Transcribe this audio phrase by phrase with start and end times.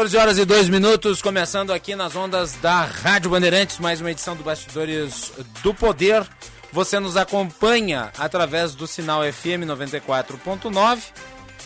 [0.00, 4.34] 14 horas e 2 minutos, começando aqui nas ondas da Rádio Bandeirantes, mais uma edição
[4.34, 5.30] do Bastidores
[5.62, 6.26] do Poder.
[6.72, 11.00] Você nos acompanha através do sinal FM 94.9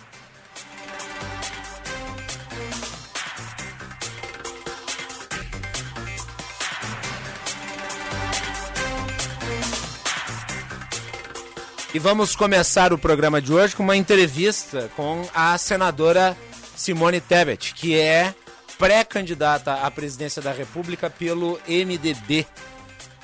[11.97, 16.37] E vamos começar o programa de hoje com uma entrevista com a senadora
[16.75, 18.35] Simone Tebet, que é
[18.77, 22.45] pré-candidata à presidência da República pelo MDB.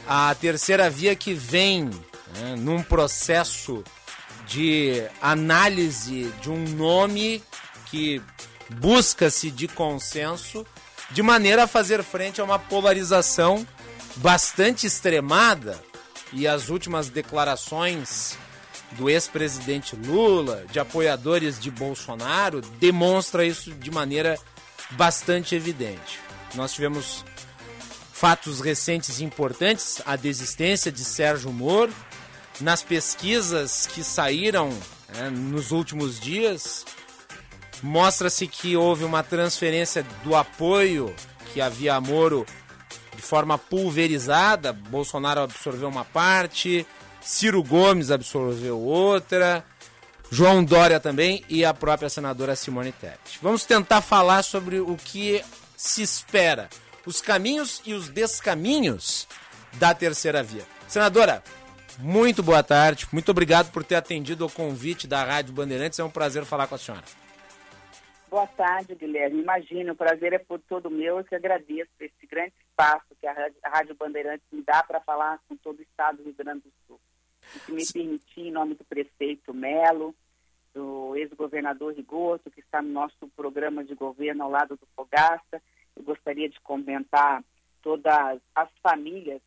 [0.07, 3.83] A terceira via que vem né, num processo
[4.47, 7.43] de análise de um nome
[7.93, 8.19] que
[8.79, 10.65] busca-se de consenso,
[11.11, 13.67] de maneira a fazer frente a uma polarização
[14.15, 15.79] bastante extremada
[16.31, 18.35] e as últimas declarações
[18.93, 24.39] do ex-presidente Lula, de apoiadores de Bolsonaro, demonstra isso de maneira
[24.91, 26.19] bastante evidente.
[26.55, 27.23] Nós tivemos
[28.11, 31.93] fatos recentes importantes, a desistência de Sérgio Moro,
[32.59, 34.69] nas pesquisas que saíram
[35.09, 36.85] né, nos últimos dias,
[37.83, 41.13] mostra-se que houve uma transferência do apoio
[41.51, 42.45] que havia a Moro
[43.13, 46.87] de forma pulverizada, Bolsonaro absorveu uma parte,
[47.21, 49.63] Ciro Gomes absorveu outra,
[50.31, 53.37] João Dória também e a própria senadora Simone Tebet.
[53.41, 55.43] Vamos tentar falar sobre o que
[55.75, 56.69] se espera,
[57.05, 59.27] os caminhos e os descaminhos
[59.73, 60.63] da terceira via.
[60.87, 61.43] Senadora,
[61.99, 66.09] muito boa tarde, muito obrigado por ter atendido o convite da Rádio Bandeirantes, é um
[66.09, 67.03] prazer falar com a senhora.
[68.33, 69.41] Boa tarde, Guilherme.
[69.43, 71.19] Imagina, o prazer é por todo meu.
[71.19, 75.55] Eu que agradeço esse grande espaço que a Rádio Bandeirantes me dá para falar com
[75.55, 76.99] todo o estado do Rio Grande do Sul.
[77.43, 80.15] E se me permitir, em nome do prefeito Melo,
[80.73, 85.61] do ex-governador Rigoto, que está no nosso programa de governo ao lado do Fogaça,
[85.95, 87.43] eu gostaria de comentar
[87.83, 89.43] todas as famílias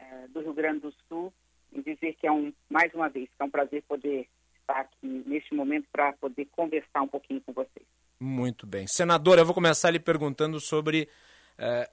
[0.00, 1.32] eh, do Rio Grande do Sul
[1.70, 4.28] e dizer que é um, mais uma vez, que é um prazer poder
[4.62, 7.85] estar aqui neste momento para poder conversar um pouquinho com vocês.
[8.18, 8.86] Muito bem.
[8.86, 11.08] Senadora, eu vou começar lhe perguntando sobre
[11.58, 11.88] eh,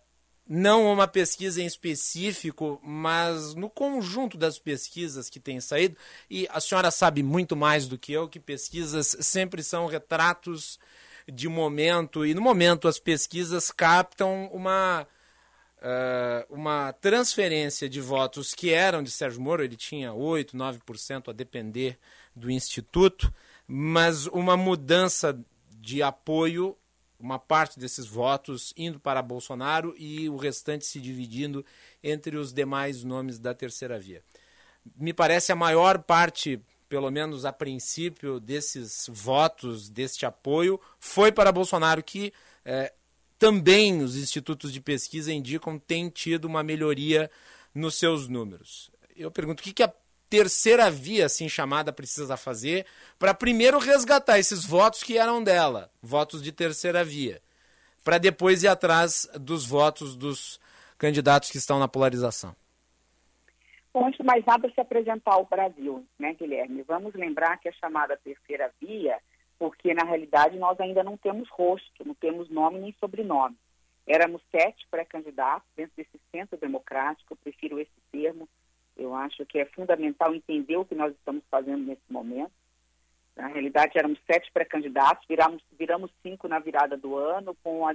[0.47, 5.95] não uma pesquisa em específico, mas no conjunto das pesquisas que têm saído,
[6.29, 10.79] e a senhora sabe muito mais do que eu que pesquisas sempre são retratos
[11.31, 15.07] de momento, e no momento as pesquisas captam uma,
[15.78, 21.33] uh, uma transferência de votos que eram de Sérgio Moro, ele tinha 8, 9% a
[21.33, 21.97] depender
[22.35, 23.33] do Instituto,
[23.66, 25.39] mas uma mudança
[25.83, 26.77] de apoio
[27.19, 31.66] uma parte desses votos indo para Bolsonaro e o restante se dividindo
[32.01, 34.24] entre os demais nomes da terceira via.
[34.95, 41.51] Me parece a maior parte, pelo menos a princípio, desses votos, deste apoio, foi para
[41.51, 42.33] Bolsonaro, que
[42.63, 42.94] é,
[43.38, 47.29] também os institutos de pesquisa indicam tem tido uma melhoria
[47.75, 48.89] nos seus números.
[49.15, 49.94] Eu pergunto, o que, que a
[50.33, 52.88] terceira via, assim chamada, precisa fazer
[53.19, 57.39] para primeiro resgatar esses votos que eram dela, votos de terceira via,
[58.03, 60.59] para depois ir atrás dos votos dos
[60.97, 62.56] candidatos que estão na polarização?
[63.94, 66.81] Bom, antes de mais nada, se apresentar ao Brasil, né, Guilherme?
[66.81, 69.19] Vamos lembrar que a chamada terceira via,
[69.59, 73.56] porque na realidade nós ainda não temos rosto, não temos nome nem sobrenome.
[74.07, 78.50] Éramos sete pré-candidatos dentro desse centro democrático, eu prefiro esse termo,
[78.95, 82.51] eu acho que é fundamental entender o que nós estamos fazendo nesse momento.
[83.36, 87.94] Na realidade, éramos sete pré-candidatos, viramos, viramos cinco na virada do ano, com a,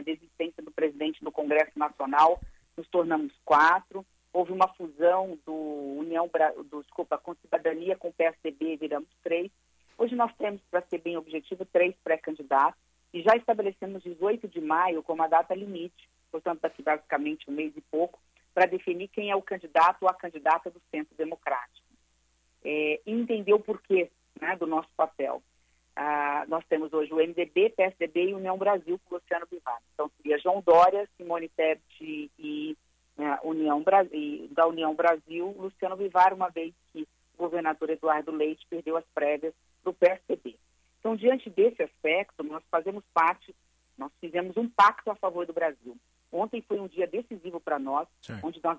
[0.00, 2.40] desistência do presidente do Congresso Nacional,
[2.76, 4.06] nos tornamos quatro.
[4.32, 5.52] Houve uma fusão do
[5.98, 6.30] União,
[6.70, 9.50] do, desculpa, com Cidadania com PSDB, viramos três.
[9.96, 12.80] Hoje nós temos, para ser bem objetivo, três pré-candidatos
[13.12, 17.72] e já estabelecemos 18 de maio como a data limite, portanto, daqui basicamente um mês
[17.76, 18.20] e pouco,
[18.58, 21.86] para definir quem é o candidato ou a candidata do Centro Democrático.
[22.64, 24.10] É, entender o porquê
[24.40, 25.40] né, do nosso papel.
[25.94, 29.78] Ah, nós temos hoje o MDB, PSDB e União Brasil com Luciano Bivar.
[29.94, 32.76] Então, seria João Dória, Simone Tebet e
[33.16, 38.66] né, União Brasil, da União Brasil, Luciano Bivar, uma vez que o governador Eduardo Leite
[38.68, 40.56] perdeu as prévias para o PSDB.
[40.98, 43.54] Então, diante desse aspecto, nós fazemos parte,
[43.96, 45.96] nós fizemos um pacto a favor do Brasil.
[46.30, 48.38] Ontem foi um dia decisivo para nós, Sim.
[48.42, 48.78] onde nós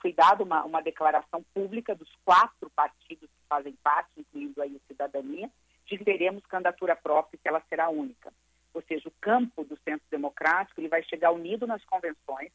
[0.00, 4.86] foi dada uma, uma declaração pública dos quatro partidos que fazem parte, incluindo aí a
[4.86, 5.50] cidadania,
[5.86, 8.32] de que teremos candidatura própria e que ela será única.
[8.74, 12.52] Ou seja, o campo do Centro Democrático ele vai chegar unido nas convenções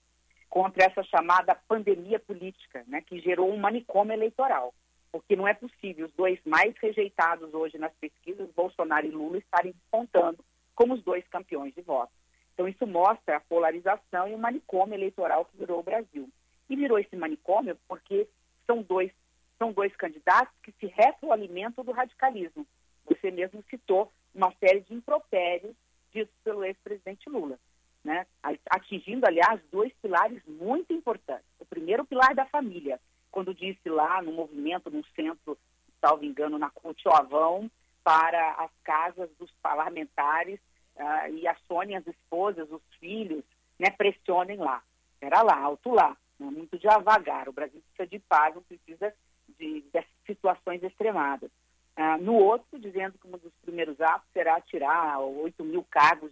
[0.50, 4.74] contra essa chamada pandemia política, né, que gerou um manicômio eleitoral.
[5.12, 9.74] Porque não é possível os dois mais rejeitados hoje nas pesquisas, Bolsonaro e Lula, estarem
[9.74, 10.44] despontando
[10.74, 12.12] como os dois campeões de voto.
[12.56, 16.30] Então, isso mostra a polarização e o manicômio eleitoral que virou o Brasil.
[16.69, 18.28] E virou esse manicômio porque
[18.66, 19.12] são dois,
[19.60, 22.66] são dois candidatos que se retroalimentam do radicalismo.
[23.06, 25.75] Você mesmo citou uma série de impropérios
[26.13, 27.60] ditos pelo ex-presidente Lula,
[28.04, 28.25] né?
[28.69, 31.46] atingindo, aliás, dois pilares muito importantes.
[31.60, 35.58] O primeiro, o pilar da família, quando disse lá no movimento, no centro,
[36.00, 36.72] salvo engano, na
[37.12, 37.69] Avão,
[38.01, 40.58] para as casas dos parlamentares
[40.98, 43.44] uh, e a Sônia, as esposas, os filhos,
[43.80, 44.82] né, pressionem lá.
[45.22, 47.48] Era lá, alto lá, né, muito devagar.
[47.50, 49.14] O Brasil precisa de paz, não precisa
[49.58, 51.50] de, de situações extremadas.
[51.98, 56.32] Uh, no outro, dizendo que um dos primeiros atos será tirar 8 mil cargos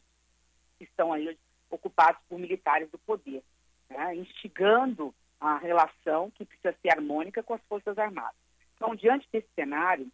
[0.77, 1.37] que estão aí
[1.69, 3.41] ocupados por militares do poder,
[3.89, 8.35] né, instigando a relação que precisa ser harmônica com as Forças Armadas.
[8.75, 10.07] Então, diante desse cenário,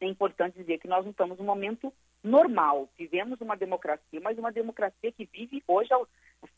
[0.00, 1.92] é importante dizer que nós não estamos num momento
[2.22, 2.88] normal.
[2.98, 5.90] Vivemos uma democracia, mas uma democracia que vive hoje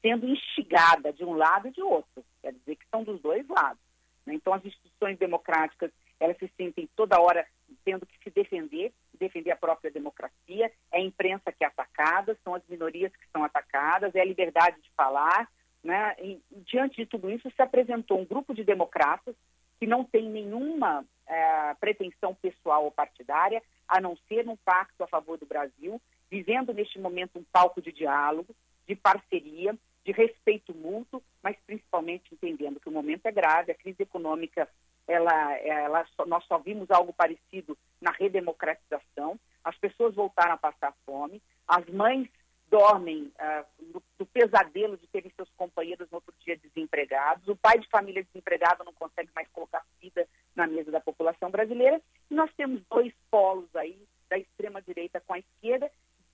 [0.03, 2.25] sendo instigada de um lado e de outro.
[2.43, 3.81] Quer dizer que são dos dois lados.
[4.27, 4.35] Né?
[4.35, 7.47] Então, as instituições democráticas, elas se sentem toda hora
[7.85, 10.71] tendo que se defender, defender a própria democracia.
[10.93, 14.81] É a imprensa que é atacada, são as minorias que são atacadas, é a liberdade
[14.81, 15.49] de falar.
[15.83, 16.15] Né?
[16.21, 19.35] E, diante de tudo isso, se apresentou um grupo de democratas
[19.79, 25.07] que não tem nenhuma é, pretensão pessoal ou partidária, a não ser um pacto a
[25.07, 26.01] favor do Brasil,
[26.31, 28.55] vivendo neste momento um palco de diálogo,
[28.87, 34.03] de parceria, de respeito mútuo, mas principalmente entendendo que o momento é grave, a crise
[34.03, 34.69] econômica,
[35.07, 41.41] ela, ela nós só vimos algo parecido na redemocratização, as pessoas voltaram a passar fome,
[41.69, 42.29] as mães
[42.71, 47.89] dormem uh, do pesadelo de terem seus companheiros no outro dia desempregados, o pai de
[47.89, 52.01] família desempregado não consegue mais colocar vida na mesa da população brasileira,
[52.31, 55.91] e nós temos dois polos aí, da extrema-direita com a esquerda,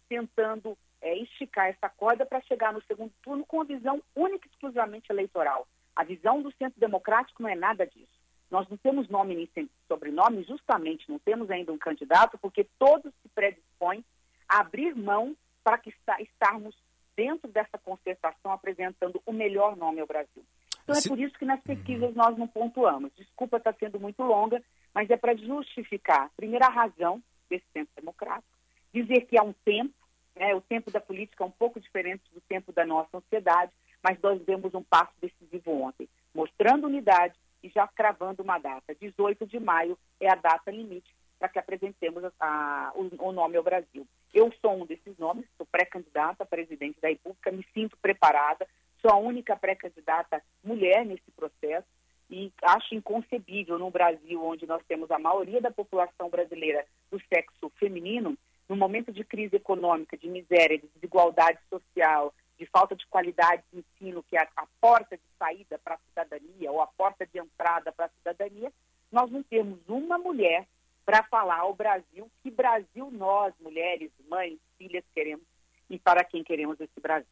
[0.08, 4.50] tentando é, esticar essa corda para chegar no segundo turno com a visão única e
[4.50, 5.66] exclusivamente eleitoral.
[5.94, 8.16] A visão do centro democrático não é nada disso.
[8.50, 13.28] Nós não temos nome nem sobrenome, justamente não temos ainda um candidato, porque todos se
[13.30, 14.04] predispõem
[14.48, 15.34] a abrir mão
[15.66, 16.76] para que está, estarmos
[17.16, 20.44] dentro dessa concertação apresentando o melhor nome ao Brasil.
[20.84, 23.10] Então é por isso que nas pesquisas nós não pontuamos.
[23.16, 24.62] Desculpa estar sendo muito longa,
[24.94, 27.20] mas é para justificar, primeira razão
[27.50, 28.56] desse centro democrático,
[28.94, 29.92] dizer que há um tempo,
[30.36, 34.20] né, o tempo da política é um pouco diferente do tempo da nossa sociedade, mas
[34.22, 38.94] nós demos um passo decisivo ontem, mostrando unidade e já cravando uma data.
[38.94, 43.56] 18 de maio é a data limite para que apresentemos a, a, o, o, nome
[43.56, 44.06] ao Brasil.
[44.32, 48.66] Eu sou um desses nomes, sou pré-candidata a presidente da República, me sinto preparada,
[49.00, 51.86] sou a única pré-candidata mulher nesse processo
[52.28, 57.70] e acho inconcebível no Brasil, onde nós temos a maioria da população brasileira do sexo
[57.78, 58.36] feminino,
[58.68, 63.78] no momento de crise econômica, de miséria, de desigualdade social, de falta de qualidade de
[63.78, 67.38] ensino, que é a, a porta de saída para a cidadania ou a porta de
[67.38, 68.72] entrada para a cidadania,
[69.12, 70.66] nós não temos uma mulher
[71.06, 75.46] para falar ao Brasil que Brasil nós, mulheres, mães, filhas, queremos
[75.88, 77.30] e para quem queremos esse Brasil.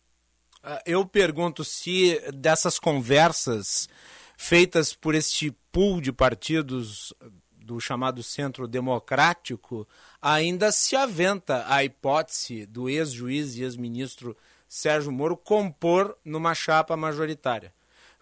[0.63, 3.89] Ah, eu pergunto se dessas conversas
[4.37, 7.13] feitas por este pool de partidos
[7.57, 9.89] do chamado Centro Democrático,
[10.23, 14.37] ainda se aventa a hipótese do ex-juiz e ex-ministro
[14.69, 17.73] Sérgio Moro compor numa chapa majoritária.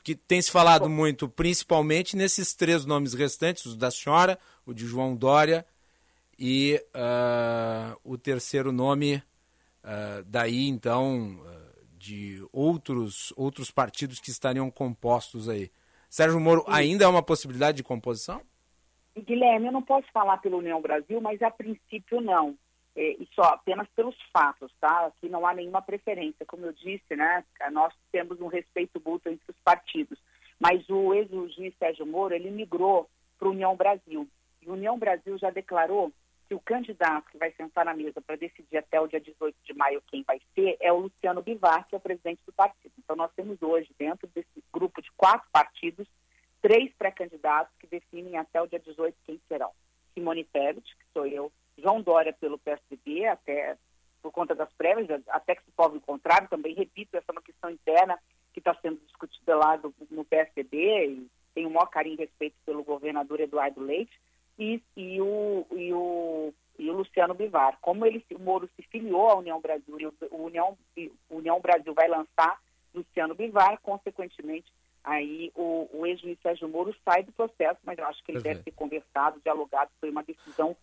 [0.05, 4.87] que tem se falado muito, principalmente nesses três nomes restantes, os da senhora, o de
[4.87, 5.67] João Dória
[6.39, 14.71] e uh, o terceiro nome uh, daí, então, uh, de outros, outros partidos que estariam
[14.71, 15.71] compostos aí.
[16.09, 16.73] Sérgio Moro Sim.
[16.73, 18.43] ainda é uma possibilidade de composição?
[19.17, 22.57] Guilherme, eu não posso falar pela União Brasil, mas a princípio não.
[22.95, 25.07] É, e só apenas pelos fatos, tá?
[25.07, 26.45] Aqui não há nenhuma preferência.
[26.47, 27.45] Como eu disse, né?
[27.71, 30.19] Nós temos um respeito mútuo entre os partidos.
[30.59, 34.29] Mas o ex-juiz Sérgio Moro, ele migrou para a União Brasil.
[34.63, 36.13] E União Brasil já declarou
[36.49, 39.75] que o candidato que vai sentar na mesa para decidir até o dia 18 de
[39.75, 42.93] maio quem vai ser é o Luciano Bivar, que é o presidente do partido.
[42.99, 46.07] Então nós temos hoje, dentro desse grupo de quatro partidos,
[46.61, 49.71] três pré-candidatos que definem até o dia 18 quem serão.
[50.15, 53.77] Simone Tebet, que sou eu, João Dória pelo PSDB, até
[54.21, 57.71] por conta das prévias, até que se possa encontrar, também repito, essa é uma questão
[57.71, 58.19] interna
[58.53, 62.57] que está sendo discutida lá do, no PSDB e tenho o maior carinho e respeito
[62.65, 64.13] pelo governador Eduardo Leite
[64.63, 67.77] e, e, o, e, o, e o Luciano Bivar.
[67.81, 70.79] Como ele, o Moro se filiou à União Brasil e o União,
[71.29, 72.61] União Brasil vai lançar
[72.95, 78.23] Luciano Bivar, consequentemente, aí o, o ex-juiz Sérgio Moro sai do processo, mas eu acho
[78.23, 80.77] que ele deve ter conversado, dialogado, foi uma decisão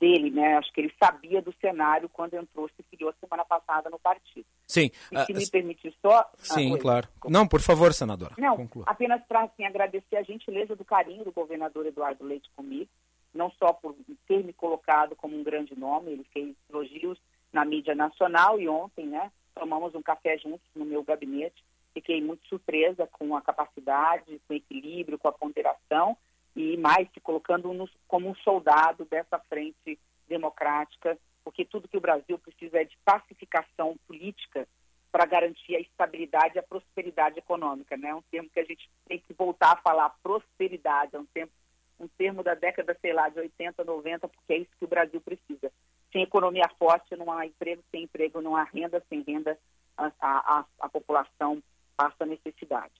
[0.00, 0.56] dele, né?
[0.56, 4.46] Acho que ele sabia do cenário quando entrou, se filiou semana passada no partido.
[4.66, 4.90] Sim.
[5.12, 6.30] E se uh, me permitir só...
[6.38, 7.08] Sim, ah, claro.
[7.28, 8.34] Não, por favor, senadora.
[8.38, 8.84] Não, conclua.
[8.86, 12.88] apenas para assim, agradecer a gentileza do carinho do governador Eduardo Leite comigo,
[13.34, 13.94] não só por
[14.26, 17.18] ter me colocado como um grande nome, ele fez elogios
[17.52, 22.46] na mídia nacional e ontem, né, tomamos um café juntos no meu gabinete, fiquei muito
[22.48, 26.16] surpresa com a capacidade, com o equilíbrio, com a ponderação
[26.56, 29.98] e mais se colocando como um soldado dessa frente
[30.28, 34.66] democrática, porque tudo que o Brasil precisa é de pacificação política
[35.10, 38.14] para garantir a estabilidade e a prosperidade econômica, né?
[38.14, 41.52] Um termo que a gente tem que voltar a falar, prosperidade, é um, tempo,
[41.98, 45.20] um termo da década, sei lá, de 80, 90, porque é isso que o Brasil
[45.20, 45.70] precisa.
[46.12, 49.58] Sem economia forte não há emprego, sem emprego não há renda, sem renda
[49.96, 51.62] a, a, a população
[51.96, 52.92] passa necessidade.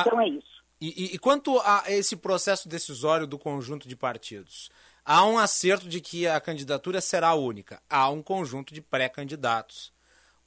[0.00, 0.64] então é isso.
[0.80, 4.70] E, e, e, quanto a esse processo decisório do conjunto de partidos?
[5.04, 7.82] Há um acerto de que a candidatura será única.
[7.88, 9.92] Há um conjunto de pré-candidatos.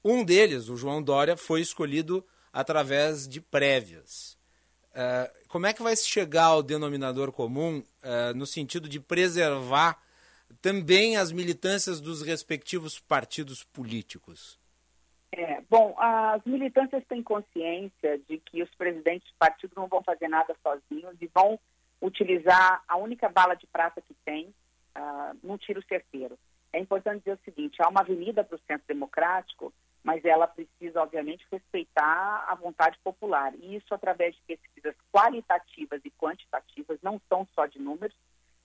[0.03, 4.37] Um deles, o João Dória, foi escolhido através de prévias.
[4.93, 9.99] Uh, como é que vai se chegar ao denominador comum uh, no sentido de preservar
[10.61, 14.59] também as militâncias dos respectivos partidos políticos?
[15.31, 20.27] É, bom, as militâncias têm consciência de que os presidentes de partido não vão fazer
[20.27, 21.59] nada sozinhos e vão
[21.99, 24.53] utilizar a única bala de prata que tem
[24.95, 26.37] uh, num tiro certeiro.
[26.71, 29.73] É importante dizer o seguinte: há uma avenida para o centro democrático,
[30.03, 33.53] mas ela precisa, obviamente, respeitar a vontade popular.
[33.55, 38.15] E isso através de pesquisas qualitativas e quantitativas, não são só de números.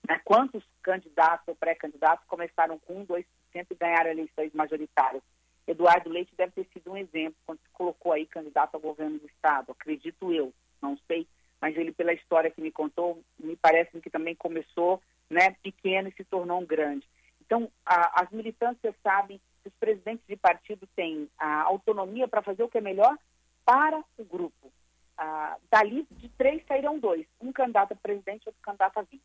[0.06, 0.20] Né?
[0.24, 5.22] Quantos candidatos ou pré-candidatos começaram com 1, 2% e ganharam eleições majoritárias?
[5.66, 9.26] Eduardo Leite deve ter sido um exemplo quando se colocou aí candidato ao governo do
[9.26, 11.28] Estado, acredito eu, não sei,
[11.60, 16.12] mas ele, pela história que me contou, me parece que também começou né, pequeno e
[16.12, 17.06] se tornou um grande.
[17.44, 22.68] Então, a, as militâncias sabem os presidentes de partido têm a autonomia para fazer o
[22.68, 23.16] que é melhor
[23.64, 24.72] para o grupo.
[25.16, 27.26] Ah, dali, de três, sairão dois.
[27.40, 29.22] Um candidato a presidente outro candidato a vice.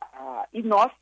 [0.00, 0.92] Ah, e nós,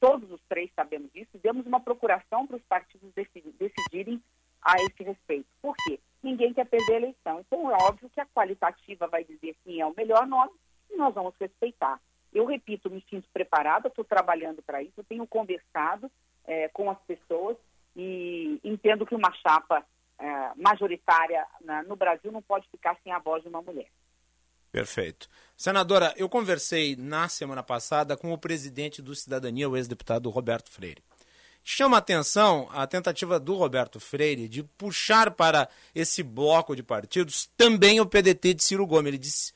[0.00, 4.22] todos os três sabemos disso, demos uma procuração para os partidos decidirem
[4.62, 5.46] a esse respeito.
[5.62, 6.00] Por quê?
[6.22, 7.40] Ninguém quer perder a eleição.
[7.40, 10.52] Então, é óbvio que a qualitativa vai dizer quem é o melhor nome
[10.90, 12.00] e nós vamos respeitar.
[12.32, 16.10] Eu repito, me sinto preparada, estou trabalhando para isso, tenho conversado
[16.44, 17.56] é, com as pessoas
[17.96, 19.84] e entendo que uma chapa
[20.18, 23.88] é, majoritária na, no Brasil não pode ficar sem a voz de uma mulher.
[24.70, 25.28] Perfeito.
[25.56, 31.02] Senadora, eu conversei na semana passada com o presidente do Cidadania, o ex-deputado Roberto Freire.
[31.64, 38.00] Chama atenção a tentativa do Roberto Freire de puxar para esse bloco de partidos também
[38.00, 39.08] o PDT de Ciro Gomes.
[39.08, 39.52] Ele disse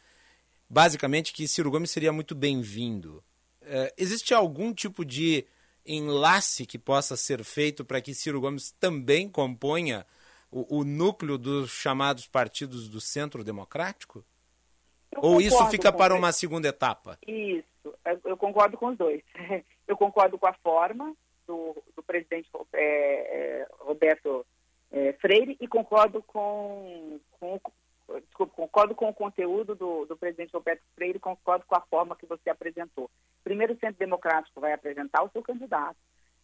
[0.69, 3.23] basicamente que Ciro Gomes seria muito bem-vindo.
[3.63, 5.47] É, existe algum tipo de
[5.95, 10.07] enlace que possa ser feito para que Ciro Gomes também componha
[10.51, 14.25] o, o núcleo dos chamados partidos do centro democrático?
[15.13, 17.19] Eu Ou isso fica para uma segunda etapa?
[17.27, 17.95] Isso,
[18.25, 19.23] eu concordo com os dois.
[19.89, 21.17] Eu concordo com a forma
[21.49, 24.47] do, do presidente é, é, Roberto
[24.93, 27.61] é, Freire e concordo com, com
[28.19, 32.27] desculpa, concordo com o conteúdo do, do presidente Roberto Freire concordo com a forma que
[32.27, 33.11] você apresentou.
[33.45, 35.97] Primeiro, o Centro Democrático vai apresentar o seu candidato.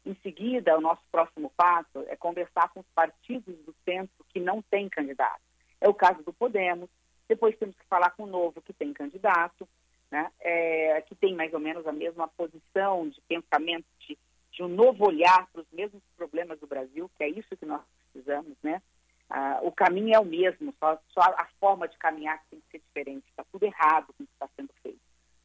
[0.05, 4.63] Em seguida, o nosso próximo passo é conversar com os partidos do centro que não
[4.63, 5.41] têm candidato.
[5.81, 6.89] É o caso do Podemos,
[7.29, 9.69] Depois temos que falar com o novo que tem candidato,
[10.11, 10.31] né?
[10.41, 14.17] É, que tem mais ou menos a mesma posição de pensamento, de,
[14.53, 17.83] de um novo olhar para os mesmos problemas do Brasil, que é isso que nós
[18.13, 18.81] precisamos, né?
[19.28, 22.78] Ah, o caminho é o mesmo, só, só a forma de caminhar tem que ser
[22.78, 23.25] diferente.
[23.28, 25.00] Está tudo errado com o que está sendo feito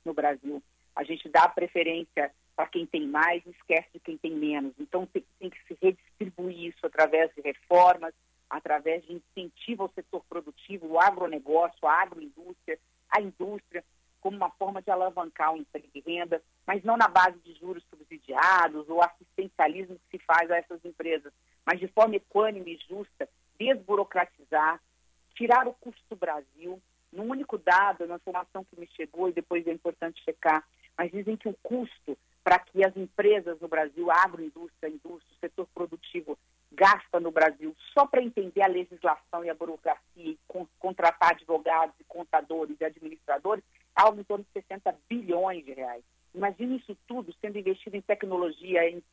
[0.05, 0.61] no Brasil.
[0.95, 4.73] A gente dá preferência para quem tem mais e esquece de quem tem menos.
[4.79, 8.13] Então tem, tem que se redistribuir isso através de reformas,
[8.49, 12.77] através de incentivo ao setor produtivo, o agronegócio, a agroindústria,
[13.09, 13.83] a indústria,
[14.19, 17.83] como uma forma de alavancar o emprego e renda, mas não na base de juros
[17.89, 21.33] subsidiados ou assistencialismo que se faz a essas empresas,
[21.65, 23.27] mas de forma equânime e justa,
[23.61, 24.81] desburocratizar,
[25.35, 26.81] tirar o custo do Brasil.
[27.11, 30.63] Num único dado, na informação que me chegou, e depois é importante checar,
[30.97, 35.35] mas dizem que o custo para que as empresas no Brasil, a agroindústria, a indústria,
[35.35, 36.37] o setor produtivo,
[36.71, 40.39] gasta no Brasil só para entender a legislação e a burocracia, e
[40.79, 43.63] contratar advogados e contadores e administradores,
[43.93, 46.03] algo em torno de 60 bilhões de reais.
[46.33, 49.03] Imagine isso tudo sendo investido em tecnologia em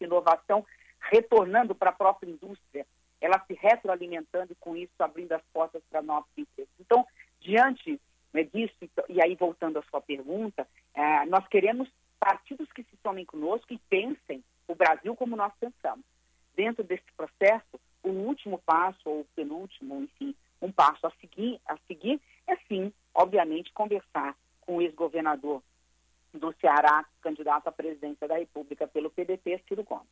[0.00, 0.64] inovação,
[1.00, 2.86] retornando para a própria indústria,
[3.20, 6.72] ela se retroalimentando e com isso abrindo as portas para novas empresas.
[6.80, 7.06] Então,
[7.40, 8.00] diante
[8.32, 8.74] né, disso,
[9.08, 13.78] e aí voltando à sua pergunta, eh, nós queremos partidos que se somem conosco e
[13.88, 16.04] pensem o Brasil como nós pensamos.
[16.54, 21.76] Dentro desse processo, o último passo, ou o penúltimo, enfim, um passo a seguir, a
[21.86, 25.62] seguir é sim, obviamente, conversar com o ex-governador
[26.32, 30.06] do Ceará, candidato à presidência da República pelo PDT, Ciro Gomes.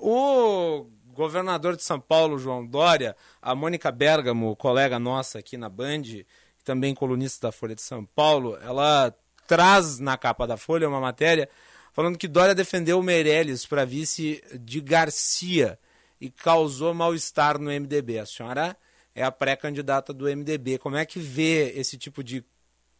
[0.00, 0.86] O
[1.18, 6.22] governador de São Paulo, João Dória, a Mônica Bergamo, colega nossa aqui na Band,
[6.64, 9.12] também colunista da Folha de São Paulo, ela
[9.44, 11.48] traz na capa da Folha uma matéria
[11.92, 15.76] falando que Dória defendeu Meirelles para vice de Garcia
[16.20, 18.20] e causou mal-estar no MDB.
[18.20, 18.76] A senhora
[19.12, 20.78] é a pré-candidata do MDB.
[20.78, 22.44] Como é que vê esse tipo de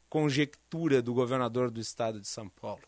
[0.09, 2.83] conjectura do governador do estado de São Paulo?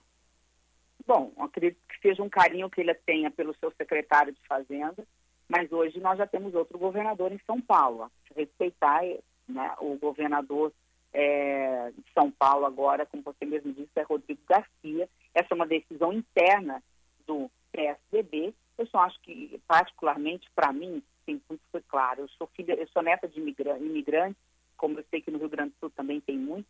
[1.06, 5.06] Bom, acredito que seja um carinho que ele tenha pelo seu secretário de Fazenda,
[5.50, 8.08] mas hoje nós já temos outro governador em São Paulo.
[8.36, 9.02] Respeitar
[9.48, 10.72] né, o governador
[11.12, 15.08] é, de São Paulo agora, como você mesmo disse, é Rodrigo Garcia.
[15.34, 16.80] Essa é uma decisão interna
[17.26, 18.54] do PSDB.
[18.78, 22.20] Eu só acho que, particularmente para mim, sempre foi claro.
[22.20, 24.38] Eu sou filha, eu sou neta de imigrante,
[24.76, 26.68] como eu sei que no Rio Grande do Sul também tem muito.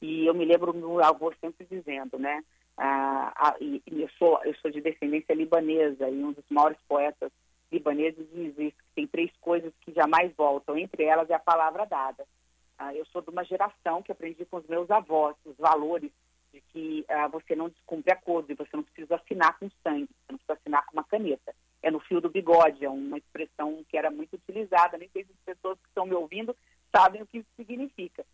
[0.00, 2.42] E eu me lembro meu avô sempre dizendo, né?
[2.78, 7.30] Ah, ah, e eu sou eu sou de descendência libanesa e um dos maiores poetas
[7.74, 10.78] libaneses diz isso, que tem três coisas que jamais voltam.
[10.78, 12.24] Entre elas é a palavra dada.
[12.78, 16.10] Ah, eu sou de uma geração que aprendi com os meus avós os valores
[16.52, 20.32] de que ah, você não descumpre acordo e você não precisa assinar com sangue, você
[20.32, 21.54] não precisa assinar com uma caneta.
[21.82, 25.32] É no fio do bigode, é uma expressão que era muito utilizada, nem sei se
[25.32, 26.56] as pessoas que estão me ouvindo
[26.94, 28.24] sabem o que isso significa.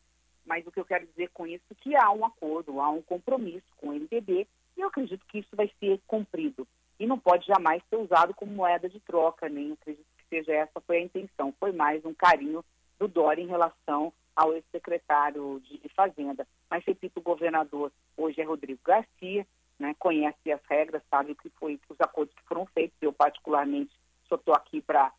[0.45, 3.03] Mas o que eu quero dizer com isso é que há um acordo, há um
[3.03, 6.67] compromisso com o MDB e eu acredito que isso vai ser cumprido.
[7.01, 10.83] E não pode jamais ser usado como moeda de troca, nem acredito que seja essa
[10.83, 11.51] foi a intenção.
[11.59, 12.63] Foi mais um carinho
[12.99, 16.47] do Dória em relação ao ex-secretário de Fazenda.
[16.71, 19.47] Mas, repito, o governador hoje é Rodrigo Garcia,
[19.79, 22.99] né, conhece as regras, sabe o que foi, os acordos que foram feitos.
[23.01, 23.97] Eu, particularmente,
[24.29, 25.11] só estou aqui para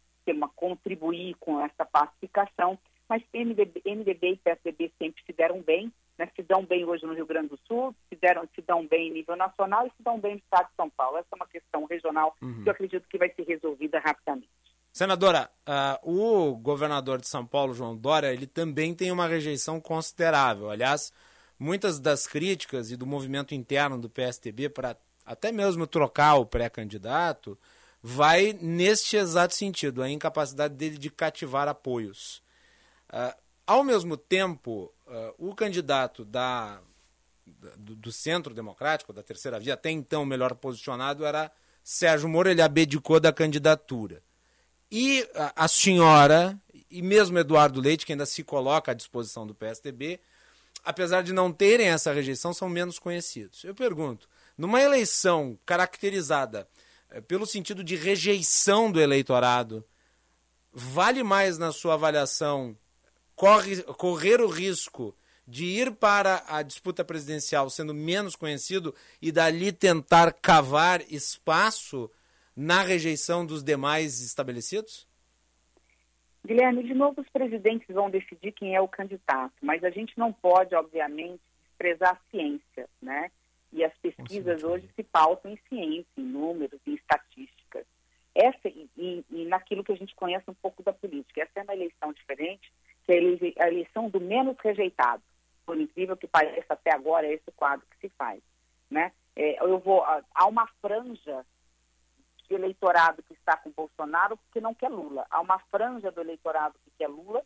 [0.56, 2.78] contribuir com essa pacificação,
[3.10, 5.92] mas MDB, MDB e PSDB sempre se deram bem,
[6.22, 9.10] né, se dão bem hoje no Rio Grande do Sul, se, deram, se dão bem
[9.10, 11.18] em nível nacional e se dão bem no estado de São Paulo.
[11.18, 12.62] Essa é uma questão regional uhum.
[12.62, 14.48] que eu acredito que vai ser resolvida rapidamente.
[14.94, 20.70] Senadora, uh, o governador de São Paulo, João Dória, ele também tem uma rejeição considerável.
[20.70, 21.12] Aliás,
[21.58, 27.58] muitas das críticas e do movimento interno do PSTB para até mesmo trocar o pré-candidato
[28.04, 32.44] vai neste exato sentido, a incapacidade dele de cativar apoios.
[33.10, 33.34] Uh,
[33.72, 36.82] ao mesmo tempo, uh, o candidato da,
[37.78, 41.50] do, do, Centro Democrático, da Terceira Via, até então melhor posicionado, era
[41.82, 44.22] Sérgio Moro, ele abdicou da candidatura.
[44.92, 49.56] E a, a senhora, e mesmo Eduardo Leite, que ainda se coloca à disposição do
[49.56, 50.20] PSDB,
[50.84, 53.64] apesar de não terem essa rejeição, são menos conhecidos.
[53.64, 56.68] Eu pergunto, numa eleição caracterizada
[57.10, 59.82] eh, pelo sentido de rejeição do eleitorado,
[60.74, 62.78] vale mais na sua avaliação
[63.36, 65.16] corre, correr o risco
[65.48, 72.10] de ir para a disputa presidencial sendo menos conhecido e dali tentar cavar espaço
[72.56, 75.08] na rejeição dos demais estabelecidos?
[76.46, 80.34] Guilherme, de novo os presidentes vão decidir quem é o candidato, mas a gente não
[80.34, 83.30] pode, obviamente, desprezar a ciência, né?
[83.72, 87.86] E as pesquisas hoje se pautam em ciência, em números, em estatísticas.
[88.36, 91.42] Essa e, e, e naquilo que a gente conhece um pouco da política.
[91.42, 92.72] Essa é uma eleição diferente,
[93.08, 95.24] é a eleição do menos rejeitado.
[95.66, 98.42] Por incrível que pareça, até agora é esse o quadro que se faz.
[98.90, 99.12] Né?
[99.36, 101.46] É, eu vou, há uma franja
[102.48, 105.26] de eleitorado que está com Bolsonaro que não quer Lula.
[105.30, 107.42] Há uma franja do eleitorado que quer Lula,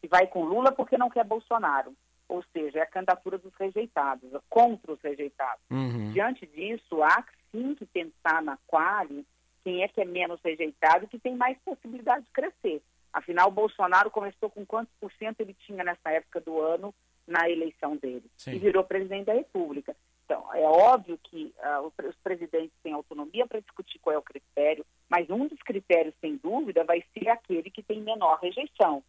[0.00, 1.94] que vai com Lula porque não quer Bolsonaro.
[2.26, 5.62] Ou seja, é a candidatura dos rejeitados, contra os rejeitados.
[5.70, 6.10] Uhum.
[6.12, 9.24] Diante disso, há sim que pensar na quali
[9.62, 12.82] quem é que é menos rejeitado e que tem mais possibilidade de crescer.
[13.14, 16.92] Afinal, o Bolsonaro começou com quantos por cento ele tinha nessa época do ano
[17.24, 18.24] na eleição dele?
[18.36, 18.56] Sim.
[18.56, 19.94] E virou presidente da República.
[20.24, 24.84] Então, é óbvio que uh, os presidentes têm autonomia para discutir qual é o critério,
[25.08, 29.00] mas um dos critérios, sem dúvida, vai ser aquele que tem menor rejeição.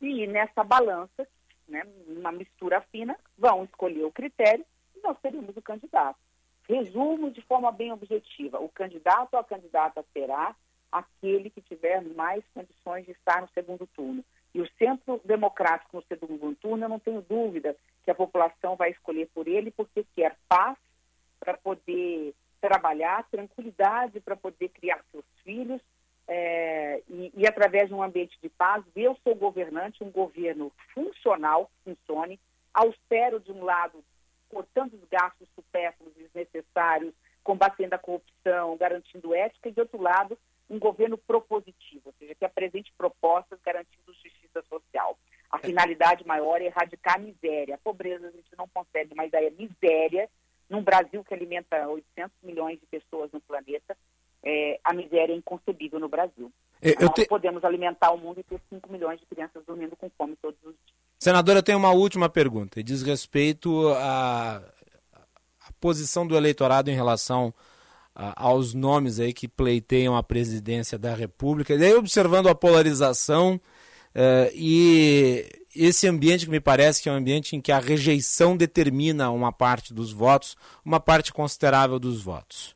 [0.00, 1.26] E nessa balança,
[1.66, 6.18] né, uma mistura fina, vão escolher o critério e nós teremos o candidato.
[6.68, 10.54] Resumo de forma bem objetiva: o candidato ou a candidata será
[10.90, 14.24] aquele que tiver mais condições de estar no segundo turno.
[14.54, 18.90] E o Centro Democrático no segundo turno, eu não tenho dúvida que a população vai
[18.90, 20.76] escolher por ele, porque quer paz
[21.38, 25.80] para poder trabalhar, tranquilidade para poder criar seus filhos
[26.32, 31.68] é, e, e, através de um ambiente de paz, o seu governante, um governo funcional,
[31.82, 32.38] funcione,
[32.72, 34.04] austero de um lado,
[34.48, 40.38] cortando os gastos supérfluos e desnecessários, combatendo a corrupção, garantindo ética, e de outro lado,
[40.70, 45.18] um governo propositivo, ou seja, que apresente propostas garantindo justiça social.
[45.50, 45.60] A é.
[45.60, 47.74] finalidade maior é erradicar a miséria.
[47.74, 50.30] A pobreza a gente não consegue, mas aí a miséria,
[50.68, 53.96] num Brasil que alimenta 800 milhões de pessoas no planeta,
[54.44, 56.52] é, a miséria é inconcebível no Brasil.
[56.80, 57.26] É, eu Nós te...
[57.26, 60.74] podemos alimentar o mundo e ter 5 milhões de crianças dormindo com fome todos os
[60.86, 61.00] dias.
[61.18, 66.94] Senadora, eu tenho uma última pergunta, e diz respeito à, à posição do eleitorado em
[66.94, 67.52] relação
[68.36, 71.74] aos nomes aí que pleiteiam a presidência da República.
[71.74, 73.54] E aí, observando a polarização
[74.14, 78.56] uh, e esse ambiente que me parece que é um ambiente em que a rejeição
[78.56, 82.74] determina uma parte dos votos, uma parte considerável dos votos.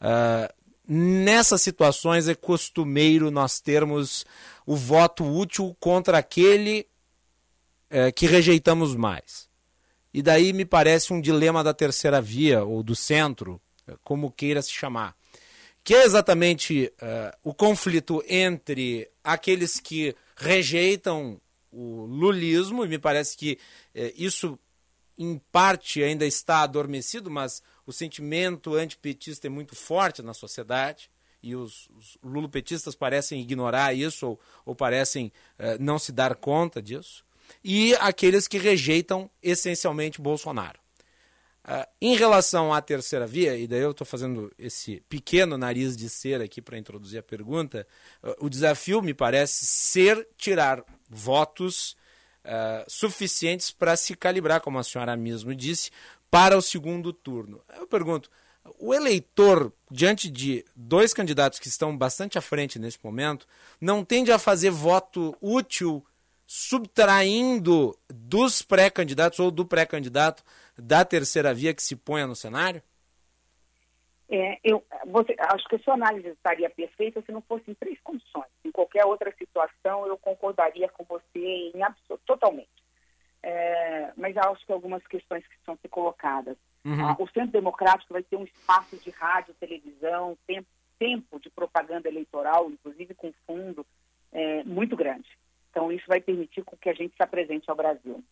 [0.00, 0.52] Uh,
[0.86, 4.26] nessas situações é costumeiro nós termos
[4.66, 6.86] o voto útil contra aquele
[7.90, 9.48] uh, que rejeitamos mais.
[10.12, 13.60] E daí me parece um dilema da terceira via, ou do centro,
[14.02, 15.16] como queira se chamar,
[15.82, 23.36] que é exatamente uh, o conflito entre aqueles que rejeitam o lulismo, e me parece
[23.36, 23.58] que
[23.94, 24.58] uh, isso
[25.18, 31.10] em parte ainda está adormecido, mas o sentimento antipetista é muito forte na sociedade
[31.42, 36.80] e os, os lulopetistas parecem ignorar isso ou, ou parecem uh, não se dar conta
[36.80, 37.24] disso,
[37.62, 40.83] e aqueles que rejeitam essencialmente Bolsonaro.
[41.66, 46.10] Uh, em relação à terceira via, e daí eu estou fazendo esse pequeno nariz de
[46.10, 47.86] cera aqui para introduzir a pergunta,
[48.22, 51.96] uh, o desafio me parece ser tirar votos
[52.44, 55.90] uh, suficientes para se calibrar, como a senhora mesmo disse,
[56.30, 57.62] para o segundo turno.
[57.78, 58.30] Eu pergunto,
[58.78, 63.46] o eleitor, diante de dois candidatos que estão bastante à frente nesse momento,
[63.80, 66.04] não tende a fazer voto útil
[66.46, 70.44] subtraindo dos pré-candidatos ou do pré-candidato
[70.76, 72.82] da terceira via que se ponha no cenário?
[74.28, 78.00] É, eu você, acho que a sua análise estaria perfeita se não fosse em três
[78.00, 78.48] condições.
[78.64, 82.70] Em qualquer outra situação, eu concordaria com você em absoluto, totalmente.
[83.42, 86.56] É, mas acho que algumas questões que são ser colocadas.
[86.84, 87.04] Uhum.
[87.04, 92.08] Ah, o Centro Democrático vai ter um espaço de rádio, televisão, tempo, tempo de propaganda
[92.08, 93.86] eleitoral, inclusive com fundo,
[94.32, 95.28] é, muito grande.
[95.70, 98.24] Então, isso vai permitir que a gente se apresente ao Brasil.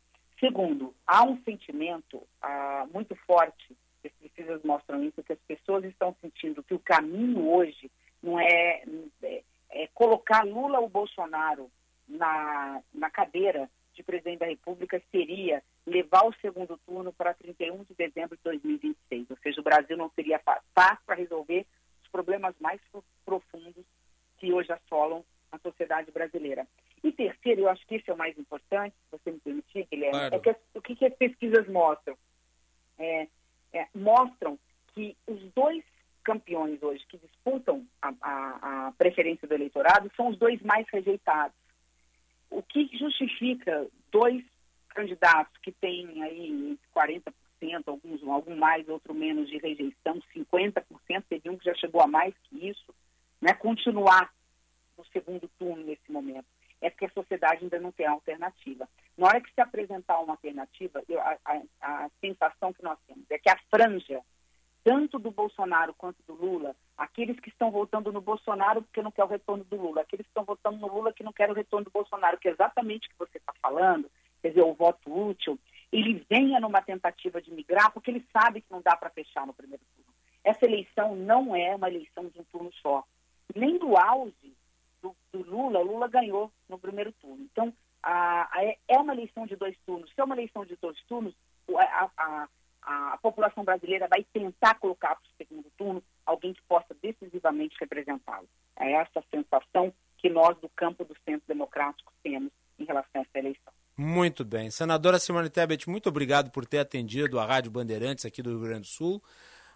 [0.43, 6.17] Segundo, há um sentimento ah, muito forte, as pesquisas mostram isso, que as pessoas estão
[6.21, 7.89] sentindo que o caminho hoje
[8.21, 8.83] não é,
[9.23, 11.71] é, é colocar Lula ou Bolsonaro
[12.09, 17.95] na, na cadeira de presidente da República, seria levar o segundo turno para 31 de
[17.95, 19.31] dezembro de 2026.
[19.31, 21.65] Ou seja, o Brasil não seria fácil para resolver
[22.03, 22.81] os problemas mais
[23.25, 23.85] profundos
[24.39, 26.67] que hoje assolam a sociedade brasileira.
[27.05, 30.19] E terceiro, eu acho que isso é o mais importante, se você me permitir, Guilherme,
[30.19, 30.35] claro.
[30.35, 32.17] é que as, o que, que, as pesquisas mostram?
[32.99, 33.29] É,
[33.75, 34.59] é, mostram
[34.95, 35.85] que os dois
[36.25, 41.57] campeões hoje que disputam a, a, a, preferência do eleitorado são os dois mais rejeitados.
[42.51, 44.45] O que justifica dois
[44.91, 47.33] candidatos que têm aí 40%,
[47.87, 50.85] alguns algum mais, outro menos de rejeição, 50%,
[51.29, 52.95] teve um que já chegou a mais que isso,
[53.41, 54.31] né, continuar
[54.97, 56.47] no segundo turno nesse momento
[56.81, 58.89] é porque a sociedade ainda não tem alternativa.
[59.17, 63.25] Na hora que se apresentar uma alternativa, eu, a, a, a, sensação que nós temos
[63.31, 64.21] é que a franja,
[64.83, 69.25] tanto do Bolsonaro quanto do Lula, Aqueles que estão votando no Bolsonaro porque não quer
[69.25, 70.03] o retorno do Lula.
[70.03, 72.53] Aqueles que estão votando no Lula que não querem o retorno do Bolsonaro, que é
[72.53, 74.09] exatamente o que você está falando,
[74.41, 75.59] quer dizer, o voto útil,
[75.91, 79.53] ele venha numa tentativa de migrar porque ele sabe que não dá para fechar no
[79.53, 80.13] primeiro turno.
[80.45, 83.05] Essa eleição não é uma eleição de um turno só.
[83.53, 84.55] Nem do auge
[85.03, 87.43] do, do Lula, Lula ganhou no primeiro turno.
[87.51, 90.11] Então, a, a, é uma eleição de dois turnos.
[90.11, 91.35] Se é uma eleição de dois turnos,
[91.77, 92.49] a, a,
[92.83, 98.49] a população brasileira vai tentar colocar para o segundo turno alguém que possa decisivamente representá-lo.
[98.77, 103.39] É essa sensação que nós do campo do Centro Democrático temos em relação a essa
[103.39, 103.73] eleição.
[103.97, 104.71] Muito bem.
[104.71, 108.81] Senadora Simone Tebet, muito obrigado por ter atendido a Rádio Bandeirantes aqui do Rio Grande
[108.83, 109.23] do Sul.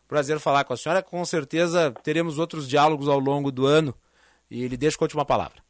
[0.08, 1.02] Prazer falar com a senhora.
[1.02, 3.94] Com certeza teremos outros diálogos ao longo do ano.
[4.50, 5.62] E ele deixa a última palavra.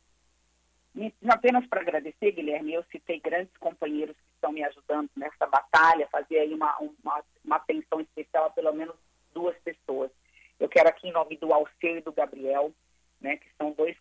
[1.28, 6.38] Apenas para agradecer, Guilherme, eu citei grandes companheiros que estão me ajudando nessa batalha, fazer
[6.38, 8.94] aí uma, uma, uma atenção especial a pelo menos
[9.34, 10.10] duas pessoas.
[10.58, 12.72] Eu quero aqui, em nome do Alceu e do Gabriel,
[13.20, 13.94] né, que são dois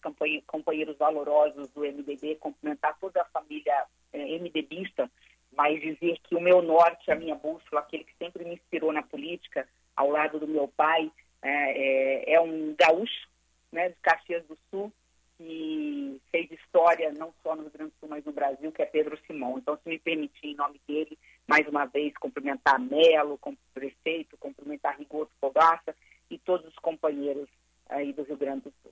[0.48, 5.12] companheiros valorosos do MDB, cumprimentar toda a família é, MDBista,
[5.52, 9.04] mas dizer que o meu norte, a minha bússola, aquele que sempre me inspirou na
[9.04, 11.12] política, ao lado do meu pai,
[11.42, 13.28] é, é, é um gaúcho
[13.76, 14.92] né, de Caxias do Sul,
[15.38, 18.86] que fez história não só no Rio Grande do Sul, mas no Brasil, que é
[18.86, 19.58] Pedro Simão.
[19.58, 24.98] Então, se me permitir, em nome dele, mais uma vez, cumprimentar Melo, como prefeito, cumprimentar
[24.98, 25.94] Rigoto Fogaça
[26.32, 27.50] e todos os companheiros
[27.90, 28.92] aí do Rio Grande do Sul.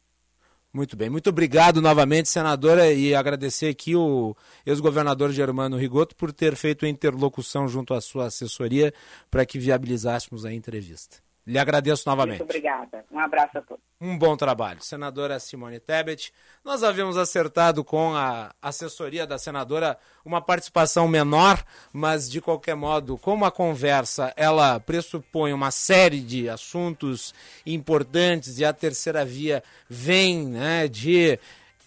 [0.72, 6.56] Muito bem, muito obrigado novamente, senadora, e agradecer aqui o ex-governador Germano Rigoto por ter
[6.56, 8.92] feito a interlocução junto à sua assessoria
[9.30, 11.22] para que viabilizássemos a entrevista.
[11.46, 12.40] Lhe agradeço novamente.
[12.40, 13.04] Muito obrigada.
[13.12, 13.84] Um abraço a todos.
[14.00, 14.82] Um bom trabalho.
[14.82, 16.34] Senadora Simone Tebet.
[16.64, 23.18] Nós havíamos acertado com a assessoria da senadora uma participação menor, mas de qualquer modo,
[23.18, 27.34] como a conversa ela pressupõe uma série de assuntos
[27.66, 31.38] importantes e a terceira via vem né, de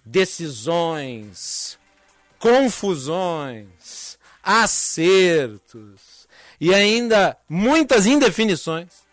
[0.05, 1.79] decisões,
[2.39, 6.29] confusões, acertos
[6.61, 9.06] e ainda muitas indefinições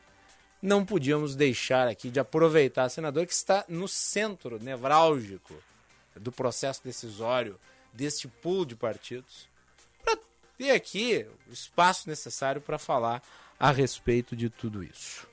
[0.64, 5.54] não podíamos deixar aqui de aproveitar a senadora que está no centro nevrálgico
[6.16, 7.60] do processo decisório
[7.92, 9.50] deste pool de partidos,
[10.06, 10.18] para
[10.58, 13.22] ter aqui o espaço necessário para falar
[13.60, 15.28] a respeito de tudo isso.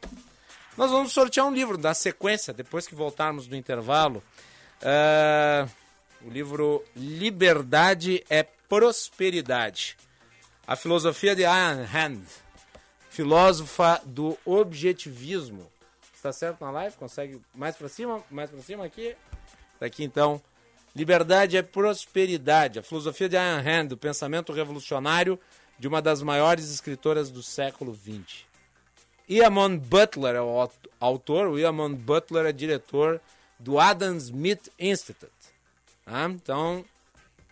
[0.77, 4.23] Nós vamos sortear um livro da sequência, depois que voltarmos do intervalo.
[4.83, 5.71] Uh,
[6.27, 9.97] o livro Liberdade é Prosperidade.
[10.67, 12.23] A filosofia de Ayn Rand
[13.11, 15.71] filósofa do objetivismo.
[16.15, 16.97] Está certo na live?
[16.97, 18.23] Consegue mais para cima?
[18.31, 19.15] Mais para cima aqui?
[19.79, 20.41] Tá aqui então.
[20.95, 22.79] Liberdade é prosperidade.
[22.79, 25.39] A filosofia de Ayn Rand, o pensamento revolucionário
[25.79, 28.45] de uma das maiores escritoras do século XX.
[29.29, 30.69] Iamon Butler é o
[30.99, 33.21] autor, o Iamon Butler é diretor
[33.59, 35.33] do Adam Smith Institute.
[36.05, 36.25] Tá?
[36.25, 36.85] Então,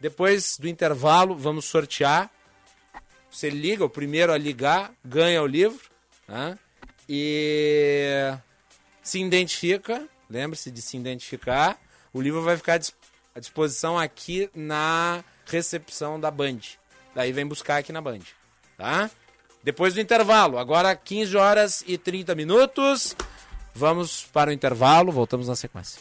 [0.00, 2.30] depois do intervalo, vamos sortear
[3.30, 5.80] você liga, o primeiro a ligar ganha o livro.
[6.26, 6.58] Né?
[7.08, 8.32] E
[9.02, 11.78] se identifica, lembre-se de se identificar.
[12.12, 12.80] O livro vai ficar
[13.34, 16.60] à disposição aqui na recepção da Band.
[17.14, 18.20] Daí vem buscar aqui na Band.
[18.76, 19.10] Tá?
[19.62, 23.16] Depois do intervalo, agora 15 horas e 30 minutos.
[23.74, 26.00] Vamos para o intervalo, voltamos na sequência.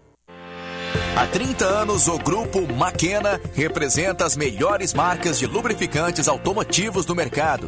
[1.15, 7.67] Há 30 anos, o grupo Maquena representa as melhores marcas de lubrificantes automotivos do mercado,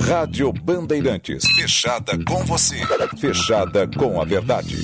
[0.00, 1.44] Rádio Bandeirantes.
[1.54, 2.80] Fechada com você.
[3.18, 4.76] Fechada com a verdade.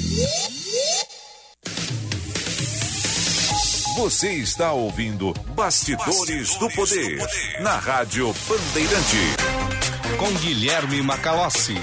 [3.96, 10.16] Você está ouvindo Bastidores, Bastidores do, poder, do Poder na Rádio Bandeirante.
[10.18, 11.76] Com Guilherme Macalossi.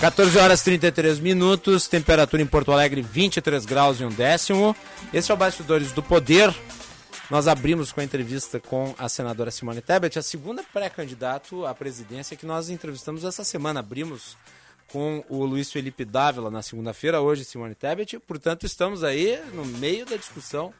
[0.00, 4.74] Quatorze horas 33 minutos, temperatura em Porto Alegre 23 graus e um décimo.
[5.12, 6.54] Esse é o Bastidores do Poder,
[7.30, 12.36] nós abrimos com a entrevista com a senadora Simone Tebet, a segunda pré-candidato à presidência
[12.36, 13.78] que nós entrevistamos essa semana.
[13.78, 14.36] Abrimos
[14.88, 18.18] com o Luiz Felipe Dávila na segunda-feira, hoje Simone Tebet.
[18.18, 20.74] Portanto, estamos aí no meio da discussão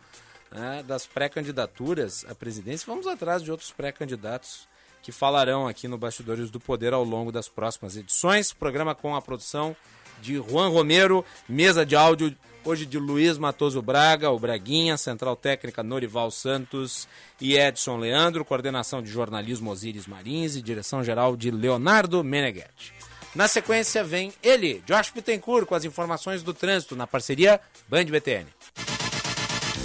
[0.50, 2.84] né, das pré-candidaturas à presidência.
[2.84, 4.68] Vamos atrás de outros pré-candidatos
[5.02, 8.52] que falarão aqui no Bastidores do Poder ao longo das próximas edições.
[8.52, 9.76] Programa com a produção
[10.20, 15.83] de Juan Romero, mesa de áudio hoje de Luiz Matoso Braga, o Braguinha, Central Técnica
[15.83, 17.09] Norival Santos
[17.40, 22.92] e Edson Leandro, coordenação de jornalismo Osiris Marins e direção geral de Leonardo Meneghetti.
[23.35, 28.46] Na sequência vem ele, Josh Pittencourt, com as informações do trânsito na parceria Band BTN.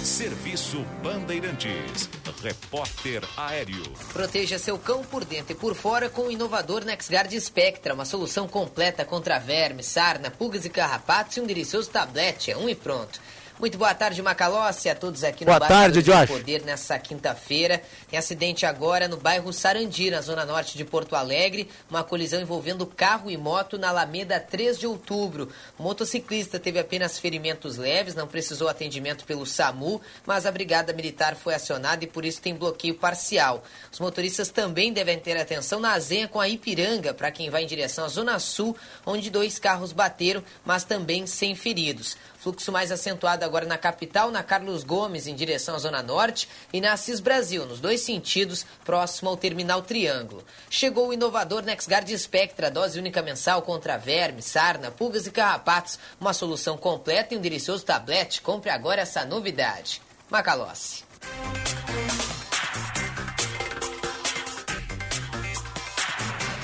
[0.02, 2.08] Serviço Bandeirantes.
[2.46, 3.82] Repórter Aéreo.
[4.12, 8.46] Proteja seu cão por dentro e por fora com o inovador NexGuard Spectra, uma solução
[8.46, 12.52] completa contra vermes, sarna, pulgas e carrapatos e um delicioso tablete.
[12.52, 13.20] É um e pronto.
[13.58, 16.28] Muito boa tarde, Macalossi, a todos aqui boa no tarde, Josh.
[16.28, 17.82] Poder nessa quinta-feira.
[18.06, 21.66] Tem acidente agora no bairro Sarandi, na zona norte de Porto Alegre.
[21.88, 25.48] Uma colisão envolvendo carro e moto na Alameda 3 de outubro.
[25.78, 31.34] O motociclista teve apenas ferimentos leves, não precisou atendimento pelo SAMU, mas a Brigada Militar
[31.34, 33.64] foi acionada e por isso tem bloqueio parcial.
[33.90, 37.66] Os motoristas também devem ter atenção na azenha com a Ipiranga, para quem vai em
[37.66, 42.18] direção à Zona Sul, onde dois carros bateram, mas também sem feridos.
[42.46, 46.80] Fluxo mais acentuado agora na capital, na Carlos Gomes, em direção à Zona Norte, e
[46.80, 50.44] na Assis Brasil, nos dois sentidos, próximo ao Terminal Triângulo.
[50.70, 55.98] Chegou o inovador NexGuard Spectra, dose única mensal contra vermes, sarna, pulgas e carrapatos.
[56.20, 58.40] Uma solução completa e um delicioso tablete.
[58.40, 60.00] Compre agora essa novidade.
[60.30, 61.02] Macalossi.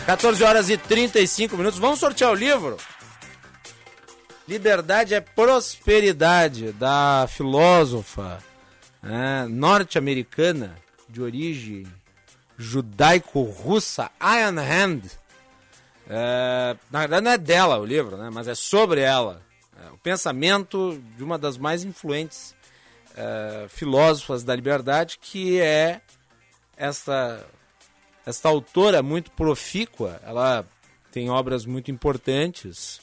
[0.07, 1.81] Quatorze horas e 35 minutos.
[1.81, 2.77] Vamos sortear o livro?
[4.47, 8.43] Liberdade é prosperidade, da filósofa
[9.03, 10.77] né, norte-americana
[11.09, 11.87] de origem
[12.59, 15.03] judaico-russa, Ayn Rand.
[16.09, 19.43] É, na verdade, não é dela o livro, né, mas é sobre ela.
[19.81, 22.55] É, o pensamento de uma das mais influentes
[23.17, 26.01] é, filósofas da liberdade, que é
[26.77, 27.47] esta,
[28.27, 30.21] esta autora muito profícua.
[30.25, 30.67] Ela
[31.11, 33.01] tem obras muito importantes.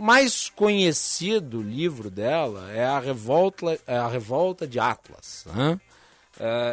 [0.00, 5.44] Mais conhecido livro dela é a Revolta, é a Revolta de Atlas.
[5.46, 5.78] Uh,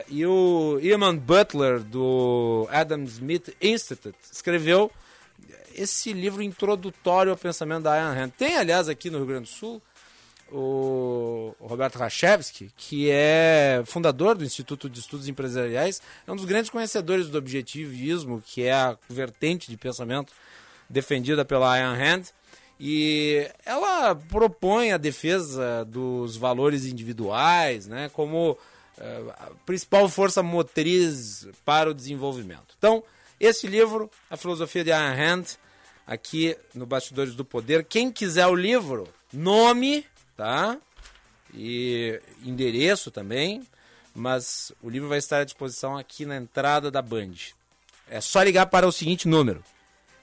[0.07, 4.89] e o Iman Butler, do Adam Smith Institute, escreveu
[5.75, 8.29] esse livro introdutório ao pensamento da Ayn Rand.
[8.29, 9.81] Tem, aliás, aqui no Rio Grande do Sul,
[10.49, 16.69] o Roberto Rachevski, que é fundador do Instituto de Estudos Empresariais, é um dos grandes
[16.69, 20.31] conhecedores do objetivismo, que é a vertente de pensamento
[20.89, 22.23] defendida pela Ayn Rand.
[22.79, 31.47] E ela propõe a defesa dos valores individuais né, como uh, a principal força motriz
[31.65, 32.75] para o desenvolvimento.
[32.77, 33.03] Então,
[33.39, 35.45] esse livro, A Filosofia de Ayn Rand,
[36.07, 37.83] aqui no Bastidores do Poder.
[37.83, 40.05] Quem quiser o livro, nome,
[40.35, 40.77] tá?
[41.53, 43.67] E endereço também.
[44.15, 47.33] Mas o livro vai estar à disposição aqui na entrada da Band.
[48.09, 49.63] É só ligar para o seguinte número: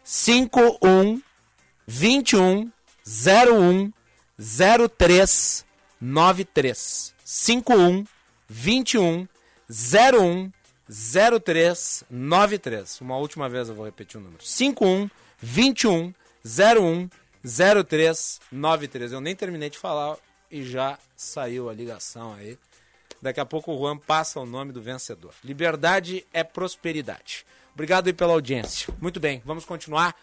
[0.02, 1.22] 51
[1.87, 2.70] 21
[3.07, 3.93] 01
[4.97, 5.64] 03
[6.01, 7.14] 93.
[7.24, 8.05] 51
[8.49, 9.28] 21
[9.68, 10.53] 01
[11.41, 13.01] 03 93.
[13.01, 15.11] Uma última vez eu vou repetir o número: 51
[15.41, 16.14] 21
[16.45, 17.09] 01
[17.85, 19.12] 03 93.
[19.12, 20.16] Eu nem terminei de falar
[20.51, 22.59] e já saiu a ligação aí.
[23.20, 25.32] Daqui a pouco o Juan passa o nome do vencedor.
[25.43, 27.47] Liberdade é prosperidade.
[27.72, 28.93] Obrigado aí pela audiência.
[29.01, 30.14] Muito bem, vamos continuar.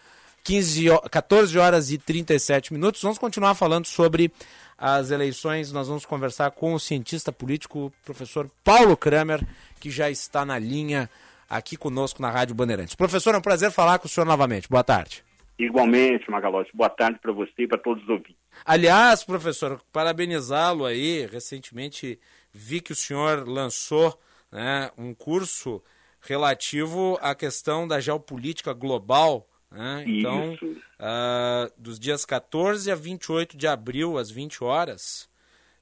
[0.44, 3.02] 15, 14 horas e 37 minutos.
[3.02, 4.32] Vamos continuar falando sobre
[4.76, 5.70] as eleições.
[5.72, 9.46] Nós vamos conversar com o cientista político, professor Paulo Kramer,
[9.80, 11.08] que já está na linha
[11.48, 12.94] aqui conosco na Rádio Bandeirantes.
[12.94, 14.68] Professor, é um prazer falar com o senhor novamente.
[14.68, 15.22] Boa tarde.
[15.58, 16.70] Igualmente, Magalote.
[16.74, 18.36] Boa tarde para você e para todos os ouvintes.
[18.64, 21.26] Aliás, professor, parabenizá-lo aí.
[21.26, 22.18] Recentemente
[22.52, 24.18] vi que o senhor lançou
[24.50, 25.82] né, um curso
[26.20, 29.46] relativo à questão da geopolítica global.
[29.72, 30.04] Né?
[30.06, 35.28] Então, uh, dos dias 14 a 28 de abril, às 20 horas.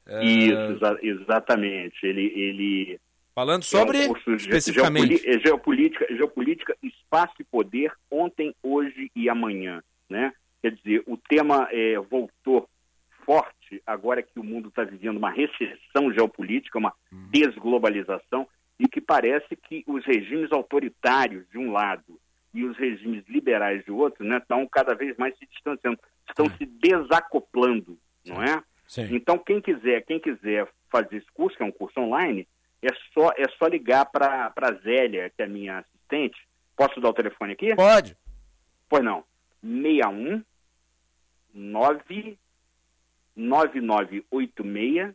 [0.07, 0.23] Uh...
[0.23, 2.07] Isso, exa exatamente.
[2.07, 3.01] Ele, ele
[3.35, 5.27] Falando sobre, é um especificamente...
[5.29, 9.83] É geopolítica, geopolítica, espaço e poder, ontem, hoje e amanhã.
[10.09, 10.33] Né?
[10.61, 12.69] Quer dizer, o tema é, voltou
[13.25, 17.29] forte agora que o mundo está vivendo uma recessão geopolítica, uma hum.
[17.31, 18.47] desglobalização,
[18.79, 22.19] e que parece que os regimes autoritários, de um lado,
[22.53, 25.99] e os regimes liberais de outro, né, estão cada vez mais se distanciando,
[26.29, 26.51] estão é.
[26.51, 28.63] se desacoplando, não é?
[28.87, 29.15] Sim.
[29.15, 32.47] Então, quem quiser, quem quiser fazer esse curso, que é um curso online,
[32.83, 36.37] é só, é só ligar para a Zélia, que é a minha assistente.
[36.77, 37.75] Posso dar o telefone aqui?
[37.77, 38.17] Pode.
[38.89, 39.25] Pois não.
[39.63, 40.43] 61
[41.55, 42.39] 9
[43.37, 45.15] 9986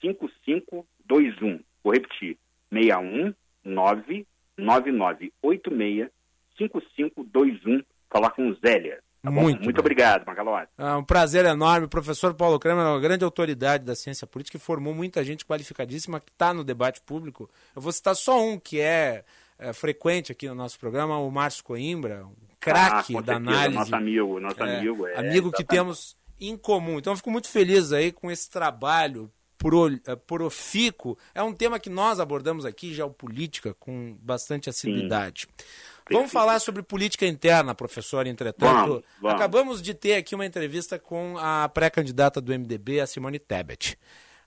[0.00, 1.60] 5521.
[1.82, 2.38] Vou repetir.
[2.72, 3.34] 61
[3.64, 4.26] 9
[4.56, 6.10] 9986
[6.56, 7.82] 5521.
[8.10, 9.00] Falar com Zélia.
[9.26, 10.68] Tá muito, Muito obrigado, Macalós.
[10.78, 11.86] É um prazer enorme.
[11.86, 15.44] O professor Paulo Kramer é uma grande autoridade da ciência política e formou muita gente
[15.44, 17.50] qualificadíssima que está no debate público.
[17.74, 19.24] Eu vou citar só um que é,
[19.58, 23.74] é frequente aqui no nosso programa, o Márcio Coimbra, um craque ah, da análise.
[23.74, 25.06] Nosso amigo, nosso é, amigo.
[25.08, 26.98] É, amigo que temos em comum.
[26.98, 29.28] Então eu fico muito feliz aí com esse trabalho
[29.58, 31.18] pro, é, profícuo.
[31.34, 35.48] É um tema que nós abordamos aqui, geopolítica, com bastante assiduidade.
[35.56, 35.64] Sim.
[36.10, 38.72] Vamos falar sobre política interna, professor, entretanto.
[38.72, 39.34] Vamos, vamos.
[39.34, 43.98] Acabamos de ter aqui uma entrevista com a pré-candidata do MDB, a Simone Tebet.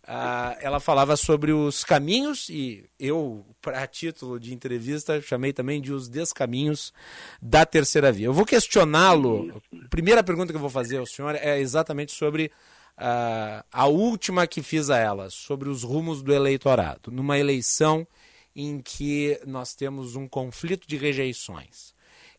[0.10, 5.94] Uh, ela falava sobre os caminhos e eu, para título de entrevista, chamei também de
[5.94, 6.94] os descaminhos
[7.42, 8.26] da terceira via.
[8.26, 9.62] Eu vou questioná-lo.
[9.90, 12.52] Primeira pergunta que eu vou fazer ao senhor é exatamente sobre
[12.98, 17.12] uh, a última que fiz a ela, sobre os rumos do eleitorado.
[17.12, 18.08] Numa eleição
[18.56, 21.94] em que nós temos um conflito de rejeições.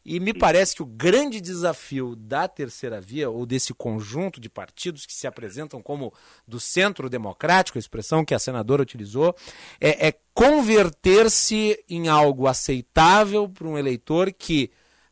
[0.04, 5.04] E me parece que o grande desafio da terceira via, ou desse conjunto de partidos
[5.04, 6.12] que se apresentam como
[6.48, 9.36] do centro democrático, a expressão que a senadora utilizou,
[9.78, 14.70] é, é converter-se em algo aceitável para um eleitor que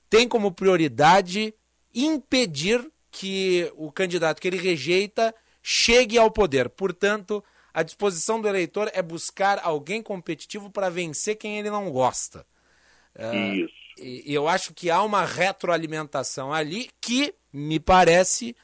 [0.09, 1.55] tem como prioridade
[1.95, 6.71] impedir que o candidato que ele rejeita chegue ao poder.
[6.71, 7.45] Portanto,
[7.79, 12.45] a disposição do eleitor é buscar alguém competitivo para vencer quem ele não gosta.
[13.15, 13.75] Uh, Isso.
[13.97, 18.57] E, eu acho que há uma retroalimentação ali que, me parece,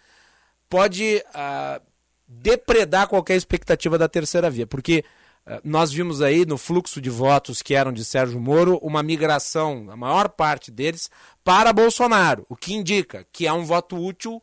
[0.69, 1.81] pode uh,
[2.27, 4.67] depredar qualquer expectativa da terceira via.
[4.67, 5.05] Porque
[5.47, 9.87] uh, nós vimos aí no fluxo de votos que eram de Sérgio Moro uma migração,
[9.93, 11.09] a maior parte deles,
[11.45, 14.43] para Bolsonaro, o que indica que há um voto útil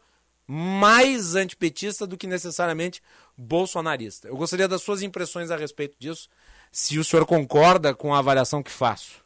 [0.53, 3.01] mais antipetista do que necessariamente
[3.37, 4.27] bolsonarista.
[4.27, 6.27] Eu gostaria das suas impressões a respeito disso,
[6.69, 9.23] se o senhor concorda com a avaliação que faço.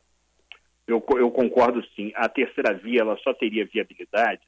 [0.88, 2.11] Eu, eu concordo sim.
[2.13, 4.41] A terceira via ela só teria viabilidade,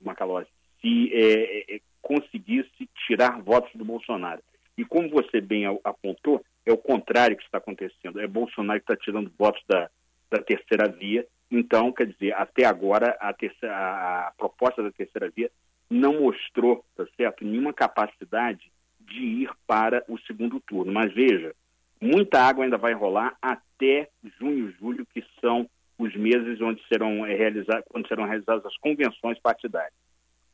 [0.00, 0.46] Macalós,
[0.80, 4.40] se é, é, conseguisse tirar votos do Bolsonaro.
[4.78, 8.20] E como você bem apontou, é o contrário que está acontecendo.
[8.20, 9.90] É Bolsonaro que está tirando votos da,
[10.30, 11.26] da terceira via.
[11.50, 15.50] Então, quer dizer, até agora a, terceira, a proposta da terceira via
[15.94, 18.70] não mostrou, tá certo, nenhuma capacidade
[19.00, 20.92] de ir para o segundo turno.
[20.92, 21.54] Mas veja,
[22.00, 24.08] muita água ainda vai rolar até
[24.40, 25.68] junho, julho, que são
[25.98, 29.92] os meses onde serão é, realizadas, quando serão realizadas as convenções partidárias.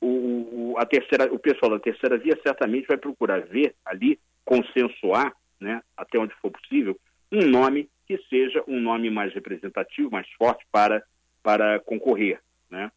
[0.01, 5.83] O, a terceira, o pessoal da terceira via certamente vai procurar ver ali, consensuar, né,
[5.97, 6.99] até onde for possível,
[7.31, 11.03] um nome que seja um nome mais representativo, mais forte para,
[11.43, 12.41] para concorrer.
[12.71, 12.91] Né?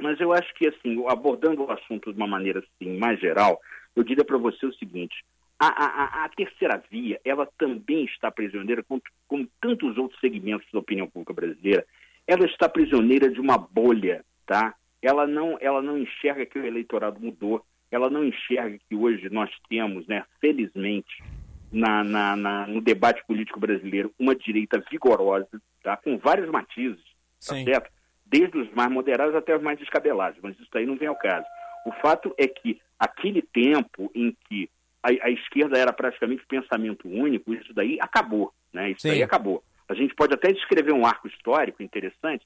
[0.00, 3.60] Mas eu acho que, assim, abordando o assunto de uma maneira assim, mais geral,
[3.94, 5.24] eu diria para você o seguinte:
[5.58, 10.78] a, a, a, terceira via, ela também está prisioneira, como, como tantos outros segmentos da
[10.78, 11.86] opinião pública brasileira,
[12.26, 14.74] ela está prisioneira de uma bolha, tá?
[15.00, 19.50] Ela não, ela não enxerga que o eleitorado mudou, ela não enxerga que hoje nós
[19.68, 21.22] temos, né, felizmente,
[21.70, 25.48] na, na, na, no debate político brasileiro, uma direita vigorosa,
[25.82, 25.96] tá?
[25.96, 27.02] com vários matizes,
[27.44, 27.90] tá certo?
[28.26, 31.46] Desde os mais moderados até os mais descabelados, mas isso aí não vem ao caso.
[31.86, 34.68] O fato é que aquele tempo em que
[35.02, 38.90] a, a esquerda era praticamente pensamento único, isso daí acabou, né?
[38.90, 39.10] Isso Sim.
[39.10, 39.62] daí acabou.
[39.88, 42.44] A gente pode até descrever um arco histórico interessante,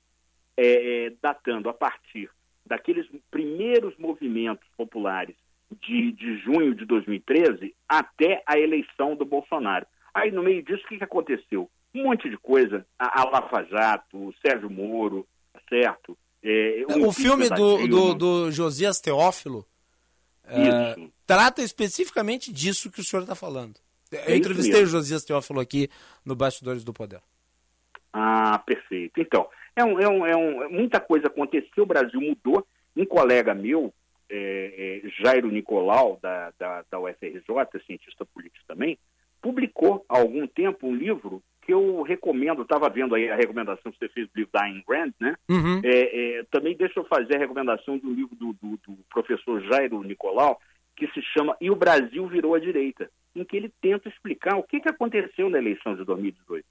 [0.56, 2.28] é, datando a partir
[2.66, 5.34] daqueles primeiros movimentos populares
[5.80, 9.86] de, de junho de 2013 até a eleição do Bolsonaro.
[10.12, 11.70] Aí, no meio disso, o que, que aconteceu?
[11.94, 12.84] Um monte de coisa.
[12.98, 15.26] A, a Lava Jato, o Sérgio Moro,
[15.70, 16.18] certo?
[16.42, 19.66] É, o, filme do, do, do, Josias Teófilo
[20.44, 20.96] é,
[21.26, 23.76] trata especificamente disso que o senhor está falando.
[24.10, 25.88] É Eu entrevistei o Josias Teófilo aqui
[26.24, 27.20] no Bastidores do Poder.
[28.12, 29.20] Ah, perfeito.
[29.20, 32.66] Então, é um, é um, é um, muita coisa aconteceu, o Brasil mudou.
[32.96, 33.94] Um colega meu,
[34.28, 37.44] é, é, Jairo Nicolau, da, da, da UFRJ,
[37.86, 38.98] cientista político também,
[39.40, 41.40] publicou há algum tempo um livro
[41.70, 45.12] eu recomendo, estava vendo aí a recomendação que você fez do livro da Ayn Rand,
[45.20, 45.34] né?
[45.48, 45.80] Uhum.
[45.84, 50.02] É, é, também deixa eu fazer a recomendação do livro do, do, do, professor Jairo
[50.02, 50.60] Nicolau,
[50.96, 54.62] que se chama E o Brasil Virou a Direita, em que ele tenta explicar o
[54.62, 56.64] que, que aconteceu na eleição de 2018.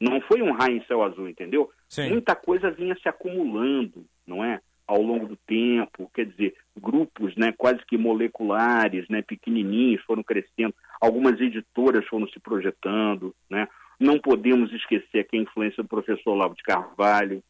[0.00, 1.70] Não foi um raio em céu azul, entendeu?
[1.88, 2.10] Sim.
[2.10, 4.60] Muita coisa vinha se acumulando, não é?
[4.88, 10.74] Ao longo do tempo, quer dizer, grupos né, quase que moleculares, né, pequenininhos foram crescendo,
[10.98, 13.68] algumas editoras foram se projetando, né?
[14.00, 17.42] Não podemos esquecer aqui a influência do professor Olavo de Carvalho.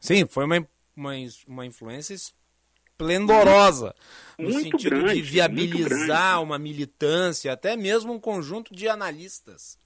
[0.00, 0.66] Sim, foi uma,
[0.96, 1.12] uma,
[1.46, 3.94] uma influência esplendorosa,
[4.38, 9.78] no muito sentido grande, de viabilizar uma militância, até mesmo um conjunto de analistas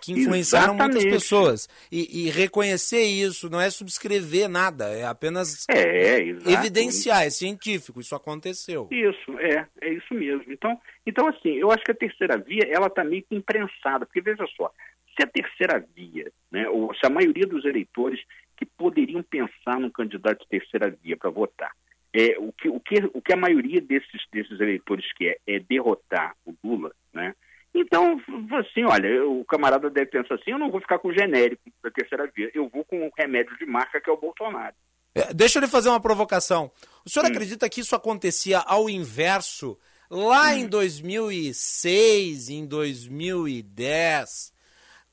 [0.00, 1.02] que influenciaram Exatamente.
[1.02, 1.68] muitas pessoas.
[1.90, 8.14] E, e, reconhecer isso não é subscrever nada, é apenas é, evidenciar, é científico, isso
[8.14, 8.88] aconteceu.
[8.90, 10.44] Isso, é, é isso mesmo.
[10.52, 14.20] Então, então assim, eu acho que a terceira via, ela está meio que imprensada, porque
[14.20, 14.72] veja só,
[15.16, 18.20] se a terceira via, né, ou se a maioria dos eleitores
[18.56, 21.72] que poderiam pensar num candidato de terceira via para votar,
[22.12, 26.34] é, o, que, o, que, o que a maioria desses, desses eleitores quer é derrotar
[26.46, 27.34] o Lula, né,
[27.80, 28.20] então,
[28.58, 31.90] assim, olha, o camarada deve pensar assim, eu não vou ficar com o genérico da
[31.90, 34.74] terceira via, eu vou com o remédio de marca que é o Bolsonaro.
[35.14, 36.70] É, deixa eu lhe fazer uma provocação.
[37.04, 37.30] O senhor hum.
[37.30, 39.78] acredita que isso acontecia ao inverso
[40.10, 40.58] lá hum.
[40.58, 44.52] em 2006, em 2010?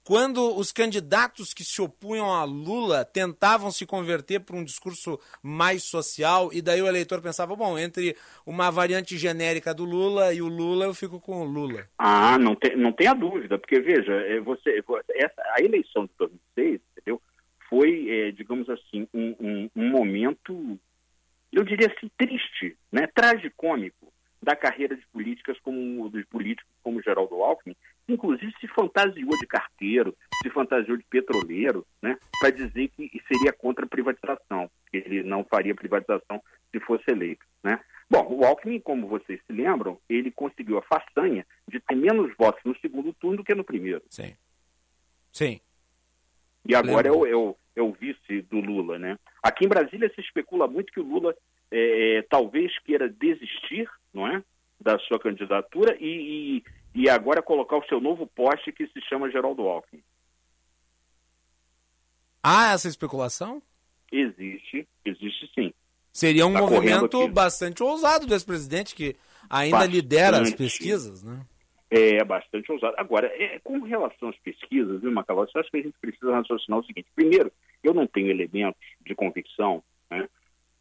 [0.04, 5.84] Quando os candidatos que se opunham a Lula tentavam se converter para um discurso mais
[5.84, 10.47] social, e daí o eleitor pensava, bom, entre uma variante genérica do Lula e o
[10.47, 11.88] Lula, eu fico com o Lula.
[11.97, 14.84] Ah, não tem, não tenha dúvida, porque veja, é, você,
[15.16, 17.22] essa, a eleição de 2006, entendeu,
[17.70, 20.78] foi, é, digamos assim, um, um, um momento,
[21.51, 27.36] eu diria assim, triste, né, tragicômico da carreira de políticas como dos políticos como Geraldo
[27.41, 27.76] Alckmin,
[28.08, 33.86] inclusive se fantasiou de carteiro, se fantasiou de petroleiro, né, para dizer que seria contra
[33.86, 36.41] a privatização, que ele não faria privatização
[36.72, 37.80] se fosse eleito, né?
[38.10, 42.62] Bom, o Alckmin, como vocês se lembram, ele conseguiu a façanha de ter menos votos
[42.64, 44.04] no segundo turno do que no primeiro.
[44.10, 44.36] Sim.
[45.32, 45.60] Sim.
[46.66, 49.18] E agora é o, é, o, é o, vice do Lula, né?
[49.41, 51.36] Aqui em Brasília se especula muito que o Lula
[51.72, 54.43] é, é talvez queira desistir, não é?
[54.80, 56.64] Da sua candidatura e, e
[56.94, 60.04] e agora colocar o seu novo poste que se chama Geraldo Alckmin.
[62.41, 63.62] Há essa especulação?
[64.12, 65.74] Existe, existe sim.
[66.12, 69.16] Seria um tá movimento bastante ousado do ex-presidente, que
[69.50, 71.44] ainda bastante, lidera as pesquisas, né?
[71.89, 72.94] É, bastante ousado.
[72.98, 76.80] Agora, é, com relação às pesquisas, viu, Macalossi, eu acho que a gente precisa raciocinar
[76.80, 77.08] o seguinte.
[77.16, 77.52] Primeiro,
[77.84, 80.28] eu não tenho elementos de convicção né,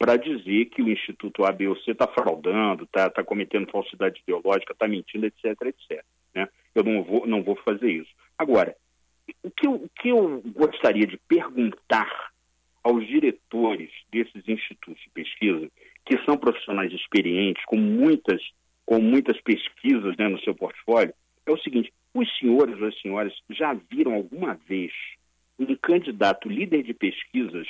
[0.03, 4.21] para dizer que o Instituto A, B ou C está fraudando, está tá cometendo falsidade
[4.21, 6.05] ideológica, está mentindo, etc, etc.
[6.35, 6.49] Né?
[6.75, 8.11] Eu não vou, não vou fazer isso.
[8.37, 8.75] Agora,
[9.45, 12.33] o que, eu, o que eu gostaria de perguntar
[12.83, 15.71] aos diretores desses institutos de pesquisa,
[16.05, 18.43] que são profissionais experientes, com muitas,
[18.85, 21.15] com muitas pesquisas né, no seu portfólio,
[21.47, 24.91] é o seguinte: os senhores ou as senhoras já viram alguma vez
[25.61, 27.69] um candidato líder de pesquisas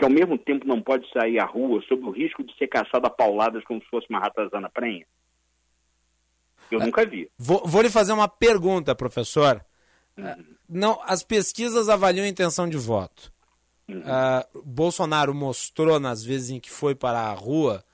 [0.00, 3.06] que ao mesmo tempo não pode sair à rua sob o risco de ser caçado
[3.06, 5.04] a pauladas como se fosse uma ratazana prenha?
[6.70, 7.30] Eu é, nunca vi.
[7.36, 9.62] Vou, vou, lhe fazer uma pergunta, professor.
[10.16, 10.44] Uhum.
[10.66, 13.30] Não, as pesquisas avaliam a intenção de voto.
[13.86, 13.98] Uhum.
[13.98, 17.84] Uh, Bolsonaro mostrou, nas vezes em que foi para a rua,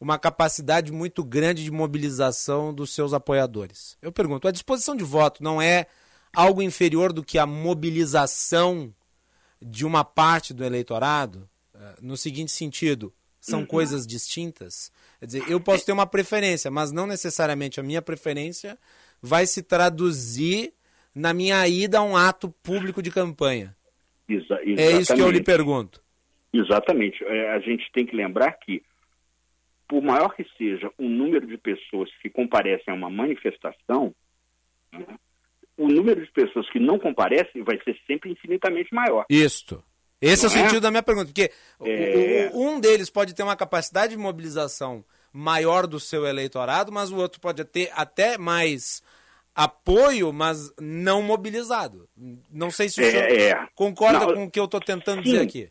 [0.00, 3.98] uma capacidade muito grande de mobilização dos seus apoiadores.
[4.00, 5.86] Eu pergunto, a disposição de voto não é
[6.32, 8.94] algo inferior do que a mobilização
[9.60, 13.66] de uma parte do eleitorado, eh, no seguinte sentido, são uhum.
[13.66, 14.92] coisas distintas.
[15.18, 18.78] Quer dizer, eu posso ter uma preferência, mas não necessariamente a minha preferência
[19.22, 20.72] vai se traduzir
[21.14, 23.74] na minha ida a um ato público de campanha.
[24.28, 26.02] Exa é isso que eu lhe pergunto.
[26.52, 27.24] Exatamente.
[27.24, 28.82] É, a gente tem que lembrar que,
[29.88, 34.14] por maior que seja o número de pessoas que comparecem a uma manifestação,
[34.92, 35.06] né,
[35.78, 39.24] o número de pessoas que não comparecem vai ser sempre infinitamente maior.
[39.30, 39.82] Isto.
[40.20, 42.50] Esse não é o sentido da minha pergunta, porque é...
[42.52, 47.40] um deles pode ter uma capacidade de mobilização maior do seu eleitorado, mas o outro
[47.40, 49.00] pode ter até mais
[49.54, 52.08] apoio, mas não mobilizado.
[52.50, 53.68] Não sei se o senhor é, é.
[53.74, 55.70] concorda não, com o que eu estou tentando sim, dizer aqui.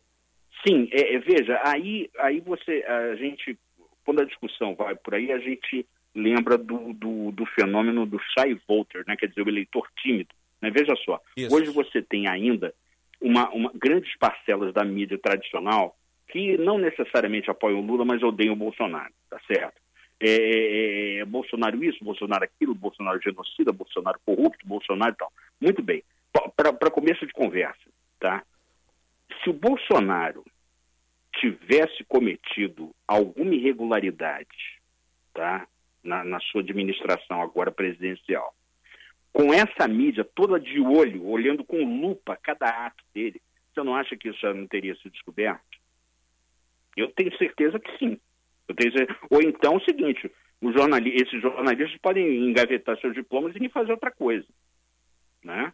[0.65, 3.57] Sim, é, é, veja, aí, aí você, a gente,
[4.05, 5.85] quando a discussão vai por aí, a gente
[6.15, 9.15] lembra do, do, do fenômeno do shy voter, né?
[9.15, 10.29] quer dizer, o eleitor tímido.
[10.61, 10.71] Né?
[10.71, 11.55] Veja só, Isso.
[11.55, 12.73] hoje você tem ainda
[13.21, 15.95] uma, uma, grandes parcelas da mídia tradicional
[16.27, 19.79] que não necessariamente apoiam o Lula, mas odeiam o Bolsonaro, tá certo?
[20.19, 25.31] É, é, é Bolsonaro isso, Bolsonaro aquilo, Bolsonaro genocida, Bolsonaro corrupto, Bolsonaro e tal.
[25.61, 26.03] Muito bem.
[26.55, 27.89] Para começo de conversa,
[28.19, 28.43] tá?
[29.43, 30.43] Se o Bolsonaro
[31.39, 34.79] tivesse cometido alguma irregularidade,
[35.33, 35.67] tá?
[36.07, 38.55] Na, na sua administração agora presidencial.
[39.31, 43.41] Com essa mídia toda de olho, olhando com lupa cada ato dele,
[43.73, 45.61] você não acha que isso já não teria sido descoberto?
[46.95, 48.19] Eu tenho certeza que sim.
[48.75, 49.19] Tenho certeza...
[49.29, 50.31] Ou então o seguinte,
[50.73, 51.13] jornali...
[51.15, 54.47] esses jornalistas podem engavetar seus diplomas e fazer outra coisa,
[55.43, 55.71] né?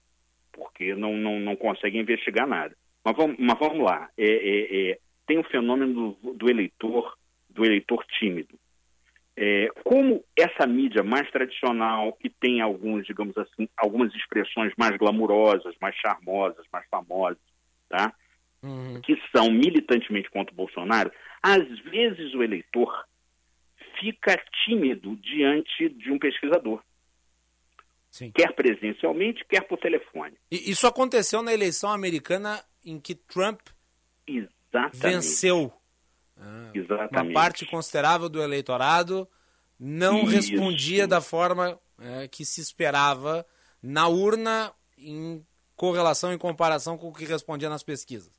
[0.51, 2.75] Porque não, não, não conseguem investigar nada.
[3.05, 4.09] Mas vamos, mas vamos lá.
[4.17, 4.99] É, é, é...
[5.25, 7.17] tem o fenômeno do, do eleitor,
[7.49, 8.59] do eleitor tímido.
[9.35, 15.75] É, como essa mídia mais tradicional, que tem alguns, digamos assim, algumas expressões mais glamurosas,
[15.81, 17.41] mais charmosas, mais famosas,
[17.89, 18.13] tá?
[18.61, 19.01] Uhum.
[19.01, 21.11] que são militantemente contra o Bolsonaro,
[21.41, 23.05] às vezes o eleitor
[23.99, 26.81] fica tímido diante de um pesquisador.
[28.09, 28.31] Sim.
[28.31, 30.37] Quer presencialmente, quer por telefone.
[30.51, 33.59] E isso aconteceu na eleição americana em que Trump
[34.27, 35.01] Exatamente.
[35.01, 35.73] venceu
[36.43, 37.15] ah, Exatamente.
[37.15, 39.27] Uma parte considerável do eleitorado
[39.79, 40.31] não Isso.
[40.31, 43.45] respondia da forma é, que se esperava
[43.81, 45.43] na urna em
[45.75, 48.31] correlação, em comparação com o que respondia nas pesquisas.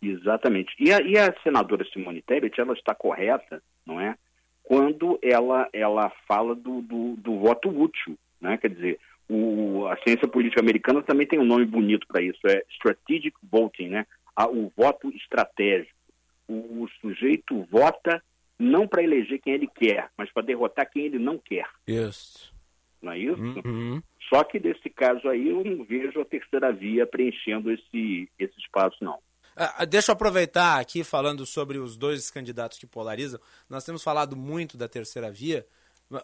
[0.00, 0.74] Exatamente.
[0.78, 4.16] E a, e a senadora Simone Tebet, ela está correta, não é?
[4.62, 8.56] Quando ela, ela fala do, do, do voto útil, né?
[8.58, 12.62] Quer dizer, o, a ciência política americana também tem um nome bonito para isso, é
[12.70, 14.06] strategic voting, né?
[14.46, 15.97] o voto estratégico
[16.48, 18.22] o sujeito vota
[18.58, 21.68] não para eleger quem ele quer, mas para derrotar quem ele não quer.
[21.86, 22.52] Isso.
[23.00, 23.40] Não é isso?
[23.64, 24.02] Uhum.
[24.28, 28.96] Só que nesse caso aí eu não vejo a terceira via preenchendo esse, esse espaço,
[29.02, 29.18] não.
[29.56, 33.40] Ah, deixa eu aproveitar aqui falando sobre os dois candidatos que polarizam.
[33.68, 35.66] Nós temos falado muito da terceira via,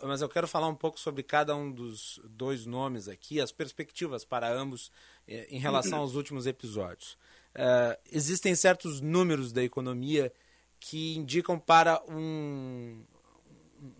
[0.02, 4.24] mas eu quero falar um pouco sobre cada um dos dois nomes aqui, as perspectivas
[4.24, 4.90] para ambos
[5.26, 6.04] eh, em relação uhum.
[6.04, 7.18] aos últimos episódios.
[7.54, 10.32] Uh, existem certos números da economia
[10.80, 13.02] que indicam para um,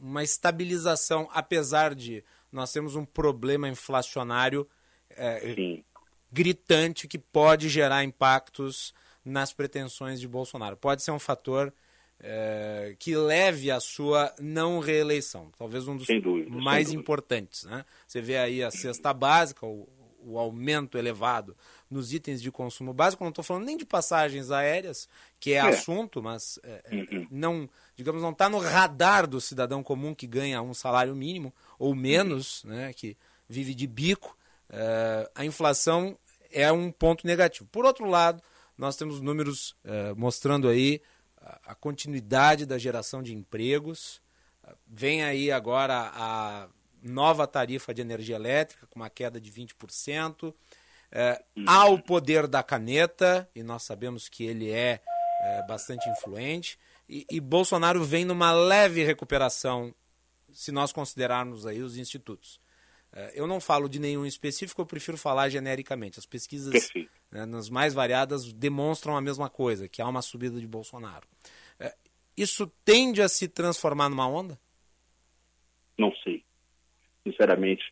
[0.00, 4.68] uma estabilização, apesar de nós temos um problema inflacionário
[5.10, 5.82] é,
[6.32, 8.92] gritante que pode gerar impactos
[9.24, 10.76] nas pretensões de Bolsonaro.
[10.76, 11.72] Pode ser um fator
[12.20, 17.64] é, que leve à sua não reeleição, talvez um dos dúvida, mais importantes.
[17.64, 17.84] Né?
[18.06, 19.88] Você vê aí a cesta básica, o,
[20.20, 21.56] o aumento elevado
[21.94, 23.22] nos itens de consumo básico.
[23.22, 25.60] Não estou falando nem de passagens aéreas, que é, é.
[25.60, 27.26] assunto, mas é, é uhum.
[27.30, 31.94] não, digamos, não está no radar do cidadão comum que ganha um salário mínimo ou
[31.94, 32.70] menos, uhum.
[32.70, 33.16] né, que
[33.48, 34.36] vive de bico.
[34.68, 36.18] É, a inflação
[36.50, 37.68] é um ponto negativo.
[37.70, 38.42] Por outro lado,
[38.76, 41.00] nós temos números é, mostrando aí
[41.66, 44.20] a continuidade da geração de empregos.
[44.86, 46.68] Vem aí agora a
[47.02, 50.54] nova tarifa de energia elétrica, com uma queda de 20%.
[51.10, 55.00] É, há o poder da caneta, e nós sabemos que ele é,
[55.42, 56.78] é bastante influente.
[57.08, 59.94] E, e, Bolsonaro vem numa leve recuperação,
[60.52, 62.60] se nós considerarmos aí os institutos.
[63.12, 66.18] É, eu não falo de nenhum específico, eu prefiro falar genericamente.
[66.18, 66.90] As pesquisas,
[67.30, 71.28] né, nas mais variadas, demonstram a mesma coisa, que há uma subida de Bolsonaro.
[71.78, 71.94] É,
[72.36, 74.58] isso tende a se transformar numa onda?
[75.96, 76.44] Não sei.
[77.22, 77.84] Sinceramente,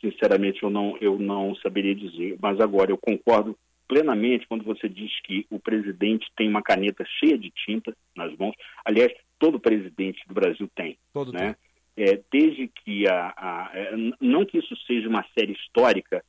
[0.00, 2.36] sinceramente eu não, eu não saberia dizer.
[2.40, 3.56] Mas agora eu concordo
[3.88, 8.54] plenamente quando você diz que o presidente tem uma caneta cheia de tinta nas mãos.
[8.84, 10.96] Aliás, todo presidente do Brasil tem.
[11.12, 11.56] Todo né?
[11.96, 16.24] É, desde que a, a é, não que isso seja uma série histórica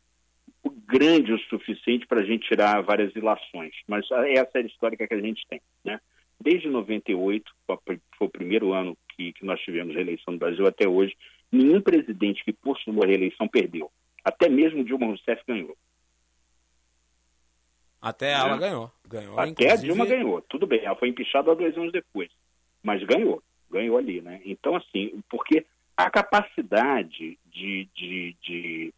[0.87, 5.13] grande o suficiente para a gente tirar várias ilações, mas é a série histórica que
[5.13, 5.99] a gente tem, né?
[6.39, 7.51] Desde 98,
[7.85, 11.15] foi o primeiro ano que, que nós tivemos reeleição no Brasil até hoje,
[11.51, 13.91] nenhum presidente que postulou a reeleição perdeu.
[14.23, 15.75] Até mesmo Dilma Rousseff ganhou.
[18.01, 18.57] Até ela né?
[18.57, 18.91] ganhou.
[19.07, 19.73] ganhou Até inclusive...
[19.73, 20.41] a Dilma ganhou.
[20.43, 22.29] Tudo bem, ela foi empichada dois anos depois.
[22.81, 23.43] Mas ganhou.
[23.69, 24.41] Ganhou ali, né?
[24.43, 28.93] Então, assim, porque a capacidade de, de, de,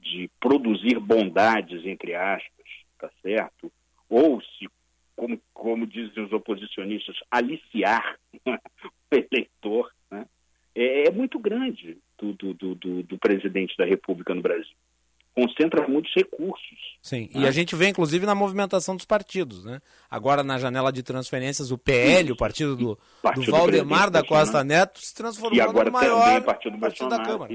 [0.00, 2.66] de produzir bondades, entre aspas,
[2.98, 3.70] tá certo?
[4.08, 4.68] Ou se,
[5.14, 9.92] como, como dizem os oposicionistas, aliciar o eleitor?
[10.76, 14.74] É, é muito grande do, do, do, do presidente da República no Brasil
[15.36, 16.96] concentra muitos recursos.
[17.02, 17.42] Sim, né?
[17.42, 19.80] e a gente vê inclusive na movimentação dos partidos, né?
[20.10, 24.64] Agora na janela de transferências, o PL, o partido do, partido do Valdemar da Costa
[24.64, 27.52] Neto, se transformou e agora no maior partido, partido da Câmara.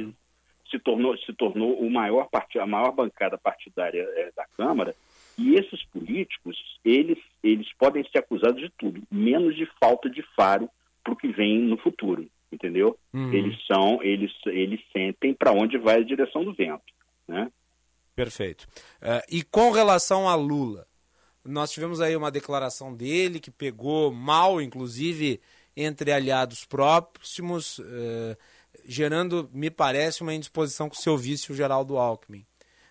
[0.69, 4.93] Se tornou, se tornou o maior partido, a maior bancada partidária é, da Câmara.
[5.37, 6.55] E esses políticos,
[6.85, 10.69] eles, eles podem ser acusados de tudo, menos de falta de faro
[11.03, 12.97] para o que vem no futuro, entendeu?
[13.13, 13.33] Uhum.
[13.33, 16.83] Eles são, eles, eles sentem para onde vai a direção do vento,
[17.27, 17.51] né?
[18.15, 18.67] Perfeito.
[19.01, 20.85] Uh, e com relação a Lula,
[21.43, 25.39] nós tivemos aí uma declaração dele que pegou mal, inclusive,
[25.75, 28.37] entre aliados próximos, uh,
[28.85, 32.45] gerando, me parece, uma indisposição com o seu vice, o Geraldo Alckmin.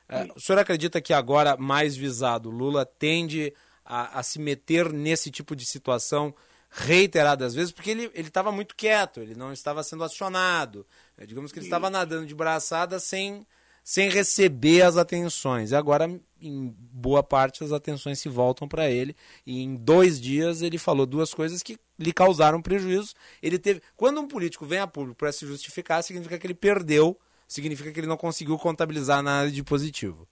[0.09, 3.53] Uh, o senhor acredita que agora, mais visado, Lula tende
[3.85, 6.35] a, a se meter nesse tipo de situação
[6.71, 10.87] reiteradas vezes, porque ele estava muito quieto, ele não estava sendo acionado.
[11.27, 13.45] Digamos que ele estava nadando de braçada sem
[13.83, 15.73] sem receber as atenções.
[15.73, 16.09] E agora,
[16.41, 19.17] em boa parte, as atenções se voltam para ele.
[19.45, 23.15] E em dois dias ele falou duas coisas que lhe causaram prejuízo.
[23.43, 23.83] Ele teve.
[23.97, 27.19] Quando um político vem a público para se justificar, significa que ele perdeu,
[27.49, 30.29] significa que ele não conseguiu contabilizar nada de positivo.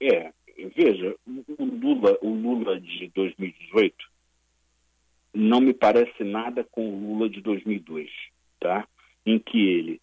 [0.00, 0.32] É,
[0.76, 1.14] veja,
[1.58, 4.15] o Lula, o Lula de 2018
[5.36, 8.10] não me parece nada com o Lula de 2002,
[8.58, 8.88] tá?
[9.24, 10.00] Em que ele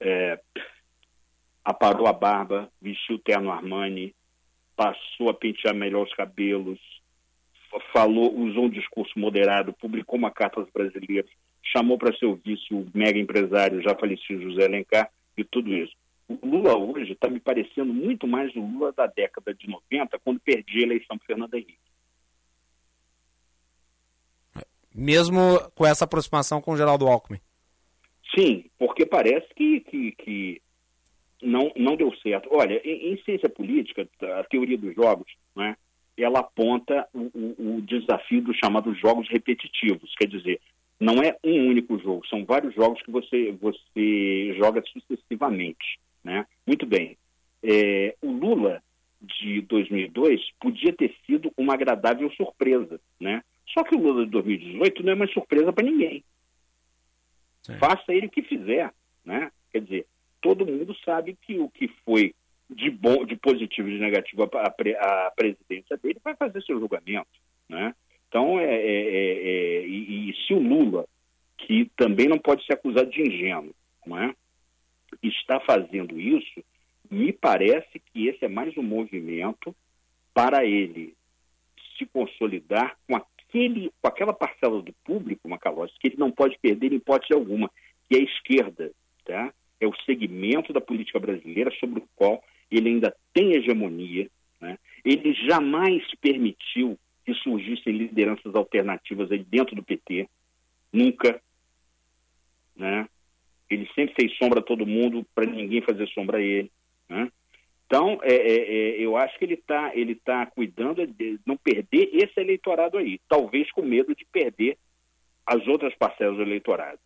[0.00, 0.40] é,
[1.64, 4.12] aparou a barba, vestiu o terno Armani,
[4.74, 6.80] passou a pentear melhor os cabelos,
[7.92, 11.30] falou, usou um discurso moderado, publicou uma carta aos brasileiros,
[11.62, 15.94] chamou para seu vice o mega empresário já falecido José Alencar e tudo isso.
[16.28, 20.40] O Lula hoje está me parecendo muito mais o Lula da década de 90, quando
[20.40, 21.78] perdi a eleição para Fernando Henrique.
[24.96, 27.38] Mesmo com essa aproximação com o Geraldo Alckmin?
[28.34, 30.62] Sim, porque parece que, que, que
[31.42, 32.48] não, não deu certo.
[32.50, 35.76] Olha, em, em, ciência política, a teoria dos jogos, né,
[36.16, 40.60] ela aponta o, o, o desafio dos chamados jogos repetitivos, quer dizer,
[40.98, 45.98] não é um único jogo, são vários jogos que você, você joga sucessivamente.
[46.24, 46.46] Né?
[46.66, 47.16] Muito bem.
[47.62, 48.82] É, o Lula
[49.20, 53.42] de 2002 podia ter sido uma agradável surpresa, né?
[53.68, 56.24] Só que o Lula de 2018 não é mais surpresa para ninguém.
[57.62, 57.78] Sim.
[57.78, 58.92] Faça ele o que fizer,
[59.24, 59.50] né?
[59.72, 60.06] Quer dizer,
[60.40, 62.34] todo mundo sabe que o que foi
[62.70, 66.78] de bom, de positivo e de negativo a, a, a, presidência dele vai fazer seu
[66.78, 67.28] julgamento,
[67.68, 67.94] né?
[68.28, 71.06] Então, é, é, é, é e, e, se o Lula,
[71.58, 74.34] que também não pode ser acusado de ingênuo, não é?
[75.22, 76.62] está fazendo isso,
[77.10, 79.74] me parece que esse é mais um movimento
[80.34, 81.14] para ele
[81.96, 83.16] se consolidar com
[83.56, 87.70] aquele, com aquela parcela do público, Macalossi, que ele não pode perder em hipótese alguma,
[88.08, 88.92] que é a esquerda,
[89.24, 89.52] tá?
[89.80, 94.28] é o segmento da política brasileira sobre o qual ele ainda tem hegemonia.
[94.60, 94.78] Né?
[95.04, 100.28] Ele jamais permitiu que surgissem lideranças alternativas aí dentro do PT.
[100.92, 101.40] Nunca.
[102.74, 103.08] Né?
[103.68, 106.70] Ele sempre fez sombra a todo mundo para ninguém fazer sombra a ele.
[107.08, 107.30] Né?
[107.86, 112.10] Então, é, é, é, eu acho que ele está ele tá cuidando de não perder
[112.12, 114.76] esse eleitorado aí, talvez com medo de perder
[115.46, 116.98] as outras parcelas do eleitorado.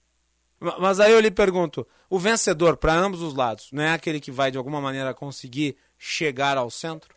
[0.78, 4.30] Mas aí eu lhe pergunto, o vencedor para ambos os lados não é aquele que
[4.30, 7.14] vai de alguma maneira conseguir chegar ao centro?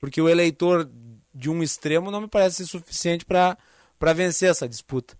[0.00, 0.88] Porque o eleitor
[1.32, 3.56] de um extremo não me parece suficiente para
[4.14, 5.16] vencer essa disputa.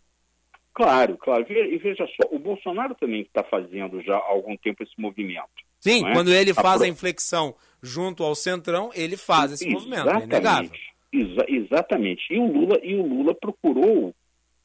[0.75, 1.45] Claro, claro.
[1.49, 5.49] E veja só, o Bolsonaro também está fazendo já há algum tempo esse movimento.
[5.83, 6.13] Sim, é?
[6.13, 10.71] quando ele faz a, a, inflexão junto ao centrão, ele faz esse movimento, é inegável.
[11.13, 12.33] Exa exatamente.
[12.33, 14.15] E o Lula, e o Lula procurou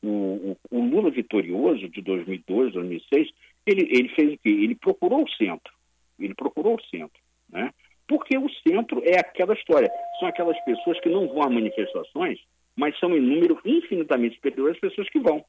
[0.04, 3.30] o, o, o, Lula vitorioso de 2002, 2006,
[3.66, 4.50] ele, ele fez o quê?
[4.50, 5.74] Ele procurou o centro.
[6.20, 7.74] Ele procurou o centro, né?
[8.08, 9.92] Porque o centro é aquela história.
[10.20, 12.40] São aquelas pessoas que não vão a manifestações,
[12.76, 15.44] mas são em número infinitamente superior às pessoas que vão.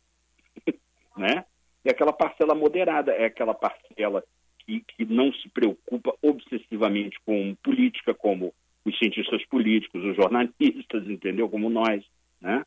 [1.17, 1.45] né?
[1.85, 4.25] É aquela parcela moderada, é aquela parcela
[4.69, 8.53] que, que não se preocupa obsessivamente com política, como
[8.85, 11.49] os cientistas políticos, os jornalistas, entendeu?
[11.49, 12.05] Como nós,
[12.39, 12.63] né?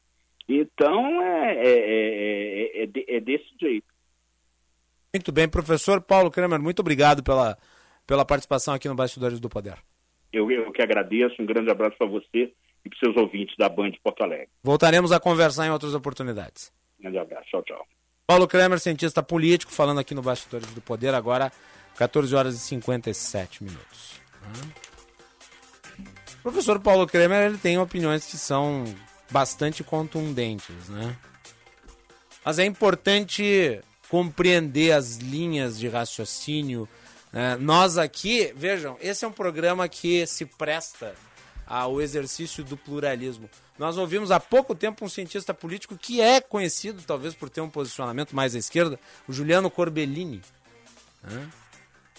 [0.50, 3.86] Então, é, é, é, é, desse jeito.
[5.14, 7.58] Muito bem, professor Paulo Kramer, muito obrigado pela,
[8.08, 9.78] pela participação aqui no Bastidores do Poder.
[10.34, 12.52] Eu, eu que agradeço, um grande abraço para você
[12.84, 14.50] e para seus ouvintes da Band Porto Alegre.
[14.64, 16.74] Voltaremos a conversar em outras oportunidades.
[17.00, 17.88] Grande abraço, tchau, tchau.
[18.26, 21.52] Paulo Kramer, cientista político, falando aqui no Bastidores do Poder, agora
[21.98, 24.22] 14 horas e 57 minutos.
[26.40, 28.84] O professor Paulo Kramer ele tem opiniões que são
[29.30, 31.16] bastante contundentes, né?
[32.44, 33.80] Mas é importante
[34.10, 36.90] compreender as linhas de raciocínio.
[37.32, 37.56] Né?
[37.58, 41.16] Nós aqui, vejam, esse é um programa que se presta
[41.66, 43.50] ao exercício do pluralismo.
[43.80, 47.70] Nós ouvimos há pouco tempo um cientista político que é conhecido, talvez por ter um
[47.70, 50.42] posicionamento mais à esquerda, o Juliano Corbellini.
[51.24, 51.50] Né?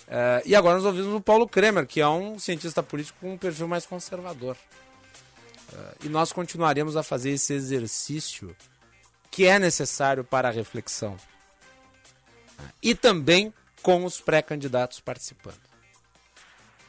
[0.09, 3.39] É, e agora nós ouvimos o Paulo Kremer, que é um cientista político com um
[3.39, 4.57] perfil mais conservador.
[5.73, 8.55] É, e nós continuaremos a fazer esse exercício
[9.31, 11.17] que é necessário para a reflexão.
[12.59, 15.61] É, e também com os pré-candidatos participando.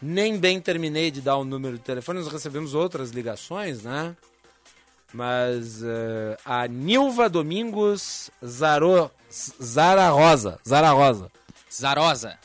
[0.00, 4.16] Nem bem terminei de dar o número de telefone, nós recebemos outras ligações, né?
[5.14, 9.10] Mas uh, a Nilva Domingos Zaro,
[9.62, 10.58] Zara Rosa.
[10.66, 11.30] Zara Rosa.
[11.72, 12.38] Zarosa.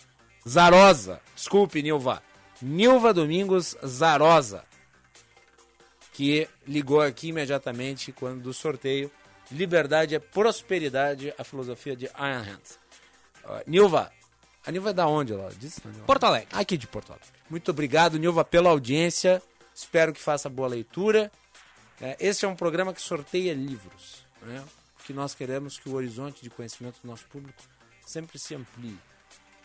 [0.47, 1.21] Zarosa.
[1.35, 2.23] Desculpe, Nilva.
[2.61, 4.63] Nilva Domingos Zarosa.
[6.13, 9.11] Que ligou aqui imediatamente quando do sorteio.
[9.51, 12.79] Liberdade é prosperidade, a filosofia de Iron Hands.
[13.43, 14.11] Uh, Nilva,
[14.65, 15.31] a Nilva é da onde?
[15.31, 15.79] Ela disse?
[16.05, 16.49] Porto Alegre.
[16.51, 17.29] Aqui de Porto Alegre.
[17.49, 19.41] Muito obrigado, Nilva, pela audiência.
[19.73, 21.31] Espero que faça boa leitura.
[22.01, 24.25] É, esse é um programa que sorteia livros.
[24.41, 24.63] Né?
[25.05, 27.61] Que nós queremos que o horizonte de conhecimento do nosso público
[28.05, 28.97] sempre se amplie.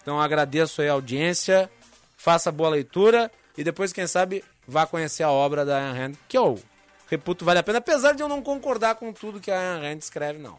[0.03, 1.71] Então agradeço aí a audiência,
[2.17, 6.37] faça boa leitura e depois, quem sabe, vá conhecer a obra da Ayn Rand, que
[6.37, 6.61] eu
[7.09, 9.99] reputo vale a pena, apesar de eu não concordar com tudo que a Ayn Rand
[9.99, 10.59] escreve, não.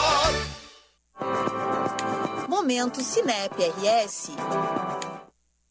[2.61, 4.29] Momento Cinep RS.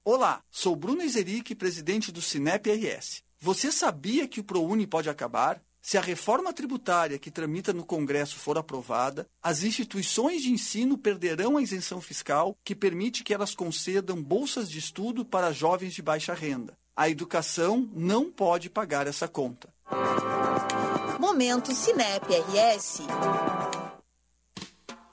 [0.05, 3.23] Olá, sou Bruno Izeric, presidente do Cinep RS.
[3.39, 5.63] Você sabia que o ProUni pode acabar?
[5.81, 11.57] Se a reforma tributária que tramita no Congresso for aprovada, as instituições de ensino perderão
[11.57, 16.35] a isenção fiscal que permite que elas concedam bolsas de estudo para jovens de baixa
[16.35, 16.77] renda.
[16.97, 19.73] A educação não pode pagar essa conta.
[21.21, 23.03] Momento Cinep RS.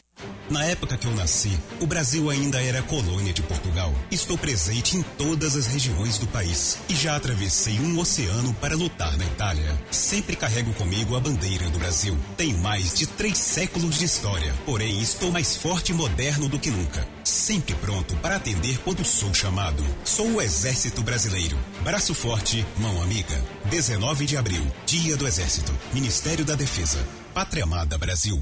[0.50, 3.92] Na época que eu nasci, o Brasil ainda era colônia de Portugal.
[4.12, 9.18] Estou presente em todas as regiões do país e já atravessei um oceano para lutar
[9.18, 9.82] na Itália.
[9.90, 12.18] Sempre carrego comigo a bandeira do Brasil.
[12.38, 16.70] Tenho mais de três séculos de história, porém estou mais forte e moderno do que
[16.70, 17.08] nunca.
[17.24, 19.84] Sempre pronto para atender quando sou chamado.
[20.04, 21.58] Sou o Exército Brasileiro.
[21.84, 23.44] Braço forte, mão amiga.
[23.66, 25.74] 19 de abril, Dia do Exército.
[25.92, 27.04] Ministério da Defesa.
[27.34, 28.42] Pátria Amada Brasil.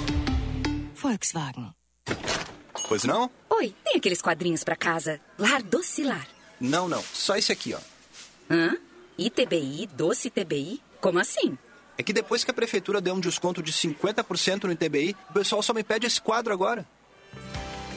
[1.01, 1.73] Volkswagen.
[2.87, 3.31] Pois não?
[3.49, 5.19] Oi, tem aqueles quadrinhos pra casa?
[5.37, 6.27] Lar Docilar.
[6.59, 7.01] Não, não.
[7.01, 7.79] Só esse aqui, ó.
[8.47, 8.77] Hã?
[9.17, 10.79] ITBI, Doce TBI?
[10.99, 11.57] Como assim?
[11.97, 15.63] É que depois que a prefeitura deu um desconto de 50% no ITBI, o pessoal
[15.63, 16.85] só me pede esse quadro agora.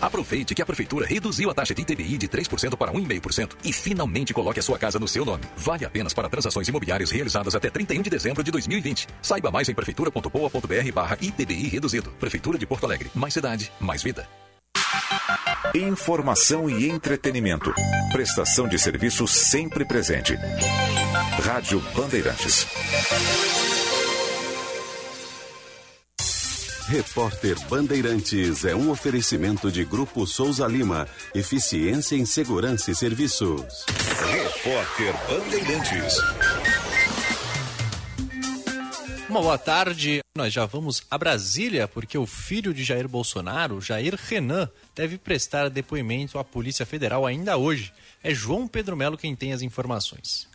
[0.01, 4.35] Aproveite que a Prefeitura reduziu a taxa de ITBI de 3% para 1,5% e finalmente
[4.35, 5.45] coloque a sua casa no seu nome.
[5.57, 9.09] Vale apenas para transações imobiliárias realizadas até 31 de dezembro de 2020.
[9.23, 12.11] Saiba mais em prefeitura.poa.br barra ITBI reduzido.
[12.21, 13.11] Prefeitura de Porto Alegre.
[13.15, 14.29] Mais cidade, mais vida.
[15.75, 17.73] Informação e entretenimento.
[18.13, 20.37] Prestação de serviço sempre presente.
[21.43, 22.67] Rádio Bandeirantes.
[26.87, 31.09] Repórter Bandeirantes é um oferecimento de Grupo Souza Lima.
[31.35, 33.87] Eficiência em Segurança e Serviços.
[34.30, 36.14] Repórter Bandeirantes.
[39.30, 40.20] Uma boa tarde.
[40.37, 45.70] Nós já vamos a Brasília porque o filho de Jair Bolsonaro, Jair Renan, deve prestar
[45.70, 47.95] depoimento à Polícia Federal ainda hoje.
[48.22, 50.47] É João Pedro Melo quem tem as informações.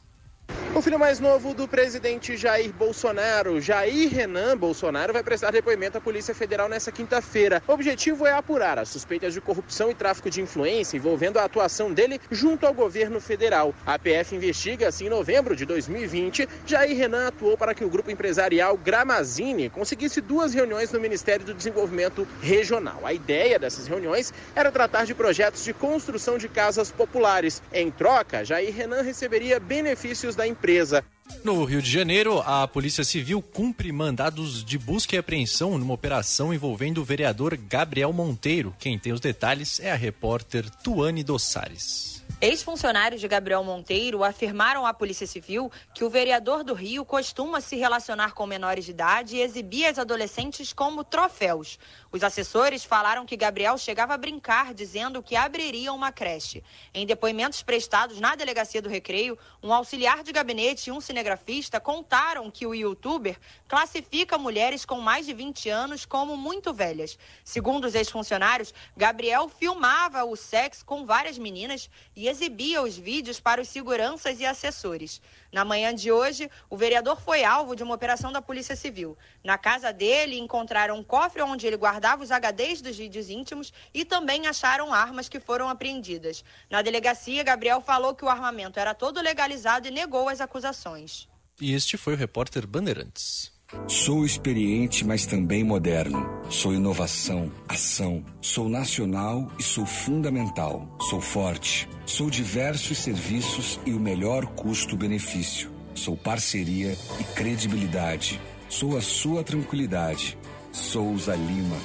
[0.80, 6.02] O filho mais novo do presidente Jair Bolsonaro, Jair Renan Bolsonaro, vai prestar depoimento à
[6.02, 7.62] Polícia Federal nesta quinta-feira.
[7.68, 11.92] O objetivo é apurar as suspeitas de corrupção e tráfico de influência envolvendo a atuação
[11.92, 13.76] dele junto ao governo federal.
[13.86, 18.10] A PF investiga se em novembro de 2020, Jair Renan atuou para que o grupo
[18.10, 23.02] empresarial Gramazine conseguisse duas reuniões no Ministério do Desenvolvimento Regional.
[23.04, 27.62] A ideia dessas reuniões era tratar de projetos de construção de casas populares.
[27.74, 31.04] Em troca, Jair Renan receberia benefícios da empresa.
[31.44, 36.54] No Rio de Janeiro, a Polícia Civil cumpre mandados de busca e apreensão numa operação
[36.54, 38.74] envolvendo o vereador Gabriel Monteiro.
[38.80, 42.20] Quem tem os detalhes é a repórter Tuane Dossares.
[42.42, 47.76] Ex-funcionários de Gabriel Monteiro afirmaram à Polícia Civil que o vereador do Rio costuma se
[47.76, 51.78] relacionar com menores de idade e exibir as adolescentes como troféus.
[52.12, 56.64] Os assessores falaram que Gabriel chegava a brincar, dizendo que abriria uma creche.
[56.92, 62.50] Em depoimentos prestados na Delegacia do Recreio, um auxiliar de gabinete e um cinegrafista contaram
[62.50, 63.38] que o youtuber
[63.68, 67.16] classifica mulheres com mais de 20 anos como muito velhas.
[67.44, 73.62] Segundo os ex-funcionários, Gabriel filmava o sexo com várias meninas e exibia os vídeos para
[73.62, 75.22] os seguranças e assessores.
[75.52, 79.18] Na manhã de hoje, o vereador foi alvo de uma operação da Polícia Civil.
[79.44, 84.06] Na casa dele, encontraram um cofre onde ele guardava os HDs dos vídeos íntimos e
[84.06, 86.44] também acharam armas que foram apreendidas.
[86.70, 91.28] Na delegacia, Gabriel falou que o armamento era todo legalizado e negou as acusações.
[91.60, 93.59] E este foi o repórter Bandeirantes.
[93.88, 96.28] Sou experiente, mas também moderno.
[96.50, 98.26] Sou inovação, ação.
[98.42, 100.98] Sou nacional e sou fundamental.
[101.08, 101.88] Sou forte.
[102.04, 105.70] Sou diversos serviços e o melhor custo-benefício.
[105.94, 108.42] Sou parceria e credibilidade.
[108.68, 110.36] Sou a sua tranquilidade.
[110.72, 111.78] Souza Lima.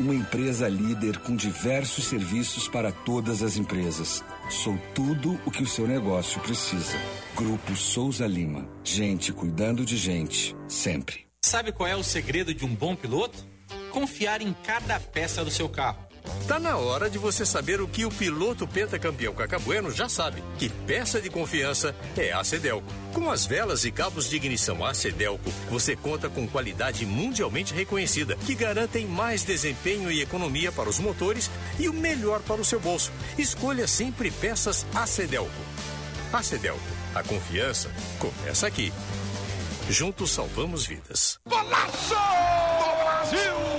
[0.00, 4.24] Uma empresa líder com diversos serviços para todas as empresas.
[4.50, 6.98] Sou tudo o que o seu negócio precisa.
[7.36, 8.68] Grupo Souza Lima.
[8.82, 11.24] Gente cuidando de gente, sempre.
[11.44, 13.46] Sabe qual é o segredo de um bom piloto?
[13.92, 16.09] Confiar em cada peça do seu carro.
[16.46, 20.68] Tá na hora de você saber o que o piloto pentacampeão Cacabueno já sabe: que
[20.68, 22.86] peça de confiança é a Cedelco.
[23.12, 28.36] Com as velas e cabos de ignição a Cedelco, você conta com qualidade mundialmente reconhecida,
[28.36, 32.80] que garantem mais desempenho e economia para os motores e o melhor para o seu
[32.80, 33.12] bolso.
[33.38, 35.50] Escolha sempre peças a Cedelco.
[36.32, 36.80] A Cedelco,
[37.14, 38.92] a confiança começa aqui.
[39.88, 41.40] Juntos salvamos vidas.
[41.46, 42.14] Golaço
[43.30, 43.69] Brasil!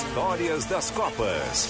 [0.00, 1.68] Histórias das Copas.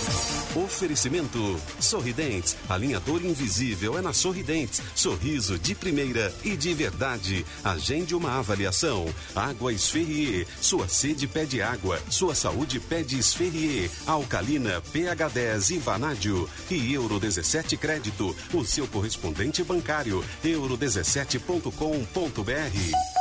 [0.54, 2.56] Oferecimento Sorridentes.
[2.68, 4.80] Alinhador invisível é na Sorridentes.
[4.94, 7.44] Sorriso de primeira e de verdade.
[7.64, 9.12] Agende uma avaliação.
[9.34, 10.46] Água Esferrier.
[10.60, 12.00] Sua sede pede água.
[12.08, 13.90] Sua saúde pede Esferrier.
[14.06, 16.48] Alcalina, pH 10 e Vanádio.
[16.70, 18.36] E Euro 17 Crédito.
[18.54, 20.24] O seu correspondente bancário.
[20.44, 23.19] euro17.com.br.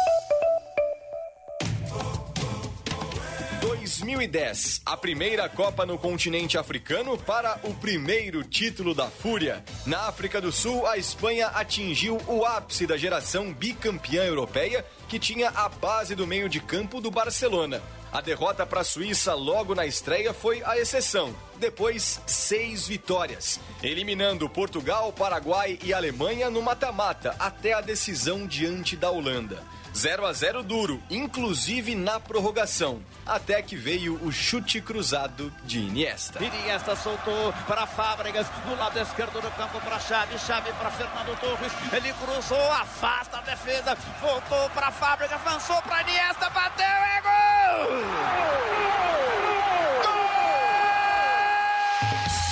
[4.10, 9.64] 2010, a primeira Copa no continente africano para o primeiro título da Fúria.
[9.86, 15.50] Na África do Sul, a Espanha atingiu o ápice da geração bicampeã europeia, que tinha
[15.50, 17.84] a base do meio de campo do Barcelona.
[18.12, 21.36] A derrota para a Suíça logo na estreia foi a exceção.
[21.60, 29.12] Depois, seis vitórias, eliminando Portugal, Paraguai e Alemanha no mata-mata até a decisão diante da
[29.12, 29.64] Holanda.
[30.00, 36.42] 0 a 0 duro, inclusive na prorrogação, até que veio o chute cruzado de Iniesta.
[36.42, 41.74] Iniesta soltou para Fábregas, no lado esquerdo do campo para Xavi, Xavi para Fernando Torres,
[41.92, 48.00] ele cruzou, afasta a defesa, voltou para Fábregas, avançou para Iniesta, bateu, é gol!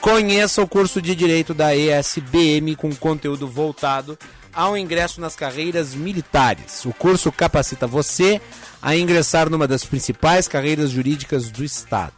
[0.00, 4.18] Conheça o curso de Direito da ESBM com conteúdo voltado
[4.52, 6.84] ao ingresso nas carreiras militares.
[6.86, 8.40] O curso capacita você
[8.80, 12.14] a ingressar numa das principais carreiras jurídicas do Estado.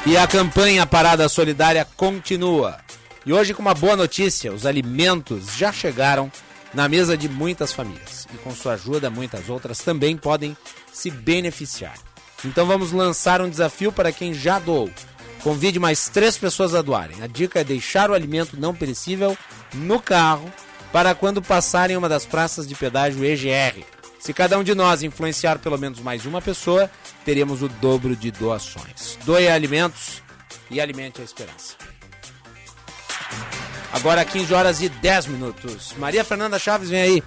[0.07, 2.79] E a campanha Parada Solidária continua.
[3.27, 6.31] E hoje com uma boa notícia, os alimentos já chegaram
[6.73, 8.25] na mesa de muitas famílias.
[8.33, 10.57] E com sua ajuda, muitas outras também podem
[10.93, 11.99] se beneficiar.
[12.45, 14.89] Então vamos lançar um desafio para quem já doou.
[15.43, 17.21] Convide mais três pessoas a doarem.
[17.21, 19.37] A dica é deixar o alimento não perecível
[19.75, 20.53] no carro
[20.93, 23.96] para quando passarem uma das praças de pedágio EGR.
[24.27, 26.91] Se cada um de nós influenciar pelo menos mais uma pessoa,
[27.25, 29.17] teremos o dobro de doações.
[29.25, 30.21] Doe alimentos
[30.69, 31.77] e alimente a esperança.
[33.93, 35.95] Agora 15 horas e 10 minutos.
[35.97, 37.23] Maria Fernanda Chaves vem aí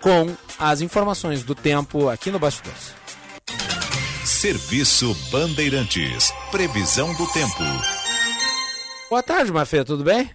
[0.00, 2.94] com as informações do tempo aqui no Bastidores.
[4.24, 6.32] Serviço Bandeirantes.
[6.50, 7.62] Previsão do tempo.
[9.10, 10.30] Boa tarde, Mafê, tudo bem?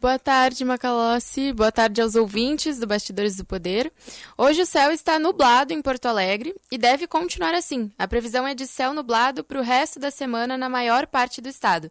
[0.00, 1.52] Boa tarde, Macalossi.
[1.52, 3.92] Boa tarde aos ouvintes do Bastidores do Poder.
[4.36, 7.90] Hoje o céu está nublado em Porto Alegre e deve continuar assim.
[7.98, 11.48] A previsão é de céu nublado para o resto da semana na maior parte do
[11.48, 11.90] estado.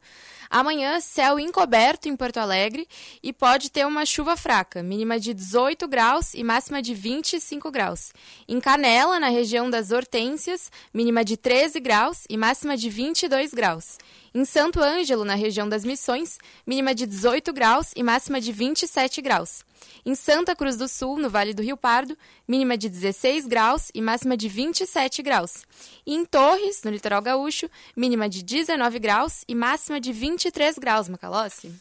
[0.50, 2.88] Amanhã, céu encoberto em Porto Alegre
[3.22, 8.14] e pode ter uma chuva fraca, mínima de 18 graus e máxima de 25 graus.
[8.48, 13.98] Em Canela, na região das Hortênsias, mínima de 13 graus e máxima de 22 graus.
[14.34, 19.22] Em Santo Ângelo, na região das Missões, mínima de 18 graus e máxima de 27
[19.22, 19.64] graus.
[20.06, 22.18] Em Santa Cruz do Sul, no Vale do Rio Pardo,
[22.48, 25.66] mínima de 16 graus e máxima de 27 graus.
[26.06, 31.10] E em Torres, no litoral gaúcho, mínima de 19 graus e máxima de 23 graus,
[31.10, 31.74] Macalossi.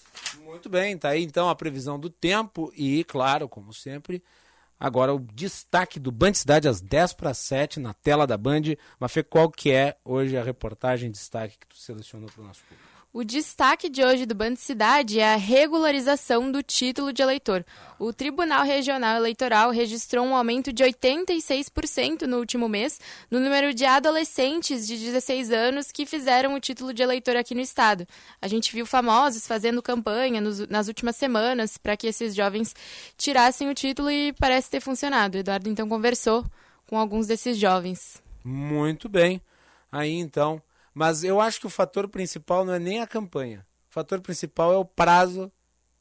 [0.45, 4.23] Muito bem, tá aí então a previsão do tempo e, claro, como sempre,
[4.79, 8.63] agora o destaque do Band Cidade às 10 para 7 na tela da Band.
[8.99, 12.86] Mafê, qual que é hoje a reportagem destaque que tu selecionou para o nosso público?
[13.17, 17.65] O destaque de hoje do Band Cidade é a regularização do título de eleitor.
[17.99, 23.87] O Tribunal Regional Eleitoral registrou um aumento de 86% no último mês no número de
[23.87, 28.07] adolescentes de 16 anos que fizeram o título de eleitor aqui no estado.
[28.39, 32.75] A gente viu famosos fazendo campanha nos, nas últimas semanas para que esses jovens
[33.17, 35.39] tirassem o título e parece ter funcionado.
[35.39, 36.45] O Eduardo então conversou
[36.87, 38.23] com alguns desses jovens.
[38.45, 39.41] Muito bem.
[39.91, 40.61] Aí então,
[40.97, 43.67] mas eu acho que o fator principal não é nem a campanha.
[43.91, 45.53] O fator principal é o prazo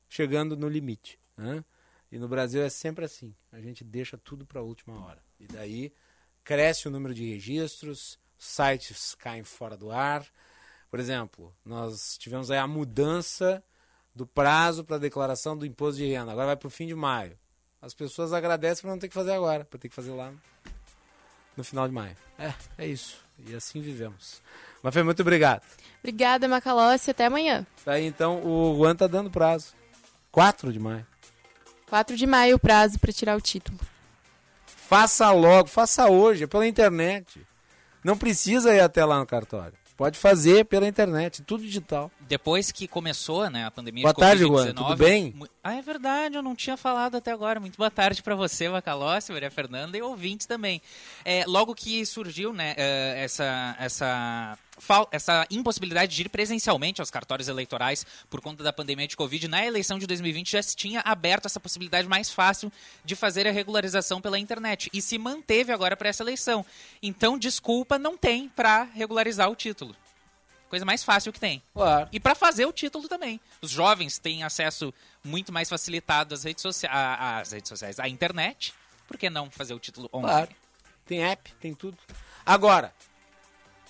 [0.07, 1.19] chegando no limite.
[1.35, 1.65] Né?
[2.09, 3.35] E no Brasil é sempre assim.
[3.51, 5.21] A gente deixa tudo para a última hora.
[5.37, 5.91] E daí
[6.45, 10.25] cresce o número de registros, sites caem fora do ar.
[10.89, 13.61] Por exemplo, nós tivemos aí a mudança
[14.15, 16.31] do prazo para a declaração do imposto de renda.
[16.31, 17.37] Agora vai para o fim de maio.
[17.81, 20.33] As pessoas agradecem para não ter que fazer agora, para ter que fazer lá
[21.57, 22.15] no final de maio.
[22.39, 23.25] É, é isso.
[23.37, 24.41] E assim vivemos.
[24.85, 25.63] Mafê, muito obrigado.
[25.97, 27.09] Obrigada, Macalossi.
[27.09, 27.65] Até amanhã.
[27.83, 29.73] Tá aí, então, o Juan tá dando prazo.
[30.31, 31.03] 4 de maio.
[31.89, 33.79] 4 de maio o prazo para tirar o título.
[34.67, 37.41] Faça logo, faça hoje, é pela internet.
[38.03, 39.73] Não precisa ir até lá no cartório.
[39.97, 42.11] Pode fazer pela internet, tudo digital.
[42.19, 44.47] Depois que começou né, a pandemia boa de tarde, Covid-19...
[44.47, 45.33] Juan, tudo bem?
[45.63, 47.59] Ah, é verdade, eu não tinha falado até agora.
[47.59, 50.81] Muito boa tarde para você, Macalossi, Maria Fernanda e ouvintes também.
[51.23, 54.57] É, logo que surgiu né, eh, essa, essa
[55.11, 59.65] essa impossibilidade de ir presencialmente aos cartórios eleitorais por conta da pandemia de Covid, na
[59.65, 62.71] eleição de 2020 já se tinha aberto essa possibilidade mais fácil
[63.03, 66.65] de fazer a regularização pela internet e se manteve agora para essa eleição.
[67.01, 69.95] Então, desculpa, não tem para regularizar o título.
[70.69, 71.61] Coisa mais fácil que tem.
[71.73, 72.09] Claro.
[72.11, 73.39] E para fazer o título também.
[73.61, 74.93] Os jovens têm acesso
[75.23, 78.73] muito mais facilitado às redes, socia às redes sociais, à internet.
[79.07, 80.47] Por que não fazer o título online?
[80.47, 80.55] Claro.
[81.05, 81.97] Tem app, tem tudo.
[82.43, 82.93] Agora,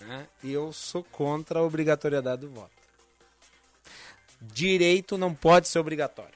[0.01, 2.71] né, eu sou contra a obrigatoriedade do voto.
[4.41, 6.35] Direito não pode ser obrigatório.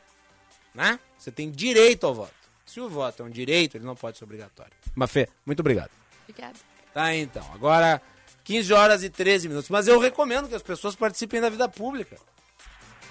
[0.73, 0.99] Né?
[1.17, 2.33] Você tem direito ao voto.
[2.65, 4.71] Se o voto é um direito, ele não pode ser obrigatório.
[4.95, 5.91] Mafê, muito obrigado.
[6.27, 6.55] Obrigada.
[6.93, 7.45] Tá, então.
[7.53, 8.01] Agora,
[8.43, 9.69] 15 horas e 13 minutos.
[9.69, 12.17] Mas eu recomendo que as pessoas participem da vida pública.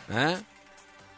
[0.09, 0.43] Né?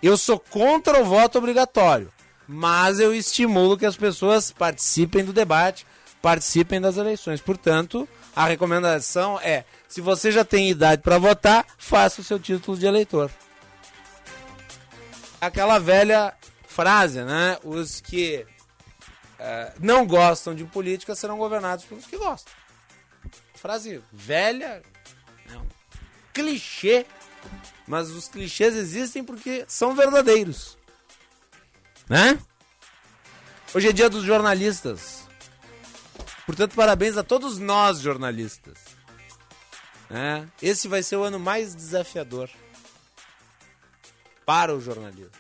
[0.03, 2.13] Eu sou contra o voto obrigatório.
[2.47, 5.87] Mas eu estimulo que as pessoas participem do debate,
[6.21, 7.41] participem das eleições.
[7.41, 12.77] Portanto, a recomendação é: se você já tem idade para votar, faça o seu título
[12.77, 13.31] de eleitor.
[15.41, 16.35] Aquela velha
[16.67, 17.59] frase, né?
[17.65, 18.47] Os que
[19.39, 22.53] uh, não gostam de política serão governados pelos que gostam.
[23.55, 24.83] Frase velha,
[25.53, 25.67] é um
[26.33, 27.05] clichê,
[27.87, 30.79] mas os clichês existem porque são verdadeiros.
[32.09, 32.39] Né?
[33.75, 35.20] Hoje é dia dos jornalistas.
[36.51, 38.77] Portanto, parabéns a todos nós, jornalistas.
[40.11, 42.51] É, esse vai ser o ano mais desafiador
[44.45, 45.31] para o jornalismo.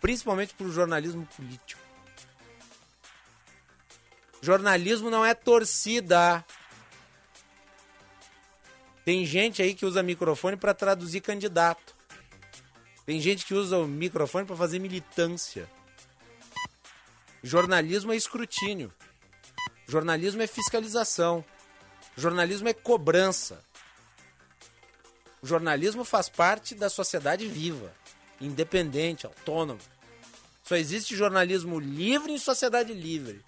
[0.00, 1.80] Principalmente para o jornalismo político.
[4.42, 6.44] Jornalismo não é torcida.
[9.04, 11.94] Tem gente aí que usa microfone para traduzir candidato.
[13.04, 15.70] Tem gente que usa o microfone para fazer militância.
[17.44, 18.92] Jornalismo é escrutínio.
[19.86, 21.44] Jornalismo é fiscalização.
[22.16, 23.62] Jornalismo é cobrança.
[25.42, 27.92] O jornalismo faz parte da sociedade viva,
[28.40, 29.80] independente, autônomo.
[30.64, 33.44] Só existe jornalismo livre em sociedade livre.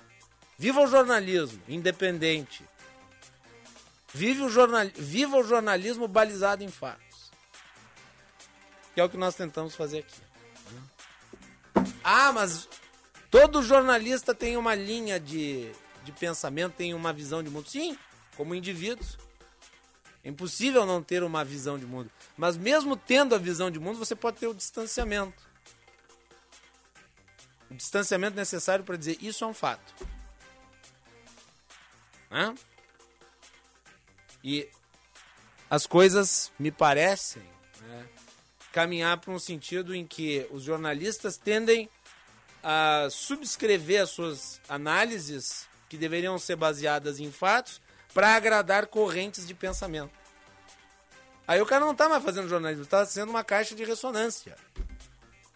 [0.56, 2.64] Viva o jornalismo independente.
[4.14, 4.88] Vive o jornal...
[4.94, 7.32] Viva o jornalismo balizado em fatos.
[8.94, 10.20] Que é o que nós tentamos fazer aqui.
[12.04, 12.68] Ah, mas
[13.30, 15.70] todo jornalista tem uma linha de,
[16.12, 17.68] de pensamento, tem uma visão de mundo.
[17.68, 17.96] Sim,
[18.36, 19.18] como indivíduos.
[20.24, 22.10] É impossível não ter uma visão de mundo.
[22.36, 25.46] Mas mesmo tendo a visão de mundo, você pode ter o distanciamento.
[27.70, 29.94] O distanciamento necessário para dizer isso é um fato.
[32.30, 32.54] Né?
[34.42, 34.68] E
[35.68, 37.42] as coisas me parecem
[37.82, 38.08] né,
[38.72, 41.88] caminhar para um sentido em que os jornalistas tendem
[42.62, 47.80] a subscrever as suas análises que deveriam ser baseadas em fatos
[48.12, 50.12] para agradar correntes de pensamento.
[51.46, 54.56] Aí o cara não está mais fazendo jornalismo, está sendo uma caixa de ressonância.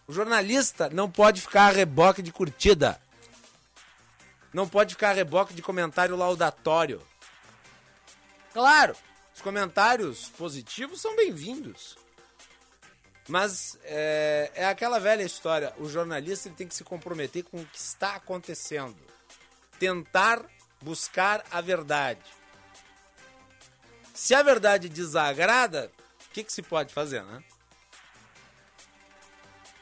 [0.07, 2.99] O jornalista não pode ficar a reboque de curtida.
[4.51, 7.01] Não pode ficar a reboque de comentário laudatório.
[8.53, 8.95] Claro,
[9.33, 11.97] os comentários positivos são bem-vindos.
[13.27, 17.77] Mas é, é, aquela velha história: o jornalista tem que se comprometer com o que
[17.77, 18.97] está acontecendo,
[19.83, 20.45] tentar
[20.81, 22.21] buscar a verdade.
[24.13, 25.91] Se a verdade desagrada,
[26.25, 27.43] o que, que se pode fazer, né?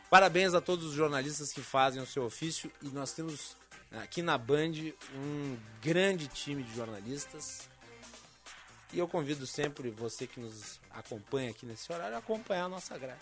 [0.10, 3.56] Parabéns a todos os jornalistas que fazem o seu ofício e nós temos
[3.92, 4.72] aqui na Band
[5.14, 7.70] um grande time de jornalistas.
[8.92, 12.98] E eu convido sempre você que nos acompanha aqui nesse horário a acompanhar a nossa
[12.98, 13.22] grade.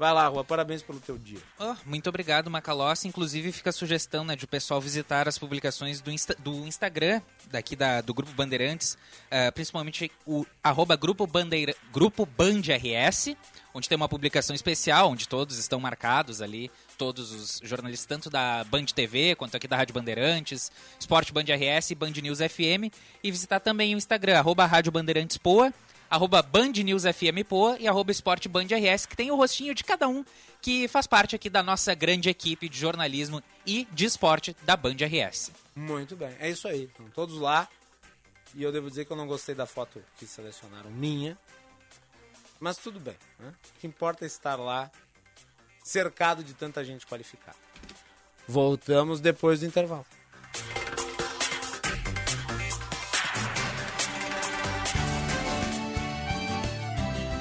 [0.00, 1.40] Vai lá, Rua, parabéns pelo teu dia.
[1.58, 3.06] Oh, muito obrigado, Macalossi.
[3.06, 7.20] Inclusive, fica a sugestão né, de o pessoal visitar as publicações do, Insta, do Instagram,
[7.50, 13.36] daqui da, do Grupo Bandeirantes, uh, principalmente o arroba Grupo, Bandeira, Grupo Band RS,
[13.74, 18.64] onde tem uma publicação especial, onde todos estão marcados ali, todos os jornalistas, tanto da
[18.64, 22.88] Band TV quanto aqui da Rádio Bandeirantes, Esporte Band RS e Band News FM,
[23.22, 25.70] e visitar também o Instagram, arroba Rádio Bandeirantes Poa,
[26.10, 29.84] arroba Band News FM Poa e arroba Esporte Band RS, que tem o rostinho de
[29.84, 30.24] cada um
[30.60, 34.96] que faz parte aqui da nossa grande equipe de jornalismo e de esporte da Band
[35.00, 35.52] RS.
[35.76, 36.84] Muito bem, é isso aí.
[36.84, 37.68] Estão todos lá.
[38.54, 41.38] E eu devo dizer que eu não gostei da foto que selecionaram minha.
[42.58, 43.16] Mas tudo bem.
[43.38, 43.54] Né?
[43.76, 44.90] O que importa é estar lá,
[45.84, 47.56] cercado de tanta gente qualificada.
[48.48, 50.04] Voltamos depois do intervalo.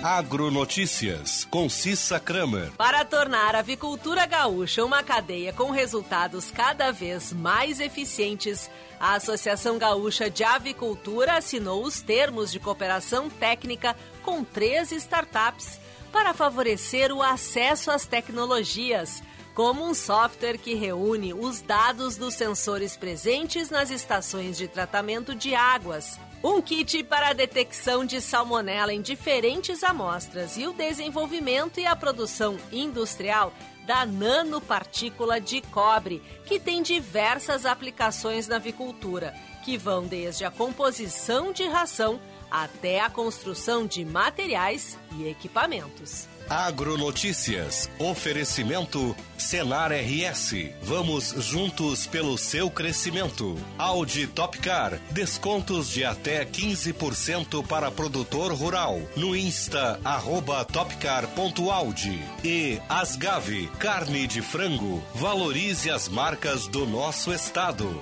[0.01, 2.71] Agronotícias, com Cissa Kramer.
[2.77, 9.77] Para tornar a avicultura gaúcha uma cadeia com resultados cada vez mais eficientes, a Associação
[9.77, 13.93] Gaúcha de Avicultura assinou os termos de cooperação técnica
[14.23, 15.77] com três startups
[16.13, 19.21] para favorecer o acesso às tecnologias,
[19.53, 25.53] como um software que reúne os dados dos sensores presentes nas estações de tratamento de
[25.53, 31.85] águas um kit para a detecção de salmonela em diferentes amostras e o desenvolvimento e
[31.85, 33.53] a produção industrial
[33.85, 39.33] da nanopartícula de cobre, que tem diversas aplicações na avicultura,
[39.65, 46.27] que vão desde a composição de ração até a construção de materiais e equipamentos.
[46.49, 47.89] Agronotícias.
[47.99, 50.71] Oferecimento Senar RS.
[50.81, 53.55] Vamos juntos pelo seu crescimento.
[53.77, 54.99] Audi Topcar.
[55.11, 58.99] Descontos de até 15% para produtor rural.
[59.15, 62.19] No Insta, arroba topcar.audi.
[62.43, 63.67] E Asgave.
[63.77, 65.03] Carne de frango.
[65.13, 68.01] Valorize as marcas do nosso estado.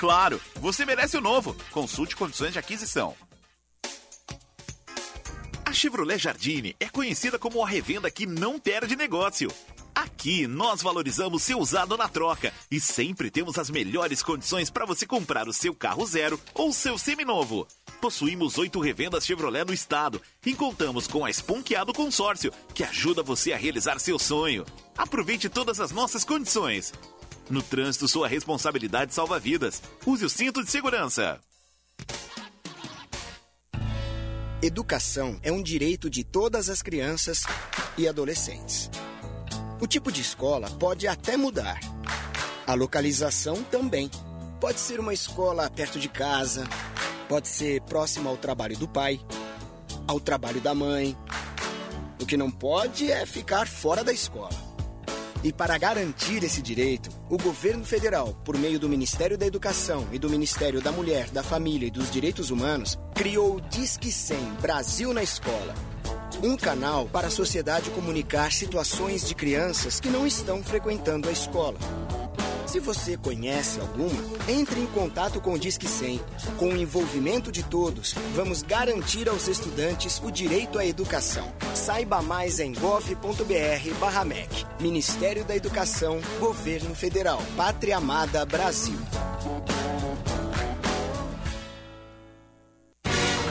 [0.01, 1.55] Claro, você merece o novo.
[1.69, 3.15] Consulte condições de aquisição.
[5.63, 9.47] A Chevrolet Jardine é conhecida como a revenda que não perde negócio.
[9.93, 15.05] Aqui nós valorizamos seu usado na troca e sempre temos as melhores condições para você
[15.05, 17.67] comprar o seu carro zero ou seu seminovo.
[18.01, 23.53] Possuímos oito revendas Chevrolet no estado e contamos com a Esponqueado Consórcio, que ajuda você
[23.53, 24.65] a realizar seu sonho.
[24.97, 26.91] Aproveite todas as nossas condições.
[27.51, 29.83] No trânsito, sua responsabilidade salva vidas.
[30.05, 31.37] Use o cinto de segurança.
[34.63, 37.43] Educação é um direito de todas as crianças
[37.97, 38.89] e adolescentes.
[39.81, 41.77] O tipo de escola pode até mudar.
[42.65, 44.09] A localização também.
[44.61, 46.63] Pode ser uma escola perto de casa,
[47.27, 49.19] pode ser próxima ao trabalho do pai,
[50.07, 51.17] ao trabalho da mãe.
[52.17, 54.70] O que não pode é ficar fora da escola.
[55.43, 60.19] E para garantir esse direito, o governo federal, por meio do Ministério da Educação e
[60.19, 65.11] do Ministério da Mulher, da Família e dos Direitos Humanos, criou o Disque 100 Brasil
[65.13, 65.73] na Escola.
[66.43, 71.77] Um canal para a sociedade comunicar situações de crianças que não estão frequentando a escola.
[72.71, 76.21] Se você conhece alguma, entre em contato com o Disque 100.
[76.57, 81.51] Com o envolvimento de todos, vamos garantir aos estudantes o direito à educação.
[81.75, 84.65] Saiba mais em gov.br/mec.
[84.79, 88.97] Ministério da Educação, Governo Federal, Pátria Amada Brasil.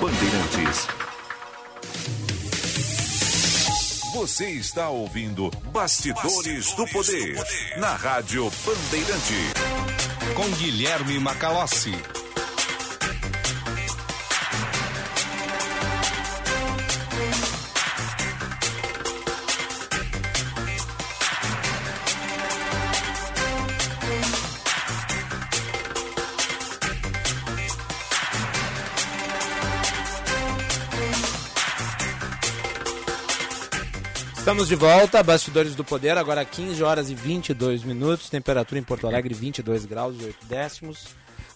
[0.01, 1.00] Bandeirantes.
[4.21, 7.43] Você está ouvindo Bastidores, do, Poder,
[7.79, 9.35] na Rádio Bandeirante.
[10.37, 11.95] Com Guilherme Macalossi.
[34.51, 39.07] Estamos de volta, Bastidores do Poder, agora 15 horas e 22 minutos, temperatura em Porto
[39.07, 41.07] Alegre 22 graus e 8 décimos.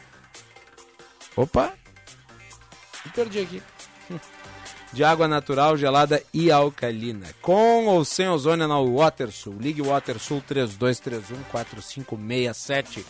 [1.34, 1.72] Opa!
[3.04, 3.60] Me perdi aqui.
[4.92, 7.26] De água natural, gelada e alcalina.
[7.42, 9.56] Com ou sem ozônio na WaterSul.
[9.58, 13.04] Ligue WaterSul 3231 4567.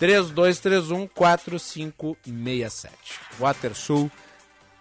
[0.00, 3.20] 3231 4567.
[3.38, 4.10] WaterSul.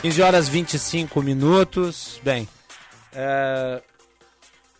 [0.02, 2.20] 15 horas 25 minutos.
[2.22, 2.48] Bem,
[3.12, 3.82] é,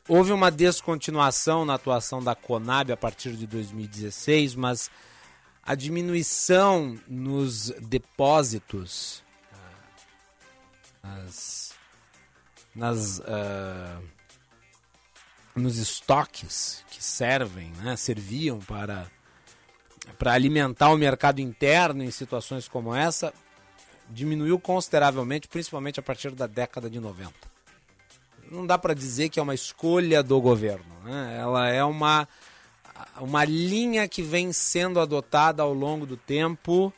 [0.09, 4.89] houve uma descontinuação na atuação da Conab a partir de 2016, mas
[5.66, 9.23] a diminuição nos depósitos,
[11.03, 11.73] nas,
[12.74, 14.03] nas uh,
[15.55, 19.11] nos estoques que servem, né, serviam para
[20.19, 23.32] para alimentar o mercado interno em situações como essa,
[24.11, 27.32] diminuiu consideravelmente, principalmente a partir da década de 90.
[28.51, 31.39] Não dá para dizer que é uma escolha do governo, né?
[31.41, 32.28] ela é uma
[33.21, 36.93] uma linha que vem sendo adotada ao longo do tempo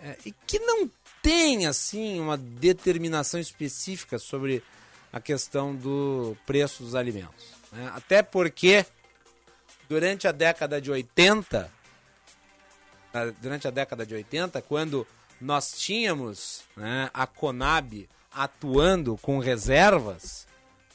[0.00, 0.90] é, e que não
[1.22, 4.62] tem assim uma determinação específica sobre
[5.12, 7.54] a questão do preço dos alimentos.
[7.72, 7.90] Né?
[7.94, 8.86] Até porque
[9.88, 11.70] durante a década de 80,
[13.40, 15.06] durante a década de 80, quando
[15.40, 20.47] nós tínhamos né, a Conab atuando com reservas,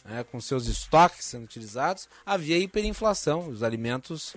[0.04, 3.50] né, com seus estoques sendo utilizados, havia hiperinflação.
[3.50, 4.36] Os alimentos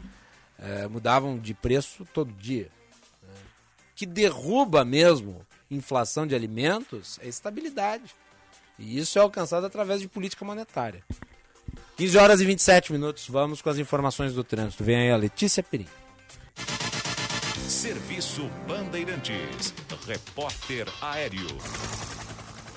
[0.59, 2.71] é, mudavam de preço todo dia.
[3.23, 3.35] Né.
[3.95, 8.15] Que derruba mesmo inflação de alimentos é estabilidade.
[8.79, 11.03] E isso é alcançado através de política monetária.
[11.97, 14.85] 15 horas e 27 minutos, vamos com as informações do trânsito.
[14.85, 15.87] Vem aí a Letícia Perim.
[17.69, 19.75] Serviço Bandeirantes.
[20.07, 21.47] Repórter Aéreo.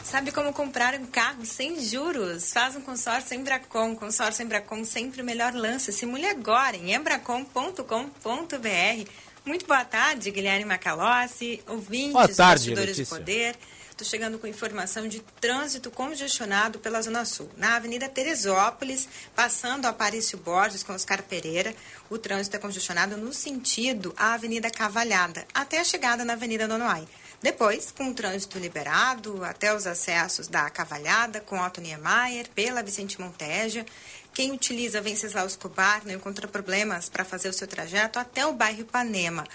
[0.09, 2.51] Sabe como comprar um carro sem juros?
[2.51, 3.95] Faz um consórcio Embracon.
[3.95, 5.93] Consórcio Embracon sempre o melhor lance.
[5.93, 9.09] Simule agora em embracon.com.br.
[9.45, 13.55] Muito boa tarde, Guilherme Macalossi, ouvintes boa tarde, bastidores do poder.
[13.91, 17.49] Estou chegando com informação de trânsito congestionado pela Zona Sul.
[17.55, 21.75] Na Avenida Teresópolis, passando a Aparício Borges com Oscar Pereira,
[22.09, 27.07] o trânsito é congestionado no sentido à Avenida Cavalhada, até a chegada na Avenida Nonoai.
[27.41, 33.19] Depois, com o trânsito liberado até os acessos da Cavalhada, com Otto Niemeyer, pela Vicente
[33.19, 33.85] Monteja,
[34.33, 38.81] quem utiliza Venceslau Escobar não encontra problemas para fazer o seu trajeto até o bairro
[38.81, 39.45] Ipanema.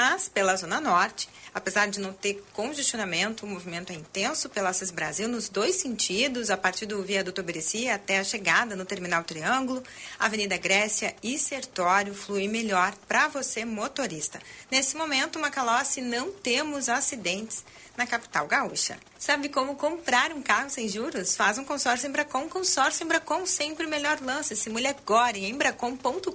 [0.00, 4.92] Mas, pela Zona Norte, apesar de não ter congestionamento, o movimento é intenso pela Assis
[4.92, 9.82] Brasil nos dois sentidos, a partir do viaduto Oberici até a chegada no Terminal Triângulo,
[10.16, 14.40] Avenida Grécia e Sertório flui melhor para você, motorista.
[14.70, 17.64] Nesse momento, Macalossi, não temos acidentes
[17.96, 18.96] na capital gaúcha.
[19.18, 21.34] Sabe como comprar um carro sem juros?
[21.34, 22.48] Faz um consórcio Embracon.
[22.48, 24.54] Consórcio Embracon, sempre o melhor lance.
[24.54, 26.30] Simule agora em embracon.com.br.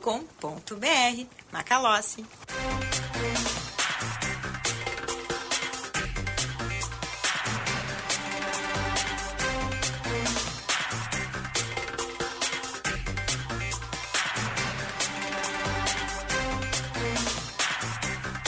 [1.50, 2.26] Macalossi.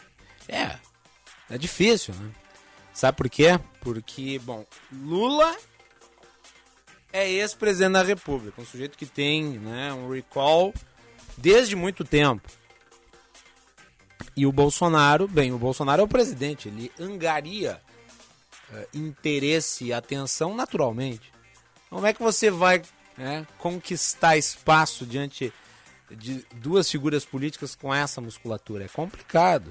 [0.47, 0.77] É,
[1.49, 2.31] é difícil, né?
[2.93, 3.59] Sabe por quê?
[3.81, 5.57] Porque, bom, Lula
[7.15, 10.75] é ex-presidente da República, um sujeito que tem né, um recall
[11.39, 12.43] desde muito tempo.
[14.37, 17.81] E o Bolsonaro, bem, o Bolsonaro é o presidente, ele angaria
[18.73, 21.33] uh, interesse e atenção naturalmente.
[21.89, 22.83] Como é que você vai
[23.17, 25.53] né, conquistar espaço diante
[26.11, 28.87] de duas figuras políticas com essa musculatura?
[28.87, 29.71] É complicado.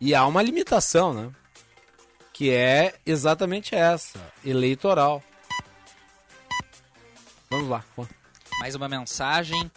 [0.00, 1.32] E há uma limitação, né?
[2.32, 5.20] Que é exatamente essa, eleitoral.
[7.50, 7.84] Vamos lá.
[8.60, 9.70] Mais uma mensagem.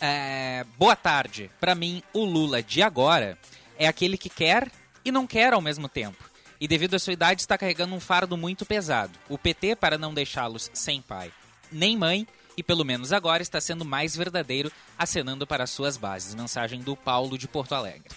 [0.00, 1.50] É, boa tarde.
[1.60, 3.38] Para mim, o Lula de agora
[3.78, 4.70] é aquele que quer
[5.04, 6.28] e não quer ao mesmo tempo.
[6.60, 9.16] E devido à sua idade está carregando um fardo muito pesado.
[9.28, 11.32] O PT para não deixá-los sem pai
[11.70, 12.26] nem mãe
[12.56, 16.34] e pelo menos agora está sendo mais verdadeiro, acenando para suas bases.
[16.34, 18.10] Mensagem do Paulo de Porto Alegre.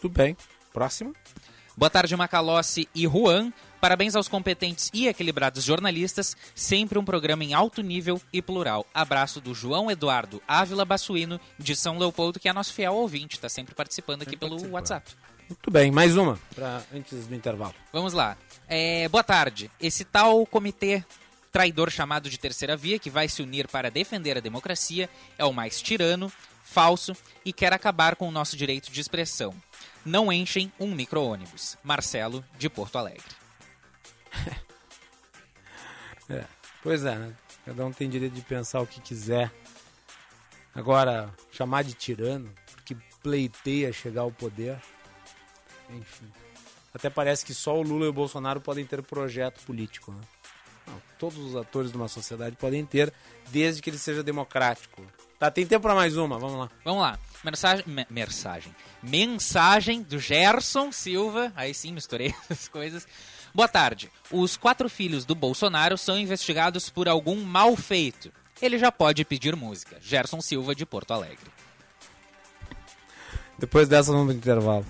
[0.00, 0.36] Tudo bem.
[0.72, 1.14] Próximo.
[1.76, 3.52] Boa tarde, Macalossi e Juan.
[3.86, 6.36] Parabéns aos competentes e equilibrados jornalistas.
[6.56, 8.84] Sempre um programa em alto nível e plural.
[8.92, 13.48] Abraço do João Eduardo Ávila Bassuino, de São Leopoldo, que é nosso fiel ouvinte, está
[13.48, 15.12] sempre participando aqui pelo WhatsApp.
[15.48, 17.76] Muito bem, mais uma, pra, antes do intervalo.
[17.92, 18.36] Vamos lá.
[18.66, 19.70] É, boa tarde.
[19.80, 21.04] Esse tal comitê
[21.52, 25.08] traidor chamado de Terceira Via, que vai se unir para defender a democracia,
[25.38, 26.32] é o mais tirano,
[26.64, 29.54] falso e quer acabar com o nosso direito de expressão.
[30.04, 31.78] Não enchem um micro-ônibus.
[31.84, 33.45] Marcelo, de Porto Alegre.
[36.28, 36.44] É,
[36.82, 37.32] pois é, né?
[37.64, 39.48] Cada um tem direito de pensar o que quiser.
[40.74, 44.76] Agora, chamar de tirano, porque pleiteia chegar ao poder.
[45.88, 46.26] Enfim.
[46.92, 50.12] Até parece que só o Lula e o Bolsonaro podem ter projeto político.
[50.12, 50.20] Né?
[50.86, 53.12] Não, todos os atores de uma sociedade podem ter,
[53.48, 55.02] desde que ele seja democrático.
[55.38, 56.70] Tá, tem tempo para mais uma, vamos lá.
[56.84, 57.18] Vamos lá.
[57.44, 58.74] Mensagem, me, mensagem.
[59.02, 61.52] Mensagem do Gerson Silva.
[61.54, 63.06] Aí sim, misturei as coisas.
[63.56, 64.12] Boa tarde.
[64.30, 68.30] Os quatro filhos do Bolsonaro são investigados por algum mal feito.
[68.60, 69.96] Ele já pode pedir música.
[69.98, 71.50] Gerson Silva, de Porto Alegre.
[73.58, 74.84] Depois dessa, vamos pro intervalo.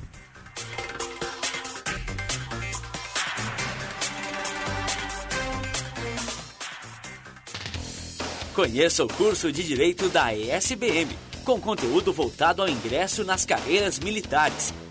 [8.52, 14.74] Conheça o curso de Direito da ESBM, com conteúdo voltado ao ingresso nas carreiras militares.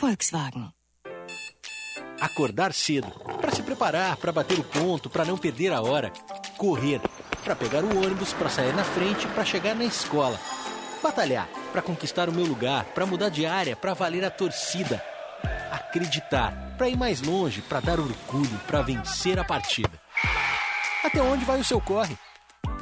[0.00, 0.72] Volkswagen.
[2.20, 3.10] Acordar cedo,
[3.40, 6.12] para se preparar, para bater o ponto, para não perder a hora.
[6.56, 7.00] Correr,
[7.42, 10.38] para pegar o ônibus, para sair na frente, para chegar na escola.
[11.02, 15.02] Batalhar, para conquistar o meu lugar, para mudar de área, para valer a torcida.
[15.72, 20.00] Acreditar, para ir mais longe, para dar orgulho, para vencer a partida.
[21.04, 22.16] Até onde vai o seu corre?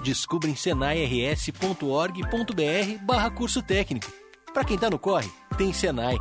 [0.02, 4.10] Descubra em senairs.org.br barra curso técnico.
[4.52, 6.16] Para quem tá no corre, tem Senai.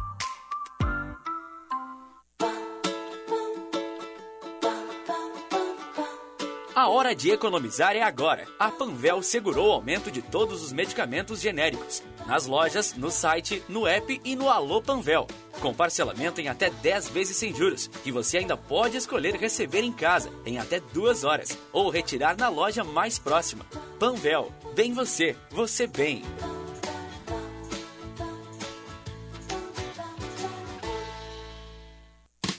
[6.85, 8.47] A hora de economizar é agora.
[8.59, 12.03] A Panvel segurou o aumento de todos os medicamentos genéricos.
[12.27, 15.25] Nas lojas, no site, no app e no Alô Panvel.
[15.59, 17.89] Com parcelamento em até 10 vezes sem juros.
[18.05, 21.57] E você ainda pode escolher receber em casa em até duas horas.
[21.73, 23.65] Ou retirar na loja mais próxima.
[23.97, 24.53] Panvel.
[24.75, 25.35] Bem você.
[25.49, 26.21] Você bem.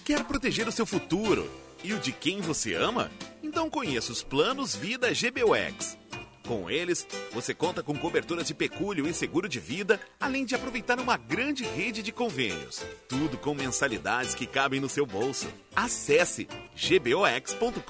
[0.04, 1.48] Quer proteger o seu futuro
[1.86, 3.10] e o de quem você ama?
[3.40, 5.96] Então conheça os planos Vida GBUX.
[6.44, 10.98] Com eles, você conta com coberturas de pecúlio e seguro de vida, além de aproveitar
[10.98, 12.84] uma grande rede de convênios.
[13.08, 15.46] Tudo com mensalidades que cabem no seu bolso.
[15.74, 17.82] Acesse gbox.com.br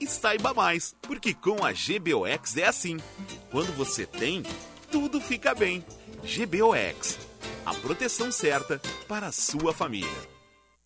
[0.00, 2.96] e saiba mais, porque com a GBOX é assim.
[3.50, 4.42] Quando você tem,
[4.90, 5.84] tudo fica bem.
[6.24, 7.18] GBOX,
[7.64, 10.31] a proteção certa para a sua família.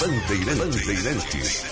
[0.00, 1.64] Bandeirantes.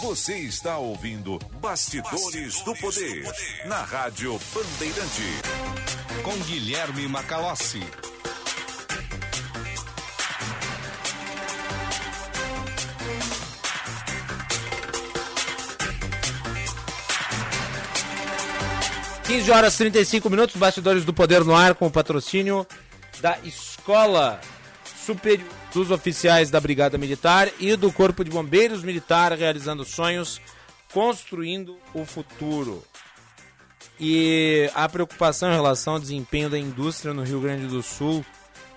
[0.00, 3.24] Você está ouvindo Bastidores do Poder
[3.66, 5.22] na Rádio Bandeirante.
[6.22, 7.82] Com Guilherme Macalossi.
[19.26, 22.64] Quinze horas e 35 minutos, Bastidores do Poder no ar com o patrocínio
[23.20, 23.36] da
[23.84, 24.40] Escola
[25.04, 30.40] Superior dos Oficiais da Brigada Militar e do Corpo de Bombeiros Militar realizando sonhos,
[30.90, 32.82] construindo o futuro.
[34.00, 38.24] E a preocupação em relação ao desempenho da indústria no Rio Grande do Sul,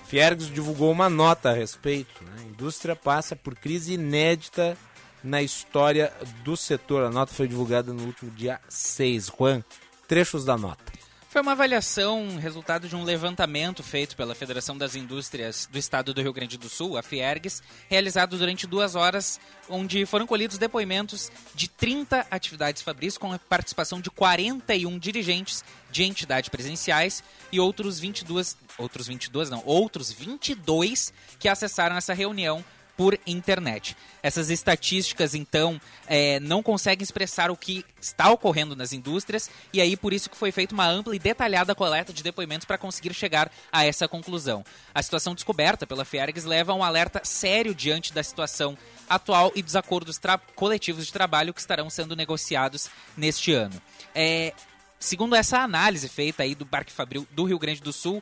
[0.08, 2.22] Fiergs divulgou uma nota a respeito.
[2.26, 2.32] Né?
[2.40, 4.78] A indústria passa por crise inédita
[5.24, 6.12] na história
[6.44, 7.06] do setor.
[7.06, 9.32] A nota foi divulgada no último dia 6.
[9.38, 9.64] Juan,
[10.06, 10.97] trechos da nota.
[11.30, 16.22] Foi uma avaliação, resultado de um levantamento feito pela Federação das Indústrias do Estado do
[16.22, 19.38] Rio Grande do Sul, a Fiergs, realizado durante duas horas,
[19.68, 26.06] onde foram colhidos depoimentos de 30 atividades fabris com a participação de 41 dirigentes de
[26.06, 27.22] entidades presenciais
[27.52, 32.64] e outros 22, outros 22 não, outros 22 que acessaram essa reunião
[32.98, 33.96] por internet.
[34.24, 39.96] Essas estatísticas, então, é, não conseguem expressar o que está ocorrendo nas indústrias e aí
[39.96, 43.52] por isso que foi feita uma ampla e detalhada coleta de depoimentos para conseguir chegar
[43.72, 44.66] a essa conclusão.
[44.94, 48.76] A situação descoberta pela Fiergs leva a um alerta sério diante da situação
[49.08, 50.20] atual e dos acordos
[50.56, 53.80] coletivos de trabalho que estarão sendo negociados neste ano.
[54.16, 54.54] É,
[55.00, 58.22] Segundo essa análise feita aí do Parque Fabril do Rio Grande do Sul,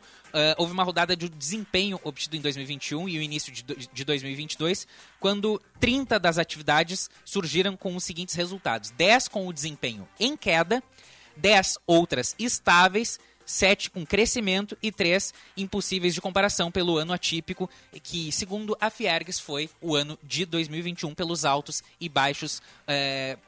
[0.57, 4.88] houve uma rodada de desempenho obtido em 2021 e o início de, de 2022,
[5.20, 10.84] quando 30 das atividades surgiram com os seguintes resultados: 10 com o desempenho em queda,
[11.38, 17.70] 10 outras estáveis, 7 com crescimento e 3 impossíveis de comparação pelo ano atípico,
[18.03, 22.62] que, segundo a Fiergs, foi o ano de 2021, pelos altos e baixos.
[22.88, 23.40] Uh,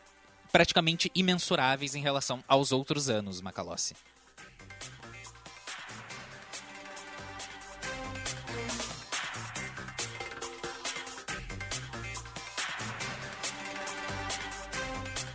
[0.50, 3.94] praticamente imensuráveis em relação aos outros anos, Macalossi.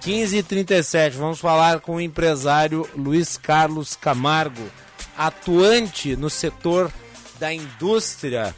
[0.03, 0.74] Quinze e trinta
[1.12, 4.69] vamos falar com o empresário Luiz Carlos Camargo,
[5.16, 6.91] atuante no setor
[7.39, 8.53] da indústria.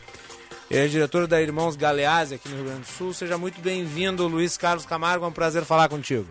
[0.70, 3.12] Ele é diretor da Irmãos Galeazzi aqui no Rio Grande do Sul.
[3.12, 5.26] Seja muito bem-vindo, Luiz Carlos Camargo.
[5.26, 6.26] É um prazer falar contigo.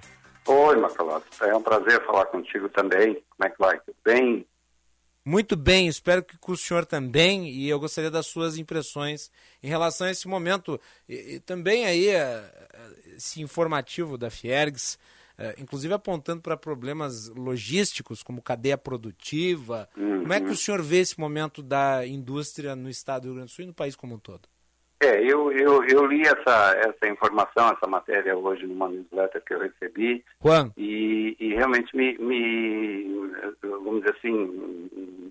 [0.48, 1.28] Oi, Macalossi.
[1.42, 3.14] É um prazer falar contigo também.
[3.14, 3.80] Como é que vai?
[3.82, 4.48] Tudo bem?
[5.26, 9.32] Muito bem, espero que com o senhor também, e eu gostaria das suas impressões
[9.62, 10.78] em relação a esse momento,
[11.08, 12.44] e, e também aí eh,
[13.16, 14.98] esse informativo da Fiergs,
[15.38, 19.90] eh, inclusive apontando para problemas logísticos, como cadeia produtiva.
[19.98, 20.22] Uhum.
[20.22, 20.56] Como é que o uhum.
[20.56, 23.74] senhor vê esse momento da indústria no estado do Rio Grande do Sul e no
[23.74, 24.48] país como um todo?
[25.04, 29.60] É, eu, eu, eu li essa, essa informação, essa matéria hoje numa newsletter que eu
[29.60, 30.24] recebi.
[30.42, 30.72] Juan.
[30.78, 33.30] E, e realmente me, me,
[33.62, 34.32] vamos dizer assim,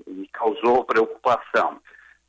[0.06, 1.80] me causou preocupação.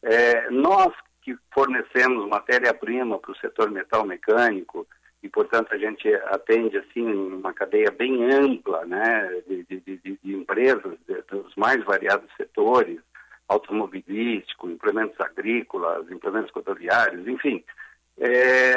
[0.03, 4.87] É, nós que fornecemos matéria-prima para o setor metal mecânico,
[5.23, 10.35] e portanto a gente atende assim uma cadeia bem ampla né, de, de, de, de
[10.35, 10.97] empresas
[11.31, 12.99] dos mais variados setores,
[13.47, 17.63] automobilístico, implementos agrícolas, implementos rodoviários, enfim.
[18.19, 18.75] É,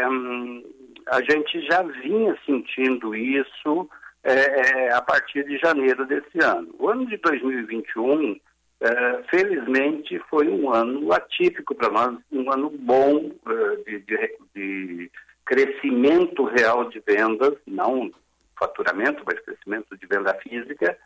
[1.09, 3.89] a gente já vinha sentindo isso
[4.23, 6.75] é, é, a partir de janeiro desse ano.
[6.79, 8.41] O ano de 2021,
[8.81, 15.11] é, felizmente, foi um ano atípico para nós, um ano bom é, de, de, de
[15.47, 18.11] crescimento real de vendas, não
[18.59, 20.99] faturamento, mas crescimento de venda física,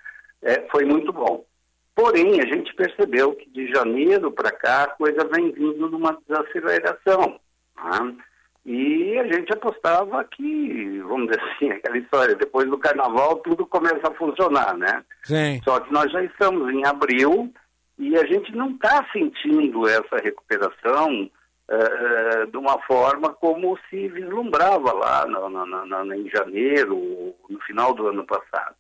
[0.43, 1.45] é, foi muito bom.
[1.95, 7.39] Porém, a gente percebeu que de janeiro para cá a coisa vem vindo numa desaceleração.
[7.77, 8.17] Né?
[8.65, 14.09] E a gente apostava que, vamos dizer assim, aquela história, depois do carnaval tudo começa
[14.09, 15.05] a funcionar, né?
[15.25, 15.61] Sim.
[15.65, 17.53] Só que nós já estamos em abril
[17.99, 21.31] e a gente não está sentindo essa recuperação
[21.71, 27.95] uh, de uma forma como se vislumbrava lá no, no, no, em janeiro, no final
[27.95, 28.75] do ano passado.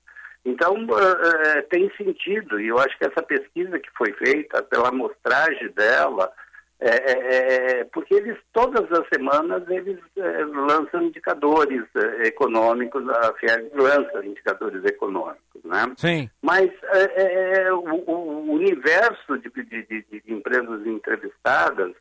[0.44, 5.70] Então, uh, tem sentido, e eu acho que essa pesquisa que foi feita, pela amostragem
[5.72, 6.32] dela,
[6.82, 11.84] é, é, porque eles, todas as semanas, eles é, lançam indicadores
[12.24, 15.92] econômicos, a FIEG lança indicadores econômicos, né?
[15.98, 16.30] Sim.
[16.40, 16.70] Mas
[17.72, 21.92] o, o, universo de, de, de, de empresas entrevistadas,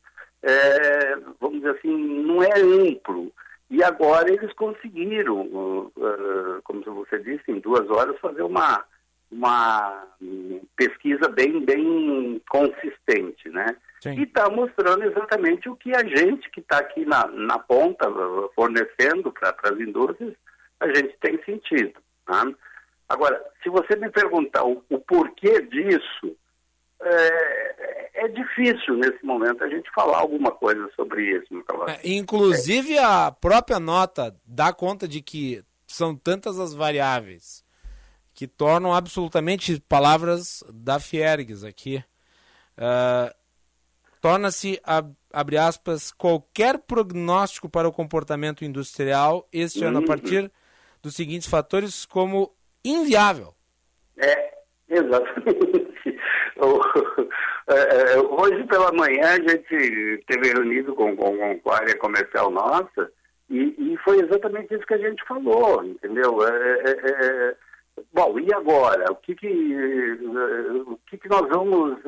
[1.40, 3.32] vamos dizer assim, não é amplo.
[3.70, 8.84] E agora eles conseguiram, uh, como você disse, em duas horas, fazer uma,
[9.32, 10.08] uma
[10.76, 13.76] pesquisa bem, bem consistente, né?
[14.06, 18.06] e está mostrando exatamente o que a gente que está aqui na, na ponta,
[18.56, 20.34] fornecendo para as indústrias,
[20.80, 22.00] a gente tem sentido.
[22.26, 22.50] Tá?
[23.10, 26.36] Agora, se você me perguntar o, o porquê disso,
[27.02, 31.48] é, é, difícil nesse momento a gente falar alguma coisa sobre isso.
[31.88, 37.64] É, inclusive a própria nota dá conta de que são tantas as variáveis
[38.34, 42.04] que tornam absolutamente palavras da Fiergues aqui.
[42.78, 43.34] Uh,
[44.22, 44.82] Torna-se,
[45.32, 49.88] abre aspas, qualquer prognóstico para o comportamento industrial este uhum.
[49.88, 50.08] ano a uhum.
[50.08, 50.52] partir
[51.02, 52.54] dos seguintes fatores como
[52.84, 53.56] inviável.
[54.18, 54.58] É,
[54.90, 55.89] exatamente.
[57.72, 62.50] É, é, hoje pela manhã a gente teve reunido com, com, com a área comercial
[62.50, 63.12] nossa
[63.48, 66.40] e, e, foi exatamente isso que a gente falou, entendeu?
[66.48, 67.56] É, é, é
[68.12, 69.12] bom, e agora?
[69.12, 69.48] O que que,
[70.88, 72.00] o que, que nós vamos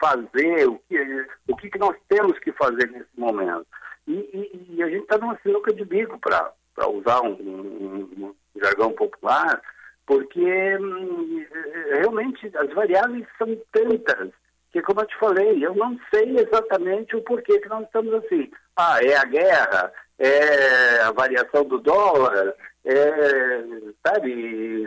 [0.00, 0.68] fazer?
[0.68, 3.66] O que, o que, que nós temos que fazer nesse momento?
[4.08, 6.52] E, e, e a gente está numa sinuca de bico, para
[6.88, 9.60] usar um, um, um jargão popular,
[10.08, 11.44] porque hum,
[11.92, 14.30] realmente as variáveis são tantas
[14.72, 18.50] que, como eu te falei, eu não sei exatamente o porquê que nós estamos assim.
[18.74, 22.54] Ah, é a guerra, é a variação do dólar,
[22.86, 23.64] é,
[24.06, 24.84] sabe,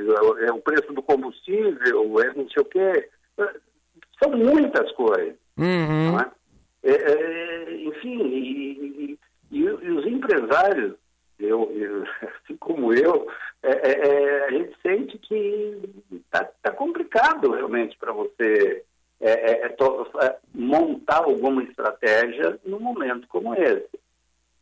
[0.47, 3.09] é o preço do combustível, é não sei o quê.
[4.21, 5.35] São muitas coisas.
[5.57, 6.19] Uhum.
[6.19, 6.31] É?
[6.83, 9.17] É, é, enfim, e,
[9.51, 10.95] e, e, os empresários,
[11.45, 13.27] eu, eu, assim como eu,
[13.63, 15.81] é, é, é, a gente sente que
[16.11, 18.83] está tá complicado realmente para você
[19.19, 20.07] é, é, é to,
[20.53, 23.89] montar alguma estratégia num momento como esse.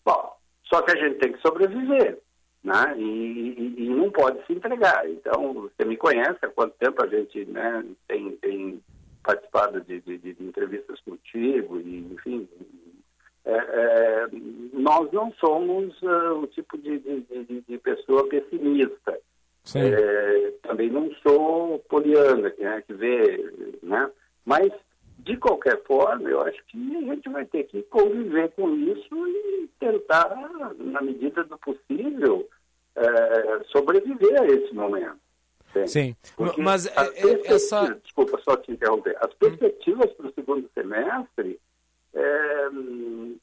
[0.03, 0.35] Bom,
[0.65, 2.19] só que a gente tem que sobreviver,
[2.63, 2.95] né?
[2.97, 5.09] E, e, e, não pode se entregar.
[5.09, 8.81] Então, você me conhece há quanto tempo a gente né, tem, tem
[9.23, 12.47] participado de, de, de entrevistas contigo, e, enfim,
[13.49, 14.27] é, é,
[14.73, 19.19] nós não somos uh, o tipo de, de, de, pessoa pessimista.
[19.75, 23.51] É, também não sou poliana, né, que vê,
[23.83, 24.09] né?
[24.45, 24.71] Mas,
[25.19, 29.69] de qualquer forma, eu acho que a gente vai ter que conviver com isso e
[29.79, 30.35] tentar,
[30.77, 32.47] na medida do possível,
[32.95, 35.19] é, sobreviver a esse momento.
[35.85, 36.87] Sim, Porque mas
[37.45, 37.93] essa...
[38.03, 39.15] Desculpa, só te interromper.
[39.21, 41.59] As perspectivas para o segundo semestre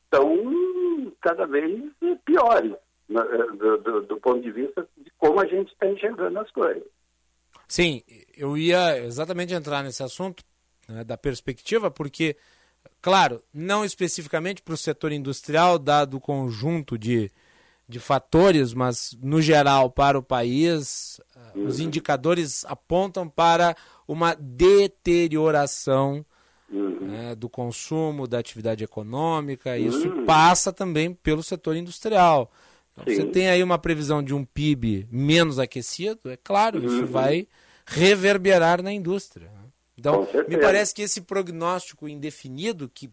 [0.03, 1.83] estão cada vez
[2.25, 2.75] piores
[3.09, 3.23] né,
[3.59, 6.83] do, do, do, ponto de vista de como a gente está enxergando as coisas.
[7.69, 8.03] Sim,
[8.37, 10.45] eu ia exatamente entrar nesse assunto
[10.89, 12.37] né, da perspectiva, porque,
[13.01, 17.31] claro, não especificamente para o setor industrial, dado o conjunto de,
[17.89, 21.21] de fatores, mas no geral para o país,
[21.55, 21.67] uhum.
[21.67, 23.77] os indicadores apontam para
[24.07, 26.25] uma deterioração
[26.71, 26.99] uhum.
[27.01, 29.79] né, do consumo, da atividade econômica.
[29.79, 30.25] Isso uhum.
[30.25, 32.51] passa também pelo setor industrial.
[32.93, 37.07] Então, você tem aí uma previsão de um PIB menos aquecido, é claro, isso uhum.
[37.07, 37.47] vai
[37.87, 39.49] reverberar na indústria.
[39.49, 39.65] Né?
[39.99, 43.11] Então, me parece que esse prognóstico indefinido, que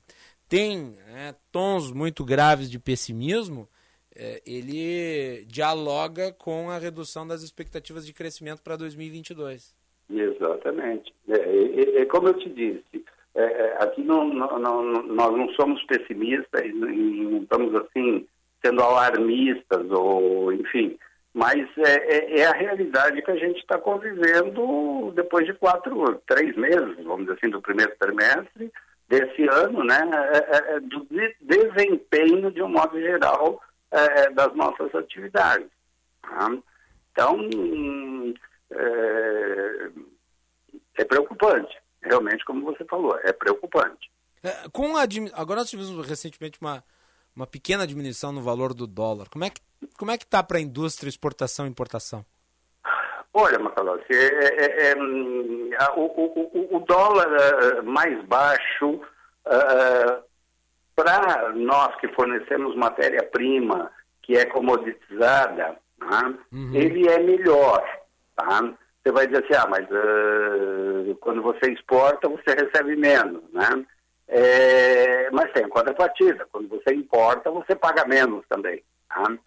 [0.47, 3.67] tem né, tons muito graves de pessimismo,
[4.15, 9.73] é, ele dialoga com a redução das expectativas de crescimento para 2022.
[10.09, 11.13] Exatamente.
[11.27, 13.02] É, é, é, como eu te disse,
[13.35, 18.27] é, é, aqui não, não, não, nós não somos pessimistas não estamos assim
[18.63, 20.97] sendo alarmistas ou enfim,
[21.33, 26.55] mas é, é, é, a realidade que a gente está convivendo depois de quatro, três
[26.55, 28.71] meses, vamos dizer assim, do primeiro trimestre
[29.09, 29.99] desse ano, né,
[30.31, 31.07] é, é, do
[31.41, 33.61] desempenho de um modo geral
[34.33, 35.67] das nossas atividades.
[36.23, 36.49] Tá?
[37.11, 37.37] Então,
[40.97, 44.11] é preocupante realmente, como você falou, é preocupante.
[44.43, 45.03] É, com a,
[45.33, 46.83] agora nós tivemos recentemente uma,
[47.35, 49.29] uma pequena diminuição no valor do dólar.
[49.29, 49.61] Como é que
[49.97, 52.25] como é que está para a indústria exportação e importação?
[53.33, 54.95] Olha, Macalossi, é, é, é,
[55.95, 59.01] o, o, o, dólar é, mais baixo
[59.45, 60.19] é,
[60.95, 66.33] para nós que fornecemos matéria-prima que é comoditizada, tá?
[66.51, 66.75] uhum.
[66.75, 67.83] ele é melhor.
[68.35, 68.73] Tá?
[69.03, 73.85] Você vai dizer assim, ah, mas uh, quando você exporta, você recebe menos, né?
[74.29, 76.47] É, mas tem a contrapartida.
[76.51, 78.81] Quando você importa, você paga menos também.
[79.09, 79.37] Tá?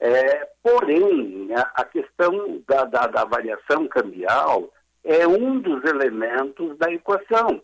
[0.00, 4.72] É, porém, a, a questão da, da, da, variação cambial
[5.04, 7.62] é um dos elementos da equação.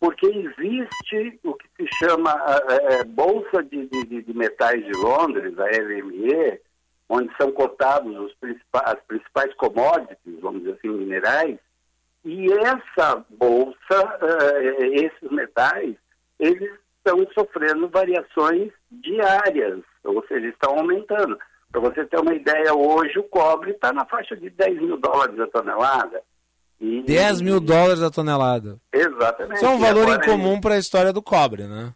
[0.00, 2.34] Porque existe o que se chama
[2.70, 6.58] é, Bolsa de, de, de Metais de Londres, a LME,
[7.10, 11.58] onde são cotados os principais, as principais commodities, vamos dizer assim, minerais,
[12.24, 13.74] e essa bolsa,
[14.22, 15.96] uh, esses metais,
[16.38, 21.36] eles estão sofrendo variações diárias, ou seja, estão aumentando.
[21.72, 25.38] Para você ter uma ideia, hoje o cobre está na faixa de 10 mil dólares
[25.40, 26.22] a tonelada.
[26.80, 27.02] E...
[27.02, 28.78] 10 mil dólares a tonelada.
[28.92, 29.56] Exatamente.
[29.56, 31.92] Isso é um valor incomum para a história do cobre, né?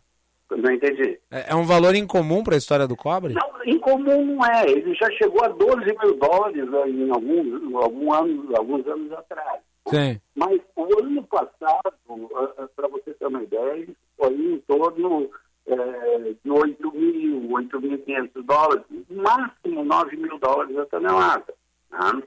[0.56, 1.18] Não entendi.
[1.30, 3.34] É, é um valor incomum para a história do cobre?
[3.34, 4.70] Não, incomum não é.
[4.70, 9.60] Ele já chegou a 12 mil dólares em alguns, algum ano, alguns anos atrás.
[9.88, 10.20] Sim.
[10.34, 11.94] Mas o ano passado,
[12.74, 13.86] para você ter uma ideia,
[14.16, 15.30] foi em torno
[15.66, 21.54] é, de 8 mil, 8.500 dólares, máximo 9 mil dólares a tonelada.
[21.90, 22.22] Né?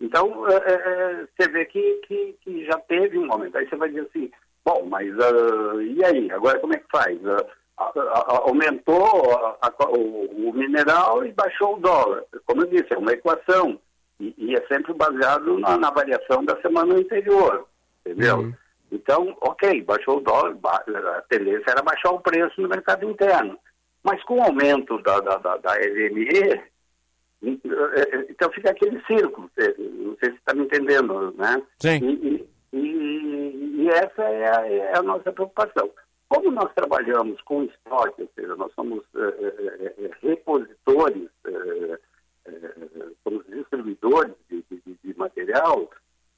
[0.00, 3.56] Então, é, é, você vê que, que, que, já teve um momento.
[3.56, 4.30] Aí você vai dizer assim,
[4.64, 6.30] bom, mas uh, e aí?
[6.30, 7.18] Agora como é que faz?
[7.18, 7.46] Uh,
[7.78, 12.24] aumentou a, a, o, o, mineral e baixou o dólar.
[12.44, 13.78] Como eu disse, é uma equação.
[14.18, 17.66] E, e é sempre baseado na, na, variação da semana anterior.
[18.04, 18.38] Entendeu?
[18.38, 18.54] Uhum.
[18.90, 23.58] Então, ok, baixou o dólar, a tendência era baixar o preço no mercado interno.
[24.02, 26.62] Mas com o aumento da, da, da, da LME,
[27.42, 31.62] então fica aquele círculo, não sei se está me entendendo, né?
[31.78, 31.98] Sim.
[32.02, 35.90] E, e, e essa é a, é a, nossa preocupação.
[36.28, 41.98] Como nós trabalhamos com estoque, ou seja, nós somos é, é, repositores, é,
[43.24, 45.90] somos distribuidores de, de, de material,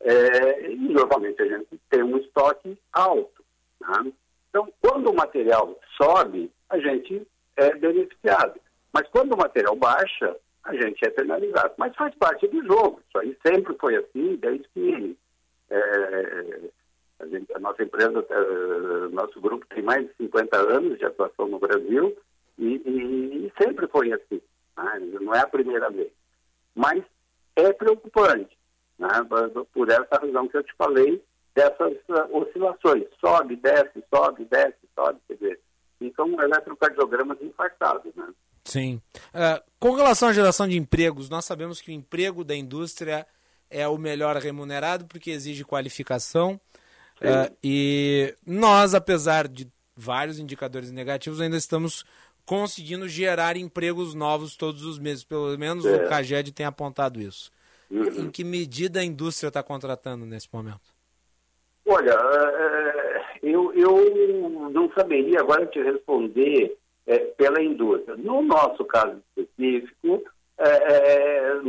[0.02, 3.44] e normalmente a gente tem um estoque alto.
[3.80, 4.12] Né?
[4.48, 7.26] Então, quando o material sobe, a gente
[7.56, 8.58] é beneficiado.
[8.92, 11.74] Mas quando o material baixa, a gente é penalizado.
[11.76, 13.00] Mas faz parte do jogo.
[13.08, 15.16] Isso aí sempre foi assim, desde que
[15.70, 16.60] é,
[17.20, 21.48] a, gente, a, nossa empresa, é, nosso grupo tem mais de 50 anos de atuação
[21.48, 22.16] no Brasil
[22.58, 24.40] e, e, e sempre foi assim.
[24.76, 25.18] Né?
[25.20, 26.10] Não é a primeira vez.
[26.74, 27.04] Mas
[27.56, 28.56] é preocupante,
[28.98, 29.08] né?
[29.72, 31.22] por essa razão que eu te falei,
[31.54, 31.96] dessas
[32.32, 33.04] oscilações.
[33.20, 35.18] Sobe, desce, sobe, desce, sobe.
[35.26, 35.60] Quer dizer,
[35.98, 38.14] ficam eletrocardiogramas infartados.
[38.14, 38.28] Né?
[38.64, 39.00] Sim.
[39.34, 43.26] Uh, com relação à geração de empregos, nós sabemos que o emprego da indústria
[43.68, 46.60] é o melhor remunerado porque exige qualificação.
[47.20, 52.04] Uh, e nós, apesar de vários indicadores negativos, ainda estamos
[52.46, 55.22] conseguindo gerar empregos novos todos os meses.
[55.22, 55.96] Pelo menos é.
[55.96, 57.50] o CAGED tem apontado isso.
[57.90, 58.26] Uhum.
[58.26, 60.80] Em que medida a indústria está contratando nesse momento?
[61.86, 66.76] Olha, é, eu, eu não saberia agora te responder
[67.06, 68.16] é, pela indústria.
[68.16, 70.22] No nosso caso específico,
[70.58, 71.60] é, é,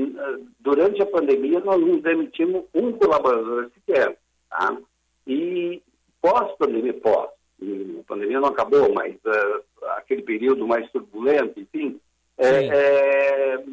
[0.59, 4.17] durante a pandemia, nós não demitimos um colaborador sequer.
[4.49, 4.77] Tá?
[5.27, 5.81] E
[6.21, 7.29] pós-pandemia, pós,
[7.61, 9.63] a pandemia não acabou, mas uh,
[9.97, 11.99] aquele período mais turbulento, enfim,
[12.37, 13.63] é, é,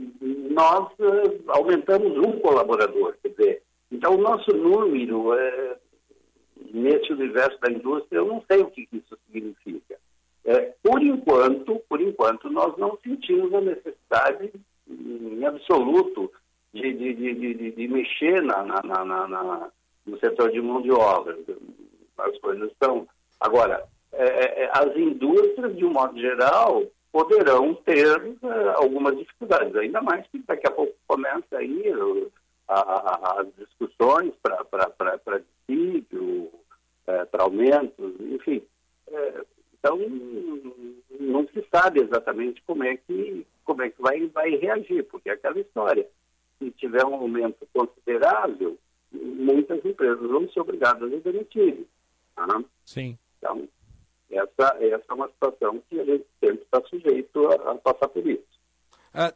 [0.51, 3.15] nós uh, aumentamos um colaborador.
[3.23, 5.31] Quer dizer, então o nosso número,
[6.73, 9.99] nesse universo da indústria, eu não sei o que isso significa.
[10.45, 14.53] É, por enquanto, por enquanto, nós não sentimos a necessidade
[14.89, 16.33] em absoluto
[16.73, 19.69] de, de, de, de mexer na, na, na, na,
[20.09, 21.39] no setor de mão de obra.
[22.18, 23.06] As coisas estão.
[23.40, 29.74] Agora, é, é, é as indústrias, de um modo geral, poderão ter é, algumas dificuldades,
[29.76, 31.85] ainda mais que daqui a pouco começa aí
[32.68, 36.51] a, a, as discussões para dissídio,
[37.06, 38.62] é, para aumentos, enfim.
[39.78, 39.97] Então,
[41.18, 45.32] não se sabe exatamente como é que, como é que vai, vai reagir, porque é
[45.32, 46.06] aquela história.
[46.59, 48.76] Se tiver um aumento considerável,
[49.12, 51.86] muitas empresas vão ser obrigadas a demitir.
[52.35, 52.47] Tá?
[52.85, 53.18] Sim.
[53.39, 53.68] Então,
[54.30, 58.26] essa, essa é uma situação que a gente sempre está sujeito a, a passar por
[58.26, 58.44] isso.
[59.14, 59.35] Ah,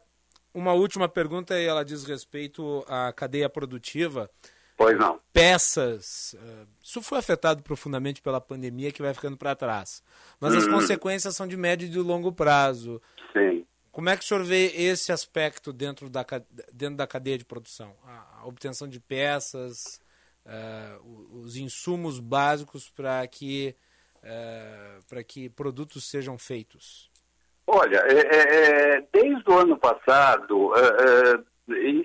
[0.53, 4.29] uma última pergunta e ela diz respeito à cadeia produtiva.
[4.77, 5.19] Pois não.
[5.31, 6.33] Peças.
[6.33, 10.03] Uh, isso foi afetado profundamente pela pandemia que vai ficando para trás.
[10.39, 10.71] Mas as hum.
[10.71, 13.01] consequências são de médio e de longo prazo.
[13.31, 13.62] Sim.
[13.93, 16.25] Como é que o senhor vê esse aspecto dentro da,
[16.73, 17.95] dentro da cadeia de produção?
[18.03, 20.01] A, obtenção de peças,
[20.47, 23.75] uh, os insumos básicos para que,
[24.17, 27.07] uh, para que produtos sejam feitos?
[27.67, 30.73] Olha, é, é, é desde o ano passado,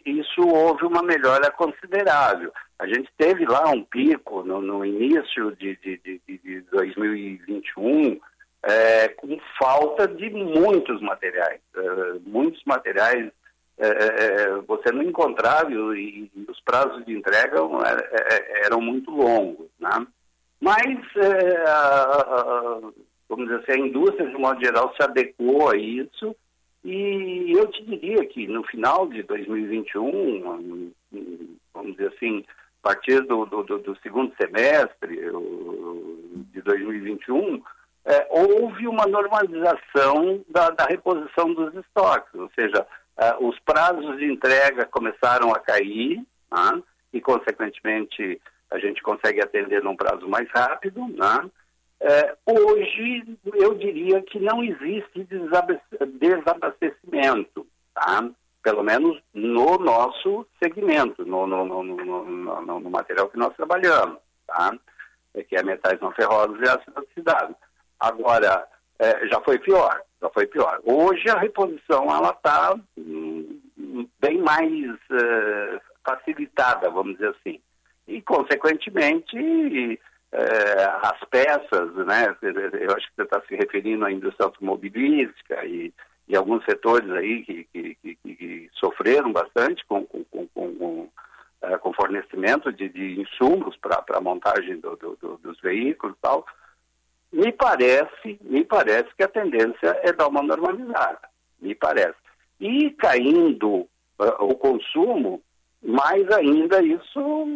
[0.05, 2.53] isso houve uma melhora considerável.
[2.79, 8.21] A gente teve lá um pico no, no início de, de, de, de 2021
[8.63, 11.61] é, com falta de muitos materiais.
[11.77, 13.31] É, muitos materiais
[13.79, 19.11] é, é, é você não encontrava e, e, os prazos de entrega é, eram muito
[19.11, 19.69] longos.
[19.79, 20.07] Né?
[20.61, 20.99] Mas,
[21.67, 22.81] a, a,
[23.29, 26.35] vamos dizer assim, a indústria, de modo geral, se adequou a isso
[26.85, 30.93] e eu te diria que no final de 2021,
[31.75, 32.45] vamos dizer assim,
[32.83, 35.17] a partir do, do, do segundo semestre
[36.53, 37.63] de 2021,
[38.09, 42.87] é, houve uma normalização da, da, reposição dos estoques, ou seja,
[43.19, 46.83] é, os prazos de entrega começaram a cair né,
[47.13, 48.41] e, consequentemente,
[48.71, 51.07] a gente consegue atender num prazo mais rápido.
[51.07, 51.51] Né?
[52.01, 58.27] É, hoje, eu diria que não existe desabastecimento, tá?
[58.63, 64.17] pelo menos no nosso segmento, no, no, no, no, material que nós trabalhamos,
[64.47, 64.75] tá?
[65.35, 67.55] É que é metais não ferrosos e ácido oxidável.
[68.01, 68.67] Agora,
[68.99, 70.81] é, já foi pior, já foi pior.
[70.85, 73.61] Hoje a reposição ela está hum,
[74.21, 77.61] bem mais uh, facilitada, vamos dizer assim.
[78.07, 80.01] E, consequentemente,
[80.33, 82.35] é, as peças, né?
[82.43, 85.93] Eu acho que você está se referindo à indústria automobilística e,
[86.27, 91.09] e alguns setores aí que, que, que, que sofreram bastante com, com, com, com,
[91.63, 96.47] é, com fornecimento de, de insumos para a montagem do, do, dos veículos e tal.
[97.33, 101.29] Me parece, me parece que a tendência é dar uma normalizada,
[101.61, 102.17] me parece.
[102.59, 103.89] E caindo uh,
[104.41, 105.43] o consumo,
[105.83, 107.47] mais ainda isso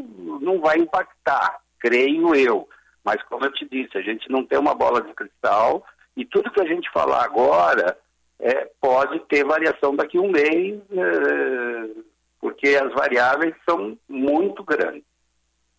[0.40, 2.68] não vai impactar, creio eu.
[3.04, 5.84] Mas como eu te disse, a gente não tem uma bola de cristal
[6.16, 7.96] e tudo que a gente falar agora
[8.38, 12.02] é, pode ter variação daqui a um mês, é,
[12.40, 15.04] porque as variáveis são muito grandes.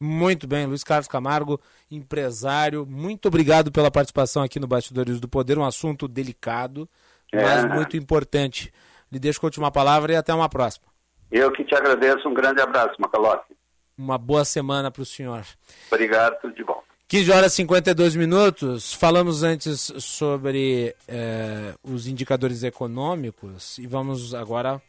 [0.03, 5.57] Muito bem, Luiz Carlos Camargo, empresário, muito obrigado pela participação aqui no Bastidores do Poder,
[5.57, 6.89] um assunto delicado,
[7.31, 7.41] é.
[7.41, 8.69] mas muito importante.
[9.09, 10.87] Lhe deixo com a última palavra e até uma próxima.
[11.31, 13.55] Eu que te agradeço, um grande abraço, Macalossi.
[13.97, 15.45] Uma boa semana para o senhor.
[15.89, 16.83] Obrigado, tudo de bom.
[17.07, 18.93] 15 horas e 52 minutos.
[18.93, 24.81] Falamos antes sobre eh, os indicadores econômicos e vamos agora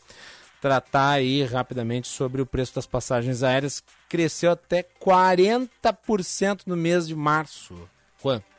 [0.65, 3.85] tratar aí rapidamente sobre o preço das passagens aéreas.
[4.09, 7.87] Cresceu até 40% no mês de março.
[8.23, 8.54] Quanto?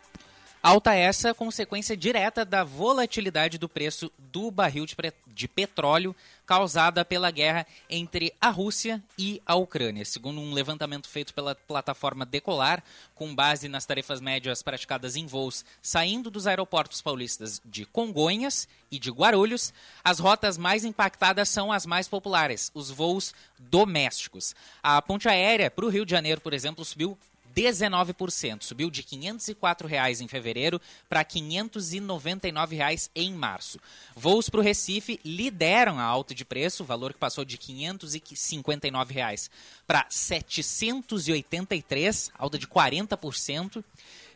[0.65, 4.95] Alta essa consequência direta da volatilidade do preço do barril de,
[5.27, 10.03] de, petróleo causada pela guerra entre a Rússia e a Ucrânia.
[10.03, 12.83] Segundo um levantamento feito pela plataforma Decolar,
[13.13, 18.97] com base nas tarefas médias praticadas em voos saindo dos aeroportos paulistas de Congonhas e
[18.97, 19.71] de Guarulhos,
[20.03, 24.55] as rotas mais impactadas são as mais populares, os voos domésticos.
[24.81, 27.15] A ponte aérea para o Rio de Janeiro, por exemplo, subiu
[27.56, 28.64] 19%.
[28.64, 33.80] Subiu de 504 reais em fevereiro para 599 reais em março.
[34.15, 39.49] Voos para o Recife lideram a alta de preço, valor que passou de 559 reais
[39.88, 43.82] para R$ 783, alta de 40%.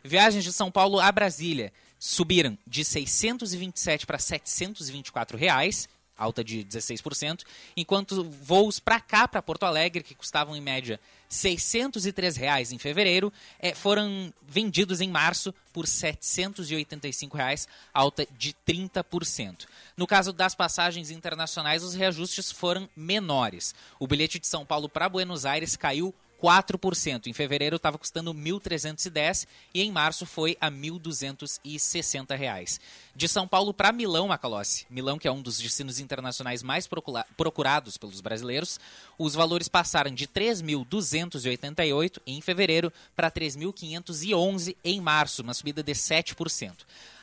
[0.02, 5.86] Viagens de São Paulo a Brasília subiram de 627 para 724 reais,
[6.20, 7.44] alta de 16%,
[7.74, 13.32] enquanto voos para cá, para Porto Alegre, que custavam em média 603 reais em fevereiro,
[13.58, 19.66] é, foram vendidos em março por 785 reais, alta de 30%.
[19.96, 23.74] No caso das passagens internacionais, os reajustes foram menores.
[23.98, 27.26] O bilhete de São Paulo para Buenos Aires caiu 4%.
[27.26, 32.80] Em fevereiro estava custando 1.310 e em março foi a 1.260 reais.
[33.14, 36.88] De São Paulo para Milão, Macalossi, Milão que é um dos destinos internacionais mais
[37.36, 38.80] procurados pelos brasileiros,
[39.18, 46.74] os valores passaram de 3.288 em fevereiro para 3.511 em março, uma subida de 7%.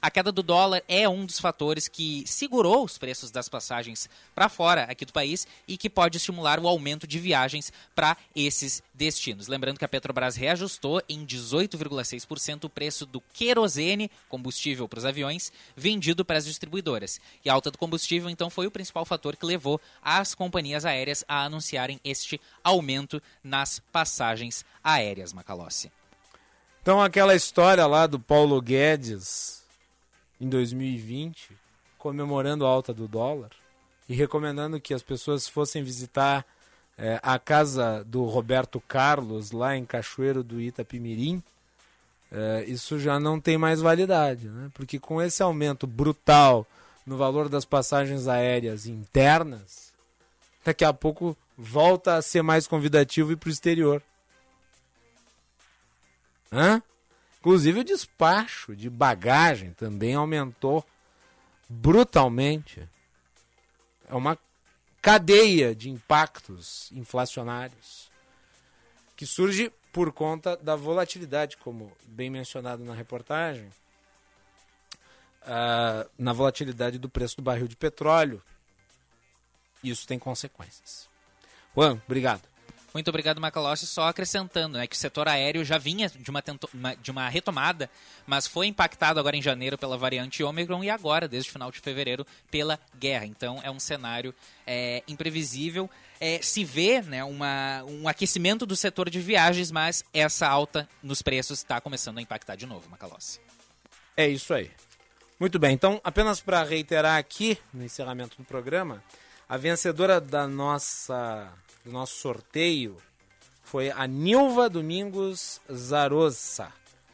[0.07, 4.47] A queda do dólar é um dos fatores que segurou os preços das passagens para
[4.47, 9.49] fora aqui do país e que pode estimular o aumento de viagens para esses destinos.
[9.49, 15.51] Lembrando que a Petrobras reajustou em 18,6% o preço do querosene, combustível para os aviões,
[15.75, 17.19] vendido para as distribuidoras.
[17.43, 21.25] E a alta do combustível, então, foi o principal fator que levou as companhias aéreas
[21.27, 25.91] a anunciarem este aumento nas passagens aéreas, Macalossi.
[26.81, 29.66] Então, aquela história lá do Paulo Guedes
[30.39, 31.51] em 2020,
[31.97, 33.49] comemorando a alta do dólar
[34.07, 36.45] e recomendando que as pessoas fossem visitar
[36.97, 41.43] é, a casa do Roberto Carlos, lá em Cachoeiro do Itapimirim,
[42.31, 44.69] é, isso já não tem mais validade, né?
[44.73, 46.65] porque com esse aumento brutal
[47.05, 49.93] no valor das passagens aéreas internas,
[50.64, 54.03] daqui a pouco volta a ser mais convidativo ir para o exterior.
[56.51, 56.81] Hã?
[57.48, 60.86] Inclusive o despacho de bagagem também aumentou
[61.69, 62.86] brutalmente.
[64.06, 64.38] É uma
[65.02, 68.11] cadeia de impactos inflacionários
[69.15, 73.72] que surge por conta da volatilidade, como bem mencionado na reportagem,
[75.44, 78.44] uh, na volatilidade do preço do barril de petróleo.
[79.82, 81.07] Isso tem consequências.
[81.74, 82.44] Juan, obrigado.
[82.98, 83.86] Muito obrigado, Macalossi.
[83.86, 86.68] Só acrescentando, né, que o setor aéreo já vinha de uma, tento,
[86.99, 87.88] de uma retomada,
[88.26, 91.80] mas foi impactado agora em janeiro pela variante Omicron e agora, desde o final de
[91.80, 93.28] fevereiro, pela guerra.
[93.28, 94.34] Então, é um cenário
[94.65, 95.88] é, imprevisível.
[96.19, 101.22] É, se vê né, uma, um aquecimento do setor de viagens, mas essa alta nos
[101.22, 103.40] preços está começando a impactar de novo, Macalossi.
[104.15, 104.72] É isso aí.
[105.40, 109.03] Muito bem, então, apenas para reiterar aqui, no encerramento do programa,
[109.48, 111.53] a vencedora da nossa,
[111.88, 112.97] do nosso sorteio
[113.64, 116.72] foi a Nilva Domingos Zarossa.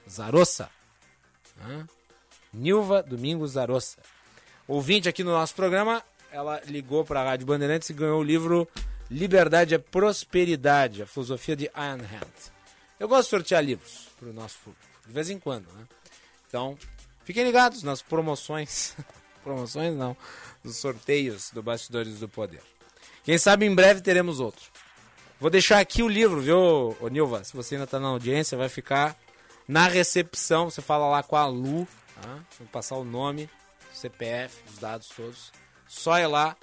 [0.09, 0.69] Zarossa.
[1.61, 1.87] Hã?
[2.51, 3.99] Nilva Domingos Zarossa.
[4.67, 8.67] Ouvinte aqui no nosso programa, ela ligou para a Rádio Bandeirantes e ganhou o livro
[9.09, 12.51] Liberdade é Prosperidade, a filosofia de Ian Hand.
[12.99, 15.87] Eu gosto de sortear livros para o nosso público, de vez em quando, né?
[16.47, 16.77] Então,
[17.23, 18.95] Fiquem ligados nas promoções.
[19.43, 20.15] promoções não.
[20.63, 22.61] Nos sorteios do Bastidores do Poder.
[23.23, 24.63] Quem sabe em breve teremos outro.
[25.39, 27.43] Vou deixar aqui o livro, viu, ô Nilva?
[27.43, 29.15] Se você ainda está na audiência, vai ficar
[29.67, 30.69] na recepção.
[30.69, 31.87] Você fala lá com a Lu.
[32.21, 32.39] Tá?
[32.59, 33.49] Vou passar o nome,
[33.93, 35.51] CPF, os dados todos.
[35.87, 36.55] Só ir lá,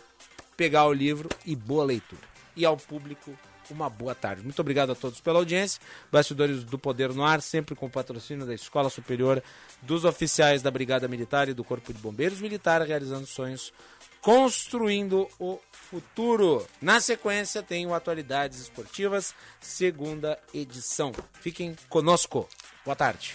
[0.56, 2.22] pegar o livro e boa leitura.
[2.56, 3.34] E ao público,
[3.70, 4.42] uma boa tarde.
[4.42, 5.80] Muito obrigado a todos pela audiência.
[6.10, 9.42] Bastidores do Poder no Ar, sempre com patrocínio da Escola Superior
[9.82, 13.72] dos Oficiais da Brigada Militar e do Corpo de Bombeiros Militar, realizando sonhos,
[14.20, 16.66] construindo o futuro.
[16.80, 21.12] Na sequência, tem o Atualidades Esportivas, segunda edição.
[21.40, 22.48] Fiquem conosco.
[22.84, 23.34] Boa tarde.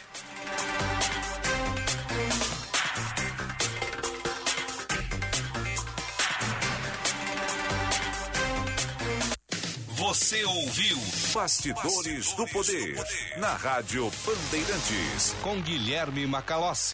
[10.16, 10.98] Você ouviu
[11.34, 16.84] Bastidores, do, Poder, do Poder na Rádio Bandeirantes com Guilherme Macalossi.